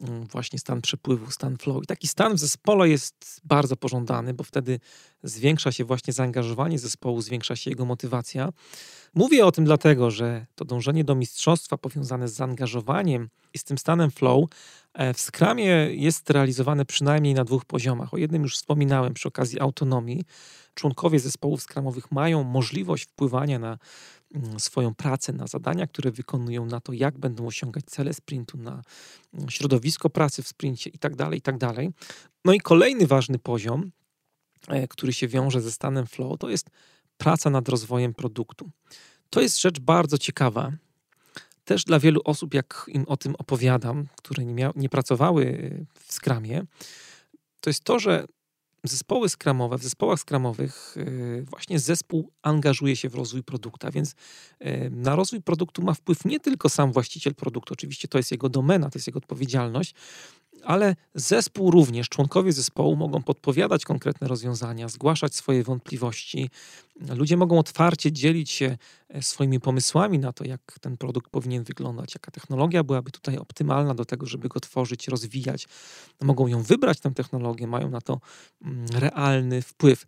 mm, 0.00 0.26
właśnie 0.26 0.58
stan 0.58 0.80
przepływu, 0.80 1.30
stan 1.30 1.56
flow. 1.56 1.82
I 1.82 1.86
taki 1.86 2.08
stan 2.08 2.34
w 2.34 2.38
zespole 2.38 2.88
jest 2.88 3.40
bardzo 3.44 3.76
pożądany, 3.76 4.34
bo 4.34 4.44
wtedy 4.44 4.80
zwiększa 5.22 5.72
się 5.72 5.84
właśnie 5.84 6.12
zaangażowanie 6.12 6.78
zespołu, 6.78 7.20
zwiększa 7.20 7.56
się 7.56 7.70
jego 7.70 7.84
motywacja. 7.84 8.52
Mówię 9.14 9.46
o 9.46 9.52
tym 9.52 9.64
dlatego, 9.64 10.10
że 10.10 10.46
to 10.54 10.64
dążenie 10.64 11.04
do 11.04 11.14
mistrzostwa 11.14 11.78
powiązane 11.78 12.28
z 12.28 12.34
zaangażowaniem 12.34 13.28
i 13.54 13.58
z 13.58 13.64
tym 13.64 13.78
stanem 13.78 14.10
flow 14.10 14.48
w 15.14 15.20
Scrumie 15.20 15.88
jest 15.90 16.30
realizowane 16.30 16.84
przynajmniej 16.84 17.34
na 17.34 17.44
dwóch 17.44 17.64
poziomach. 17.64 18.14
O 18.14 18.16
jednym 18.16 18.42
już 18.42 18.54
wspominałem 18.56 19.14
przy 19.14 19.28
okazji 19.28 19.60
autonomii. 19.60 20.24
Członkowie 20.74 21.18
zespołów 21.18 21.62
skramowych 21.62 22.12
mają 22.12 22.42
możliwość 22.44 23.04
wpływania 23.04 23.58
na 23.58 23.78
mm, 24.34 24.60
swoją 24.60 24.94
pracę, 24.94 25.32
na 25.32 25.46
zadania, 25.46 25.86
które 25.86 26.10
wykonują, 26.10 26.66
na 26.66 26.80
to, 26.80 26.92
jak 26.92 27.18
będą 27.18 27.46
osiągać 27.46 27.84
cele 27.84 28.14
sprintu, 28.14 28.58
na 28.58 28.82
mm, 29.34 29.50
środowisko 29.50 30.10
pracy 30.10 30.42
w 30.42 30.48
sprincie 30.48 30.90
itd., 30.90 31.16
tak 31.16 31.34
itd. 31.34 31.58
Tak 31.58 31.76
no 32.44 32.52
i 32.52 32.60
kolejny 32.60 33.06
ważny 33.06 33.38
poziom, 33.38 33.90
e, 34.68 34.88
który 34.88 35.12
się 35.12 35.28
wiąże 35.28 35.60
ze 35.60 35.72
stanem 35.72 36.06
flow, 36.06 36.38
to 36.38 36.50
jest 36.50 36.70
praca 37.16 37.50
nad 37.50 37.68
rozwojem 37.68 38.14
produktu. 38.14 38.70
To 39.30 39.40
jest 39.40 39.60
rzecz 39.60 39.80
bardzo 39.80 40.18
ciekawa, 40.18 40.72
też 41.66 41.84
dla 41.84 41.98
wielu 41.98 42.20
osób, 42.24 42.54
jak 42.54 42.84
im 42.88 43.04
o 43.08 43.16
tym 43.16 43.34
opowiadam, 43.38 44.06
które 44.16 44.44
nie, 44.44 44.70
nie 44.76 44.88
pracowały 44.88 45.70
w 45.94 46.12
skramie, 46.12 46.62
to 47.60 47.70
jest 47.70 47.84
to, 47.84 47.98
że 47.98 48.26
zespoły 48.84 49.28
skramowe, 49.28 49.78
w 49.78 49.82
zespołach 49.82 50.20
skramowych 50.20 50.96
y, 50.96 51.44
właśnie 51.50 51.78
zespół 51.78 52.32
angażuje 52.42 52.96
się 52.96 53.08
w 53.08 53.14
rozwój 53.14 53.42
produktu, 53.42 53.86
więc 53.92 54.14
y, 54.66 54.90
na 54.90 55.16
rozwój 55.16 55.42
produktu 55.42 55.82
ma 55.82 55.94
wpływ 55.94 56.24
nie 56.24 56.40
tylko 56.40 56.68
sam 56.68 56.92
właściciel 56.92 57.34
produktu, 57.34 57.74
oczywiście 57.74 58.08
to 58.08 58.18
jest 58.18 58.30
jego 58.30 58.48
domena, 58.48 58.90
to 58.90 58.98
jest 58.98 59.06
jego 59.06 59.18
odpowiedzialność, 59.18 59.94
ale 60.66 60.96
zespół 61.14 61.70
również, 61.70 62.08
członkowie 62.08 62.52
zespołu 62.52 62.96
mogą 62.96 63.22
podpowiadać 63.22 63.84
konkretne 63.84 64.28
rozwiązania, 64.28 64.88
zgłaszać 64.88 65.34
swoje 65.34 65.62
wątpliwości. 65.62 66.50
Ludzie 67.16 67.36
mogą 67.36 67.58
otwarcie 67.58 68.12
dzielić 68.12 68.50
się 68.50 68.78
e, 69.08 69.22
swoimi 69.22 69.60
pomysłami 69.60 70.18
na 70.18 70.32
to, 70.32 70.44
jak 70.44 70.60
ten 70.80 70.96
produkt 70.96 71.30
powinien 71.30 71.64
wyglądać, 71.64 72.14
jaka 72.14 72.30
technologia 72.30 72.84
byłaby 72.84 73.10
tutaj 73.10 73.38
optymalna 73.38 73.94
do 73.94 74.04
tego, 74.04 74.26
żeby 74.26 74.48
go 74.48 74.60
tworzyć, 74.60 75.08
rozwijać. 75.08 75.68
Mogą 76.22 76.46
ją 76.46 76.62
wybrać, 76.62 77.00
tę 77.00 77.10
technologię, 77.10 77.66
mają 77.66 77.90
na 77.90 78.00
to 78.00 78.20
mm, 78.64 78.86
realny 78.92 79.62
wpływ. 79.62 80.04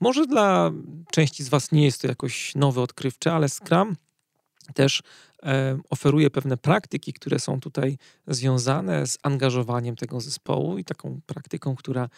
Może 0.00 0.26
dla 0.26 0.72
części 1.10 1.44
z 1.44 1.48
Was 1.48 1.72
nie 1.72 1.84
jest 1.84 2.02
to 2.02 2.08
jakoś 2.08 2.54
nowe, 2.54 2.80
odkrywcze, 2.80 3.32
ale 3.32 3.48
Scrum 3.48 3.96
też 4.74 5.02
e, 5.42 5.78
oferuje 5.90 6.30
pewne 6.30 6.56
praktyki, 6.56 7.12
które 7.12 7.38
są 7.38 7.60
tutaj 7.60 7.98
związane 8.26 9.06
z 9.06 9.18
angażowaniem 9.22 9.96
tego 9.96 10.20
zespołu 10.20 10.78
i 10.78 10.84
taką 10.84 11.20
praktyką, 11.26 11.76
która 11.76 12.08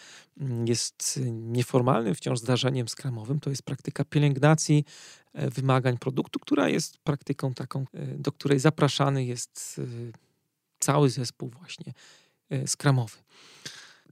mm, 0.41 0.67
jest 0.67 1.21
nieformalnym 1.31 2.15
wciąż 2.15 2.39
zdarzeniem 2.39 2.89
skramowym, 2.89 3.41
to 3.41 3.51
jest 3.51 3.63
praktyka 3.63 4.05
pielęgnacji 4.05 4.85
e, 5.33 5.51
wymagań 5.51 5.99
produktu, 5.99 6.39
która 6.39 6.69
jest 6.69 6.99
praktyką 6.99 7.55
taką, 7.55 7.85
e, 7.95 8.07
do 8.07 8.33
której 8.33 8.59
zapraszany 8.59 9.25
jest 9.25 9.81
cały 10.81 11.11
zespół 11.11 11.51
właśnie 11.51 11.93
skramowy. 12.67 13.19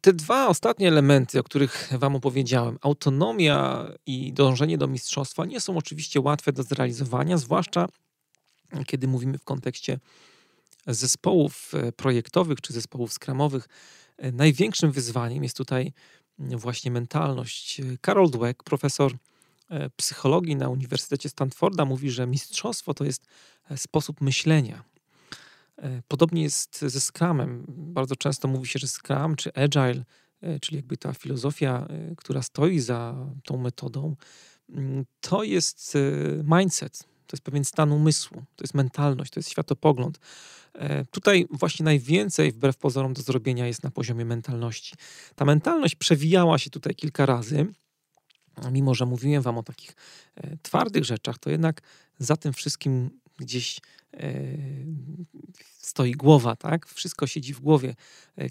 Te 0.06 0.12
dwa 0.12 0.48
ostatnie 0.48 0.88
elementy, 0.88 1.40
o 1.40 1.42
których 1.42 1.90
Wam 1.98 2.16
opowiedziałem, 2.16 2.78
autonomia 2.82 3.86
i 4.06 4.32
dążenie 4.32 4.78
do 4.78 4.86
mistrzostwa, 4.86 5.44
nie 5.44 5.60
są 5.60 5.76
oczywiście 5.76 6.20
łatwe 6.20 6.52
do 6.52 6.62
zrealizowania, 6.62 7.38
zwłaszcza 7.38 7.86
kiedy 8.86 9.08
mówimy 9.08 9.38
w 9.38 9.44
kontekście 9.44 9.98
zespołów 10.86 11.72
e, 11.74 11.92
projektowych 11.92 12.60
czy 12.60 12.72
zespołów 12.72 13.12
skramowych, 13.12 13.68
e, 14.16 14.32
największym 14.32 14.92
wyzwaniem 14.92 15.42
jest 15.42 15.56
tutaj 15.56 15.92
mm, 16.38 16.58
właśnie 16.58 16.90
mentalność. 16.90 17.80
Karol 18.00 18.30
Dweck, 18.30 18.62
profesor 18.62 19.12
e, 19.70 19.90
psychologii 19.90 20.56
na 20.56 20.68
Uniwersytecie 20.68 21.28
Stanforda, 21.28 21.84
mówi, 21.84 22.10
że 22.10 22.26
mistrzostwo 22.26 22.94
to 22.94 23.04
jest 23.04 23.26
sposób 23.76 24.20
myślenia. 24.20 24.84
Podobnie 26.08 26.42
jest 26.42 26.80
ze 26.80 27.00
Scrumem. 27.00 27.64
Bardzo 27.68 28.16
często 28.16 28.48
mówi 28.48 28.68
się, 28.68 28.78
że 28.78 28.88
Scrum 28.88 29.36
czy 29.36 29.54
Agile, 29.54 30.04
czyli 30.60 30.76
jakby 30.76 30.96
ta 30.96 31.12
filozofia, 31.12 31.88
która 32.16 32.42
stoi 32.42 32.80
za 32.80 33.14
tą 33.44 33.58
metodą, 33.58 34.16
mm, 34.68 35.04
to 35.20 35.42
jest 35.42 35.98
mindset, 36.44 37.04
to 37.26 37.36
jest 37.36 37.44
pewien 37.44 37.64
stan 37.64 37.92
umysłu, 37.92 38.44
to 38.56 38.64
jest 38.64 38.74
mentalność, 38.74 39.32
to 39.32 39.40
jest 39.40 39.50
światopogląd. 39.50 40.20
E, 40.74 41.04
tutaj 41.04 41.46
właśnie 41.50 41.84
najwięcej, 41.84 42.52
wbrew 42.52 42.76
pozorom, 42.76 43.14
do 43.14 43.22
zrobienia 43.22 43.66
jest 43.66 43.82
na 43.82 43.90
poziomie 43.90 44.24
mentalności. 44.24 44.94
Ta 45.34 45.44
mentalność 45.44 45.94
przewijała 45.94 46.58
się 46.58 46.70
tutaj 46.70 46.94
kilka 46.94 47.26
razy. 47.26 47.66
Mimo, 48.72 48.94
że 48.94 49.06
mówiłem 49.06 49.42
Wam 49.42 49.58
o 49.58 49.62
takich 49.62 49.94
e, 50.36 50.56
twardych 50.62 51.04
rzeczach, 51.04 51.38
to 51.38 51.50
jednak 51.50 51.82
za 52.18 52.36
tym 52.36 52.52
wszystkim 52.52 53.10
gdzieś 53.38 53.80
e, 54.14 54.20
stoi 55.78 56.12
głowa, 56.12 56.56
tak? 56.56 56.86
Wszystko 56.86 57.26
siedzi 57.26 57.54
w 57.54 57.60
głowie. 57.60 57.94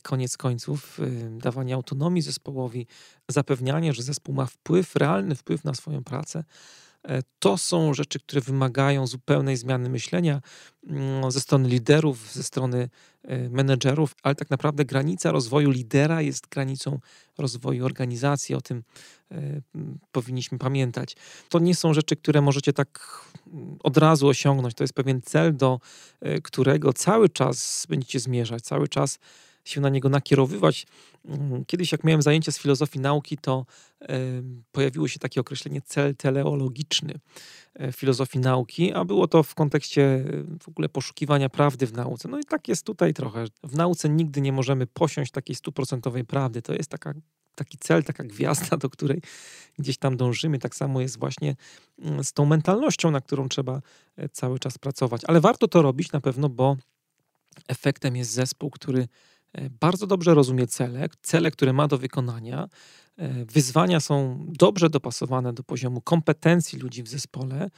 Koniec 0.03 0.37
końców, 0.37 0.99
dawanie 1.31 1.75
autonomii 1.75 2.21
zespołowi, 2.21 2.87
zapewnianie, 3.29 3.93
że 3.93 4.03
zespół 4.03 4.35
ma 4.35 4.45
wpływ, 4.45 4.95
realny 4.95 5.35
wpływ 5.35 5.63
na 5.63 5.73
swoją 5.73 6.03
pracę 6.03 6.43
to 7.39 7.57
są 7.57 7.93
rzeczy, 7.93 8.19
które 8.19 8.41
wymagają 8.41 9.07
zupełnej 9.07 9.57
zmiany 9.57 9.89
myślenia 9.89 10.41
mm, 10.87 11.31
ze 11.31 11.41
strony 11.41 11.69
liderów, 11.69 12.33
ze 12.33 12.43
strony 12.43 12.89
e, 13.23 13.49
menedżerów, 13.49 14.15
ale 14.23 14.35
tak 14.35 14.49
naprawdę 14.49 14.85
granica 14.85 15.31
rozwoju 15.31 15.71
lidera 15.71 16.21
jest 16.21 16.47
granicą 16.47 16.99
rozwoju 17.37 17.85
organizacji. 17.85 18.55
O 18.55 18.61
tym 18.61 18.83
e, 19.31 19.61
powinniśmy 20.11 20.57
pamiętać. 20.57 21.15
To 21.49 21.59
nie 21.59 21.75
są 21.75 21.93
rzeczy, 21.93 22.15
które 22.15 22.41
możecie 22.41 22.73
tak 22.73 23.21
mm, 23.47 23.77
od 23.83 23.97
razu 23.97 24.27
osiągnąć. 24.27 24.73
To 24.73 24.83
jest 24.83 24.93
pewien 24.93 25.21
cel, 25.21 25.57
do 25.57 25.79
którego 26.43 26.93
cały 26.93 27.29
czas 27.29 27.85
będziecie 27.89 28.19
zmierzać, 28.19 28.61
cały 28.61 28.87
czas 28.87 29.19
się 29.65 29.81
na 29.81 29.89
niego 29.89 30.09
nakierowywać. 30.09 30.87
Mm, 31.25 31.65
kiedyś, 31.65 31.91
jak 31.91 32.03
miałem 32.03 32.21
zajęcie 32.21 32.51
z 32.51 32.59
filozofii 32.59 32.99
nauki, 32.99 33.37
to 33.37 33.65
pojawiło 34.71 35.07
się 35.07 35.19
takie 35.19 35.41
określenie 35.41 35.81
cel 35.81 36.15
teleologiczny 36.15 37.19
e, 37.73 37.91
filozofii 37.91 38.39
nauki, 38.39 38.93
a 38.93 39.05
było 39.05 39.27
to 39.27 39.43
w 39.43 39.55
kontekście 39.55 40.03
e, 40.03 40.23
w 40.63 40.67
ogóle 40.67 40.89
poszukiwania 40.89 41.49
prawdy 41.49 41.87
w 41.87 41.93
nauce. 41.93 42.27
No 42.27 42.39
i 42.39 42.43
tak 42.43 42.67
jest 42.67 42.85
tutaj 42.85 43.13
trochę. 43.13 43.45
W 43.63 43.75
nauce 43.75 44.09
nigdy 44.09 44.41
nie 44.41 44.51
możemy 44.51 44.87
posiąść 44.87 45.31
takiej 45.31 45.55
stuprocentowej 45.55 46.25
prawdy. 46.25 46.61
To 46.61 46.73
jest 46.73 46.89
taka 46.89 47.13
taki 47.55 47.77
cel, 47.77 48.03
taka 48.03 48.23
gwiazda, 48.23 48.77
do 48.77 48.89
której 48.89 49.21
gdzieś 49.79 49.97
tam 49.97 50.17
dążymy. 50.17 50.59
Tak 50.59 50.75
samo 50.75 51.01
jest 51.01 51.19
właśnie 51.19 51.55
mm, 51.99 52.23
z 52.23 52.33
tą 52.33 52.45
mentalnością, 52.45 53.11
na 53.11 53.21
którą 53.21 53.49
trzeba 53.49 53.81
e, 54.17 54.29
cały 54.29 54.59
czas 54.59 54.77
pracować. 54.77 55.21
Ale 55.27 55.41
warto 55.41 55.67
to 55.67 55.81
robić 55.81 56.11
na 56.11 56.21
pewno, 56.21 56.49
bo 56.49 56.77
efektem 57.67 58.15
jest 58.15 58.31
zespół, 58.31 58.69
który 58.69 59.07
bardzo 59.79 60.07
dobrze 60.07 60.33
rozumie 60.33 60.67
cele, 60.67 61.09
cele, 61.21 61.51
które 61.51 61.73
ma 61.73 61.87
do 61.87 61.97
wykonania. 61.97 62.69
E, 63.17 63.45
wyzwania 63.45 63.99
są 63.99 64.45
dobrze 64.47 64.89
dopasowane 64.89 65.53
do 65.53 65.63
poziomu 65.63 66.01
kompetencji 66.01 66.79
ludzi 66.79 67.03
w 67.03 67.07
zespole. 67.07 67.69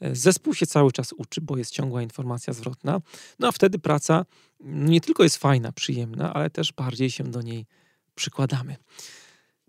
E, 0.00 0.14
zespół 0.14 0.54
się 0.54 0.66
cały 0.66 0.92
czas 0.92 1.12
uczy, 1.12 1.40
bo 1.40 1.56
jest 1.56 1.70
ciągła 1.70 2.02
informacja 2.02 2.52
zwrotna. 2.52 3.00
No 3.38 3.48
a 3.48 3.52
wtedy 3.52 3.78
praca 3.78 4.24
nie 4.60 5.00
tylko 5.00 5.22
jest 5.22 5.36
fajna, 5.36 5.72
przyjemna, 5.72 6.34
ale 6.34 6.50
też 6.50 6.72
bardziej 6.72 7.10
się 7.10 7.24
do 7.24 7.42
niej 7.42 7.66
przykładamy. 8.14 8.76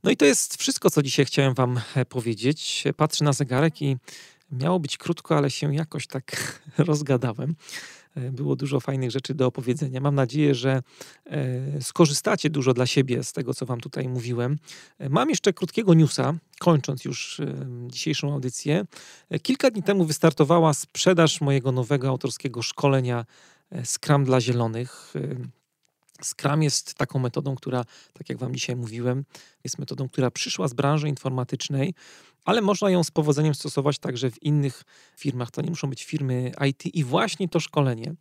No 0.03 0.11
i 0.11 0.17
to 0.17 0.25
jest 0.25 0.57
wszystko, 0.57 0.89
co 0.89 1.03
dzisiaj 1.03 1.25
chciałem 1.25 1.53
Wam 1.53 1.79
powiedzieć. 2.09 2.83
Patrzę 2.97 3.25
na 3.25 3.33
zegarek 3.33 3.81
i 3.81 3.97
miało 4.51 4.79
być 4.79 4.97
krótko, 4.97 5.37
ale 5.37 5.51
się 5.51 5.75
jakoś 5.75 6.07
tak 6.07 6.61
rozgadałem. 6.77 7.55
E, 8.17 8.31
było 8.31 8.55
dużo 8.55 8.79
fajnych 8.79 9.11
rzeczy 9.11 9.33
do 9.33 9.47
opowiedzenia. 9.47 10.01
Mam 10.01 10.15
nadzieję, 10.15 10.55
że 10.55 10.81
e, 11.25 11.81
skorzystacie 11.81 12.49
dużo 12.49 12.73
dla 12.73 12.85
siebie 12.85 13.23
z 13.23 13.33
tego, 13.33 13.53
co 13.53 13.65
Wam 13.65 13.79
tutaj 13.79 14.09
mówiłem. 14.09 14.57
E, 14.99 15.09
mam 15.09 15.29
jeszcze 15.29 15.53
krótkiego 15.53 15.93
newsa, 15.93 16.33
kończąc 16.59 17.05
już 17.05 17.41
dzisiejszą 17.87 18.33
audycję. 18.33 18.85
Kilka 19.41 19.71
dni 19.71 19.83
temu 19.83 20.05
wystartowała 20.05 20.73
sprzedaż 20.73 21.41
mojego 21.41 21.71
nowego 21.71 22.09
autorskiego 22.09 22.61
szkolenia 22.61 23.25
Scrum 23.83 24.25
dla 24.25 24.41
Zielonych. 24.41 25.13
Scrum 26.23 26.63
jest 26.63 26.93
taką 26.93 27.19
metodą, 27.19 27.55
która, 27.55 27.85
tak 28.13 28.29
jak 28.29 28.37
Wam 28.37 28.53
dzisiaj 28.53 28.75
mówiłem, 28.75 29.25
jest 29.63 29.79
metodą, 29.79 30.09
która 30.09 30.31
przyszła 30.31 30.67
z 30.67 30.73
branży 30.73 31.09
informatycznej, 31.09 31.93
ale 32.45 32.61
można 32.61 32.89
ją 32.89 33.03
z 33.03 33.11
powodzeniem 33.11 33.55
stosować 33.55 33.99
także 33.99 34.31
w 34.31 34.43
innych 34.43 34.83
firmach. 35.17 35.51
To 35.51 35.61
nie 35.61 35.69
muszą 35.69 35.89
być 35.89 36.05
firmy 36.05 36.51
IT 36.69 36.85
i 36.85 37.03
właśnie 37.03 37.49
to 37.49 37.59
szkolenie 37.59 38.15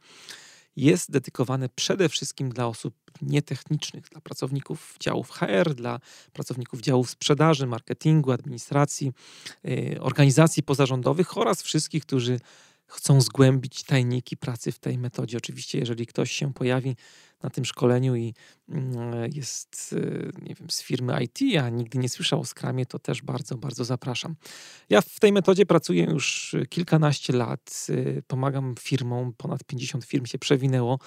jest 0.76 1.10
dedykowane 1.10 1.68
przede 1.68 2.08
wszystkim 2.08 2.48
dla 2.48 2.66
osób 2.66 2.94
nietechnicznych, 3.22 4.08
dla 4.08 4.20
pracowników 4.20 4.96
działów 5.00 5.30
HR, 5.30 5.74
dla 5.74 6.00
pracowników 6.32 6.80
działów 6.80 7.10
sprzedaży, 7.10 7.66
marketingu, 7.66 8.32
administracji, 8.32 9.12
yy, 9.64 10.00
organizacji 10.00 10.62
pozarządowych 10.62 11.38
oraz 11.38 11.62
wszystkich, 11.62 12.02
którzy 12.02 12.40
chcą 12.86 13.20
zgłębić 13.20 13.82
tajniki 13.82 14.36
pracy 14.36 14.72
w 14.72 14.78
tej 14.78 14.98
metodzie. 14.98 15.36
Oczywiście, 15.36 15.78
jeżeli 15.78 16.06
ktoś 16.06 16.32
się 16.32 16.52
pojawi 16.52 16.96
na 17.42 17.50
tym 17.50 17.64
szkoleniu 17.64 18.16
i 18.16 18.34
mm, 18.68 19.30
jest, 19.32 19.94
nie 20.42 20.54
wiem, 20.54 20.70
z 20.70 20.82
firmy 20.82 21.24
IT, 21.24 21.58
a 21.60 21.68
nigdy 21.68 21.98
nie 21.98 22.08
słyszał 22.08 22.40
o 22.40 22.44
Scrumie, 22.44 22.86
to 22.86 22.98
też 22.98 23.22
bardzo, 23.22 23.56
bardzo 23.56 23.84
zapraszam. 23.84 24.36
Ja 24.90 25.00
w 25.00 25.20
tej 25.20 25.32
metodzie 25.32 25.66
pracuję 25.66 26.04
już 26.04 26.56
kilkanaście 26.68 27.32
lat. 27.32 27.86
Pomagam 28.26 28.74
firmom, 28.80 29.32
ponad 29.36 29.64
50 29.64 30.04
firm 30.04 30.26
się 30.26 30.38
przewinęło 30.38 30.98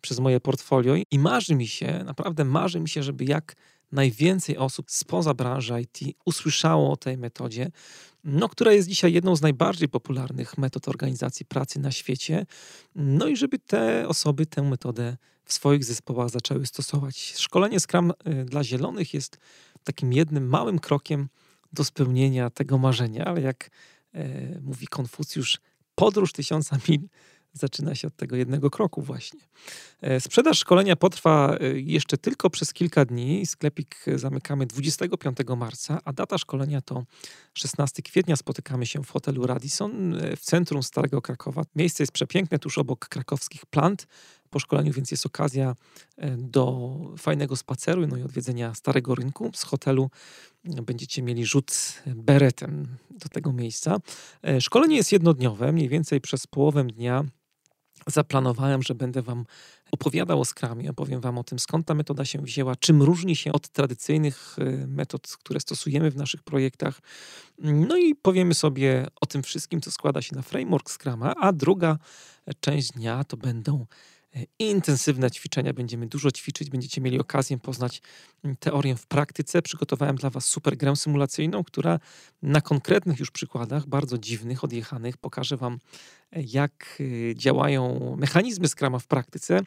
przez 0.00 0.20
moje 0.20 0.40
portfolio 0.40 0.94
i 1.10 1.18
marzy 1.18 1.54
mi 1.54 1.66
się, 1.66 2.02
naprawdę 2.04 2.44
marzy 2.44 2.80
mi 2.80 2.88
się, 2.88 3.02
żeby 3.02 3.24
jak 3.24 3.56
najwięcej 3.92 4.56
osób 4.56 4.90
spoza 4.90 5.34
branży 5.34 5.80
IT 5.80 6.16
usłyszało 6.24 6.92
o 6.92 6.96
tej 6.96 7.18
metodzie, 7.18 7.70
no, 8.24 8.48
która 8.48 8.72
jest 8.72 8.88
dzisiaj 8.88 9.12
jedną 9.12 9.36
z 9.36 9.42
najbardziej 9.42 9.88
popularnych 9.88 10.58
metod 10.58 10.88
organizacji 10.88 11.46
pracy 11.46 11.80
na 11.80 11.90
świecie. 11.90 12.46
No 12.94 13.26
i 13.26 13.36
żeby 13.36 13.58
te 13.58 14.08
osoby 14.08 14.46
tę 14.46 14.62
metodę 14.62 15.16
w 15.44 15.52
swoich 15.52 15.84
zespołach 15.84 16.30
zaczęły 16.30 16.66
stosować. 16.66 17.34
Szkolenie 17.36 17.80
Scrum 17.80 18.10
y, 18.10 18.44
dla 18.44 18.64
zielonych 18.64 19.14
jest 19.14 19.38
takim 19.84 20.12
jednym 20.12 20.48
małym 20.48 20.78
krokiem 20.78 21.28
do 21.72 21.84
spełnienia 21.84 22.50
tego 22.50 22.78
marzenia, 22.78 23.24
ale 23.24 23.40
jak 23.40 23.70
e, 24.14 24.60
mówi 24.60 24.86
Konfucjusz, 24.86 25.60
podróż 25.94 26.32
tysiąca 26.32 26.78
mil 26.88 27.08
zaczyna 27.56 27.94
się 27.94 28.08
od 28.08 28.16
tego 28.16 28.36
jednego 28.36 28.70
kroku 28.70 29.02
właśnie. 29.02 29.40
E, 30.00 30.20
sprzedaż 30.20 30.58
szkolenia 30.58 30.96
potrwa 30.96 31.56
e, 31.60 31.80
jeszcze 31.80 32.18
tylko 32.18 32.50
przez 32.50 32.72
kilka 32.72 33.04
dni. 33.04 33.46
Sklepik 33.46 34.04
zamykamy 34.14 34.66
25 34.66 35.38
marca, 35.56 36.00
a 36.04 36.12
data 36.12 36.38
szkolenia 36.38 36.80
to 36.80 37.04
16 37.54 38.02
kwietnia. 38.02 38.36
Spotykamy 38.36 38.86
się 38.86 39.02
w 39.02 39.10
hotelu 39.10 39.46
Radisson 39.46 40.14
e, 40.14 40.36
w 40.36 40.40
centrum 40.40 40.82
Starego 40.82 41.22
Krakowa. 41.22 41.62
Miejsce 41.76 42.02
jest 42.02 42.12
przepiękne, 42.12 42.58
tuż 42.58 42.78
obok 42.78 43.08
krakowskich 43.08 43.66
plant. 43.66 44.06
Po 44.50 44.58
szkoleniu 44.58 44.92
więc 44.92 45.10
jest 45.10 45.26
okazja 45.26 45.74
do 46.38 46.96
fajnego 47.18 47.56
spaceru 47.56 48.06
no 48.06 48.16
i 48.16 48.22
odwiedzenia 48.22 48.74
Starego 48.74 49.14
Rynku. 49.14 49.50
Z 49.54 49.62
hotelu 49.62 50.10
będziecie 50.64 51.22
mieli 51.22 51.46
rzut 51.46 52.02
beretem 52.06 52.86
do 53.10 53.28
tego 53.28 53.52
miejsca. 53.52 53.96
Szkolenie 54.60 54.96
jest 54.96 55.12
jednodniowe, 55.12 55.72
mniej 55.72 55.88
więcej 55.88 56.20
przez 56.20 56.46
połowę 56.46 56.84
dnia 56.84 57.24
zaplanowałem, 58.06 58.82
że 58.82 58.94
będę 58.94 59.22
Wam 59.22 59.44
opowiadał 59.92 60.40
o 60.40 60.44
Scrumie, 60.44 60.90
opowiem 60.90 61.20
Wam 61.20 61.38
o 61.38 61.44
tym, 61.44 61.58
skąd 61.58 61.86
ta 61.86 61.94
metoda 61.94 62.24
się 62.24 62.42
wzięła, 62.42 62.76
czym 62.76 63.02
różni 63.02 63.36
się 63.36 63.52
od 63.52 63.68
tradycyjnych 63.68 64.56
y, 64.58 64.86
metod, 64.86 65.36
które 65.38 65.60
stosujemy 65.60 66.10
w 66.10 66.16
naszych 66.16 66.42
projektach. 66.42 67.00
No 67.58 67.96
i 67.96 68.14
powiemy 68.14 68.54
sobie 68.54 69.06
o 69.20 69.26
tym 69.26 69.42
wszystkim, 69.42 69.80
co 69.80 69.90
składa 69.90 70.22
się 70.22 70.36
na 70.36 70.42
framework 70.42 70.90
Scruma, 70.90 71.34
a 71.34 71.52
druga 71.52 71.98
część 72.60 72.92
dnia 72.92 73.24
to 73.24 73.36
będą 73.36 73.86
intensywne 74.58 75.30
ćwiczenia. 75.30 75.72
Będziemy 75.72 76.06
dużo 76.06 76.30
ćwiczyć, 76.30 76.70
będziecie 76.70 77.00
mieli 77.00 77.20
okazję 77.20 77.58
poznać 77.58 78.02
mm, 78.44 78.56
teorię 78.56 78.96
w 78.96 79.06
praktyce. 79.06 79.62
Przygotowałem 79.62 80.16
dla 80.16 80.30
Was 80.30 80.46
super 80.46 80.76
grę 80.76 80.96
symulacyjną, 80.96 81.64
która 81.64 81.98
na 82.42 82.60
konkretnych 82.60 83.18
już 83.18 83.30
przykładach, 83.30 83.86
bardzo 83.86 84.18
dziwnych, 84.18 84.64
odjechanych, 84.64 85.16
pokaże 85.16 85.56
Wam, 85.56 85.78
e, 86.32 86.42
jak 86.42 86.98
e, 87.30 87.34
działają 87.34 88.16
mechanizmy 88.18 88.68
Scrama 88.68 88.98
w 88.98 89.06
praktyce. 89.06 89.60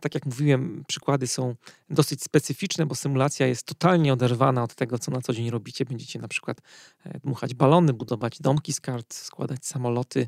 Tak 0.00 0.14
jak 0.14 0.26
mówiłem, 0.26 0.84
przykłady 0.88 1.26
są 1.26 1.54
dosyć 1.90 2.22
specyficzne, 2.22 2.86
bo 2.86 2.94
symulacja 2.94 3.46
jest 3.46 3.62
totalnie 3.66 4.12
oderwana 4.12 4.62
od 4.62 4.74
tego, 4.74 4.98
co 4.98 5.10
na 5.10 5.20
co 5.20 5.32
dzień 5.32 5.50
robicie. 5.50 5.84
Będziecie 5.84 6.18
na 6.18 6.28
przykład 6.28 6.60
dmuchać 7.24 7.54
balony, 7.54 7.92
budować 7.92 8.40
domki 8.40 8.72
z 8.72 8.80
kart, 8.80 9.14
składać 9.14 9.66
samoloty, 9.66 10.26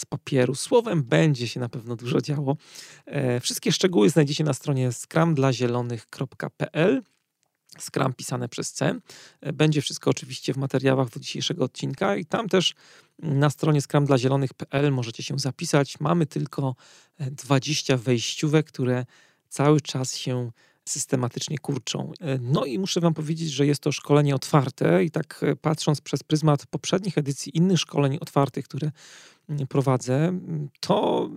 z 0.00 0.04
papieru. 0.04 0.54
Słowem, 0.54 1.02
będzie 1.02 1.48
się 1.48 1.60
na 1.60 1.68
pewno 1.68 1.96
dużo 1.96 2.20
działo. 2.20 2.56
E, 3.06 3.40
wszystkie 3.40 3.72
szczegóły 3.72 4.10
znajdziecie 4.10 4.44
na 4.44 4.54
stronie 4.54 4.92
scramdlazielonych.pl. 4.92 7.02
Scrum 7.78 8.12
pisane 8.12 8.48
przez 8.48 8.72
C. 8.72 9.00
E, 9.40 9.52
będzie 9.52 9.82
wszystko 9.82 10.10
oczywiście 10.10 10.54
w 10.54 10.56
materiałach 10.56 11.10
do 11.10 11.20
dzisiejszego 11.20 11.64
odcinka 11.64 12.16
i 12.16 12.24
tam 12.24 12.48
też 12.48 12.74
na 13.18 13.50
stronie 13.50 13.80
scramdlazielonych.pl 13.80 14.92
możecie 14.92 15.22
się 15.22 15.38
zapisać. 15.38 16.00
Mamy 16.00 16.26
tylko 16.26 16.74
20 17.18 17.94
e, 17.94 17.96
wejściówek, 17.96 18.66
które 18.66 19.06
cały 19.48 19.80
czas 19.80 20.16
się 20.16 20.50
systematycznie 20.90 21.58
kurczą. 21.58 22.12
No 22.40 22.64
i 22.64 22.78
muszę 22.78 23.00
Wam 23.00 23.14
powiedzieć, 23.14 23.50
że 23.50 23.66
jest 23.66 23.80
to 23.80 23.92
szkolenie 23.92 24.34
otwarte 24.34 25.04
i 25.04 25.10
tak 25.10 25.44
patrząc 25.60 26.00
przez 26.00 26.22
pryzmat 26.22 26.66
poprzednich 26.66 27.18
edycji 27.18 27.56
innych 27.56 27.78
szkoleń 27.78 28.18
otwartych, 28.20 28.64
które 28.64 28.90
prowadzę, 29.68 30.40
to 30.80 31.30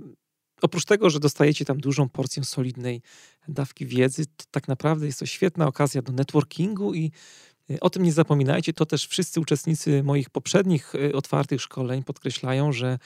oprócz 0.62 0.86
tego, 0.86 1.10
że 1.10 1.20
dostajecie 1.20 1.66
tam 1.66 1.78
dużą 1.78 2.10
porcję 2.10 2.44
solidnej 2.44 3.02
dawki 3.48 3.86
wiedzy, 3.86 4.26
to 4.26 4.46
tak 4.52 4.68
naprawdę 4.68 5.06
jest 5.06 5.20
to 5.20 5.26
świetna 5.26 5.68
okazja 5.68 6.02
do 6.02 6.14
networkingu 6.14 6.94
i 6.94 7.12
o 7.82 7.90
tym 7.90 8.04
nie 8.04 8.14
zapominajcie. 8.14 8.74
To 8.74 8.86
też 8.86 9.08
wszyscy 9.08 9.40
uczestnicy 9.40 10.04
moich 10.04 10.30
poprzednich 10.30 10.96
y, 10.96 11.16
otwartych 11.16 11.62
szkoleń 11.62 12.04
podkreślają, 12.04 12.72
że 12.72 13.00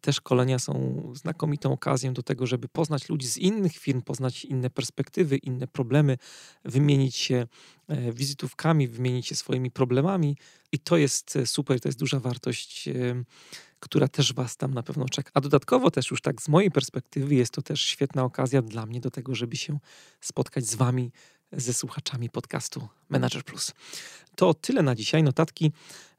te 0.00 0.12
szkolenia 0.12 0.58
są 0.58 1.02
znakomitą 1.14 1.72
okazją 1.72 2.14
do 2.14 2.22
tego, 2.22 2.46
żeby 2.46 2.68
poznać 2.68 3.08
ludzi 3.08 3.28
z 3.28 3.36
innych 3.36 3.76
firm, 3.76 4.02
poznać 4.02 4.44
inne 4.44 4.70
perspektywy, 4.70 5.36
inne 5.36 5.66
problemy, 5.66 6.18
wymienić 6.64 7.16
się 7.16 7.46
e, 7.88 8.12
wizytówkami, 8.12 8.88
wymienić 8.88 9.26
się 9.26 9.34
swoimi 9.34 9.70
problemami. 9.70 10.36
I 10.72 10.78
to 10.78 10.96
jest 10.96 11.36
e, 11.36 11.46
super, 11.46 11.80
to 11.80 11.88
jest 11.88 11.98
duża 11.98 12.20
wartość 12.20 12.88
która 13.84 14.08
też 14.08 14.32
Was 14.32 14.56
tam 14.56 14.74
na 14.74 14.82
pewno 14.82 15.08
czeka. 15.08 15.30
A 15.34 15.40
dodatkowo 15.40 15.90
też 15.90 16.10
już 16.10 16.20
tak 16.20 16.42
z 16.42 16.48
mojej 16.48 16.70
perspektywy 16.70 17.34
jest 17.34 17.52
to 17.52 17.62
też 17.62 17.80
świetna 17.80 18.24
okazja 18.24 18.62
dla 18.62 18.86
mnie 18.86 19.00
do 19.00 19.10
tego, 19.10 19.34
żeby 19.34 19.56
się 19.56 19.78
spotkać 20.20 20.66
z 20.66 20.74
Wami, 20.74 21.12
ze 21.56 21.74
słuchaczami 21.74 22.30
podcastu 22.30 22.88
Manager 23.08 23.44
Plus. 23.44 23.72
To 24.36 24.54
tyle 24.54 24.82
na 24.82 24.94
dzisiaj. 24.94 25.22
Notatki 25.22 25.72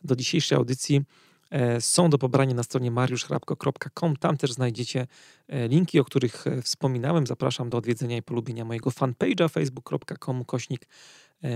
do 0.03 0.15
dzisiejszej 0.15 0.57
audycji 0.57 1.01
e, 1.49 1.81
są 1.81 2.09
do 2.09 2.17
pobrania 2.17 2.53
na 2.53 2.63
stronie 2.63 2.91
mariuszchrapko.com. 2.91 4.15
Tam 4.15 4.37
też 4.37 4.53
znajdziecie 4.53 5.07
e, 5.47 5.67
linki, 5.67 5.99
o 5.99 6.05
których 6.05 6.47
e, 6.47 6.61
wspominałem. 6.61 7.27
Zapraszam 7.27 7.69
do 7.69 7.77
odwiedzenia 7.77 8.17
i 8.17 8.21
polubienia 8.21 8.65
mojego 8.65 8.89
fanpage'a 8.89 9.49
facebook.com 9.49 10.45
kośnik 10.45 10.87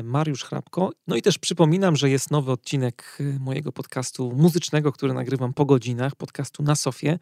Mariusz 0.03 0.43
Hrabko. 0.43 0.91
No 1.07 1.15
i 1.15 1.21
też 1.21 1.37
przypominam, 1.37 1.95
że 1.95 2.09
jest 2.09 2.31
nowy 2.31 2.51
odcinek 2.51 3.17
mojego 3.39 3.71
podcastu 3.71 4.31
muzycznego, 4.31 4.91
który 4.91 5.13
nagrywam 5.13 5.53
po 5.53 5.65
godzinach, 5.65 6.15
podcastu 6.15 6.63
na 6.63 6.75
Sofie, 6.75 7.19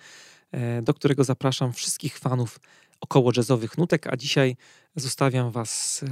do 0.83 0.93
którego 0.93 1.23
zapraszam 1.23 1.73
wszystkich 1.73 2.19
fanów 2.19 2.59
około 3.01 3.31
jazzowych 3.37 3.77
nutek, 3.77 4.07
a 4.07 4.17
dzisiaj 4.17 4.55
zostawiam 4.95 5.51
Was 5.51 6.03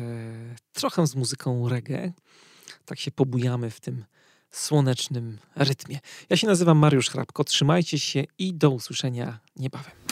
trochę 0.74 1.08
z 1.08 1.16
muzyką 1.16 1.70
reggae. 1.70 2.14
Tak 2.86 3.00
się 3.00 3.12
pobujamy 3.12 3.70
w 3.70 3.80
tym 3.80 4.06
słonecznym 4.52 5.38
rytmie. 5.56 6.00
Ja 6.30 6.38
się 6.38 6.48
nazywam 6.48 6.78
Mariusz 6.78 7.10
Hrabko, 7.10 7.44
trzymajcie 7.44 8.00
się 8.00 8.24
i 8.40 8.54
do 8.54 8.70
usłyszenia 8.70 9.40
niebawem. 9.56 10.05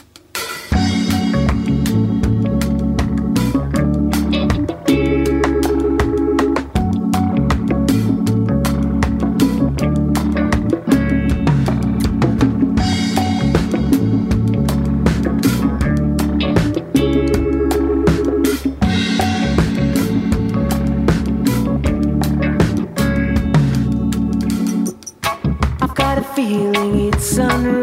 sunrise. 27.24 27.83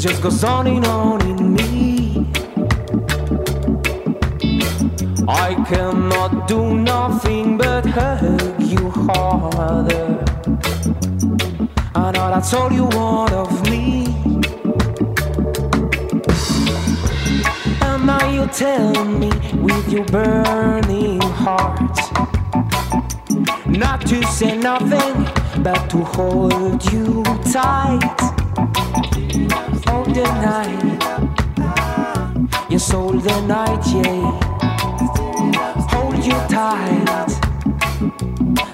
Just 0.00 0.22
goes 0.22 0.42
on 0.44 0.66
and 0.66 0.86
on 0.86 1.20
in 1.28 1.52
me. 1.52 2.26
I 5.28 5.54
cannot 5.68 6.48
do 6.48 6.74
nothing 6.74 7.58
but 7.58 7.84
hug 7.84 8.62
you 8.62 8.88
harder. 8.90 10.24
I 11.94 12.12
know 12.12 12.30
that's 12.30 12.54
all 12.54 12.72
you 12.72 12.84
want 12.84 13.34
of 13.34 13.52
me. 13.68 14.06
And 17.82 18.06
now 18.06 18.26
you 18.30 18.46
tell 18.46 19.04
me 19.04 19.30
with 19.56 19.92
your 19.92 20.06
burning 20.06 21.20
heart 21.20 21.98
not 23.66 24.06
to 24.06 24.22
say 24.28 24.56
nothing, 24.56 25.28
but 25.62 25.90
to 25.90 25.98
hold 25.98 26.90
you 26.90 27.22
tight. 27.52 28.30
The 30.20 30.26
night, 30.42 30.80
the 33.22 33.40
night, 33.46 33.86
yeah. 33.86 34.30
Hold 35.92 36.22
you 36.22 36.38
tight, 36.46 37.30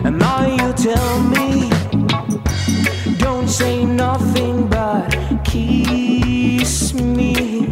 and 0.05 0.19
now 0.19 0.45
you 0.45 0.73
tell 0.73 1.21
me, 1.23 1.71
don't 3.19 3.49
say 3.49 3.85
nothing 3.85 4.67
but 4.67 5.09
kiss 5.45 6.93
me. 6.95 7.69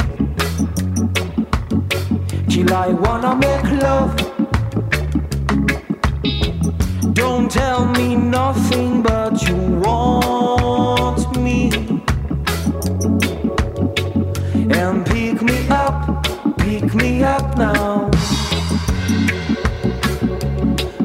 Till 2.49 2.72
I 2.72 2.91
wanna 2.93 3.35
make 3.35 3.83
love. 3.83 4.14
Don't 7.12 7.51
tell 7.51 7.87
me 7.87 8.14
nothing 8.14 9.03
but 9.03 9.43
you 9.49 9.57
want 9.83 10.54
now. 17.57 18.11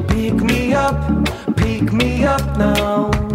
Pick 0.08 0.34
me 0.34 0.72
up, 0.74 1.26
pick 1.56 1.92
me 1.92 2.24
up 2.24 2.56
now. 2.58 3.29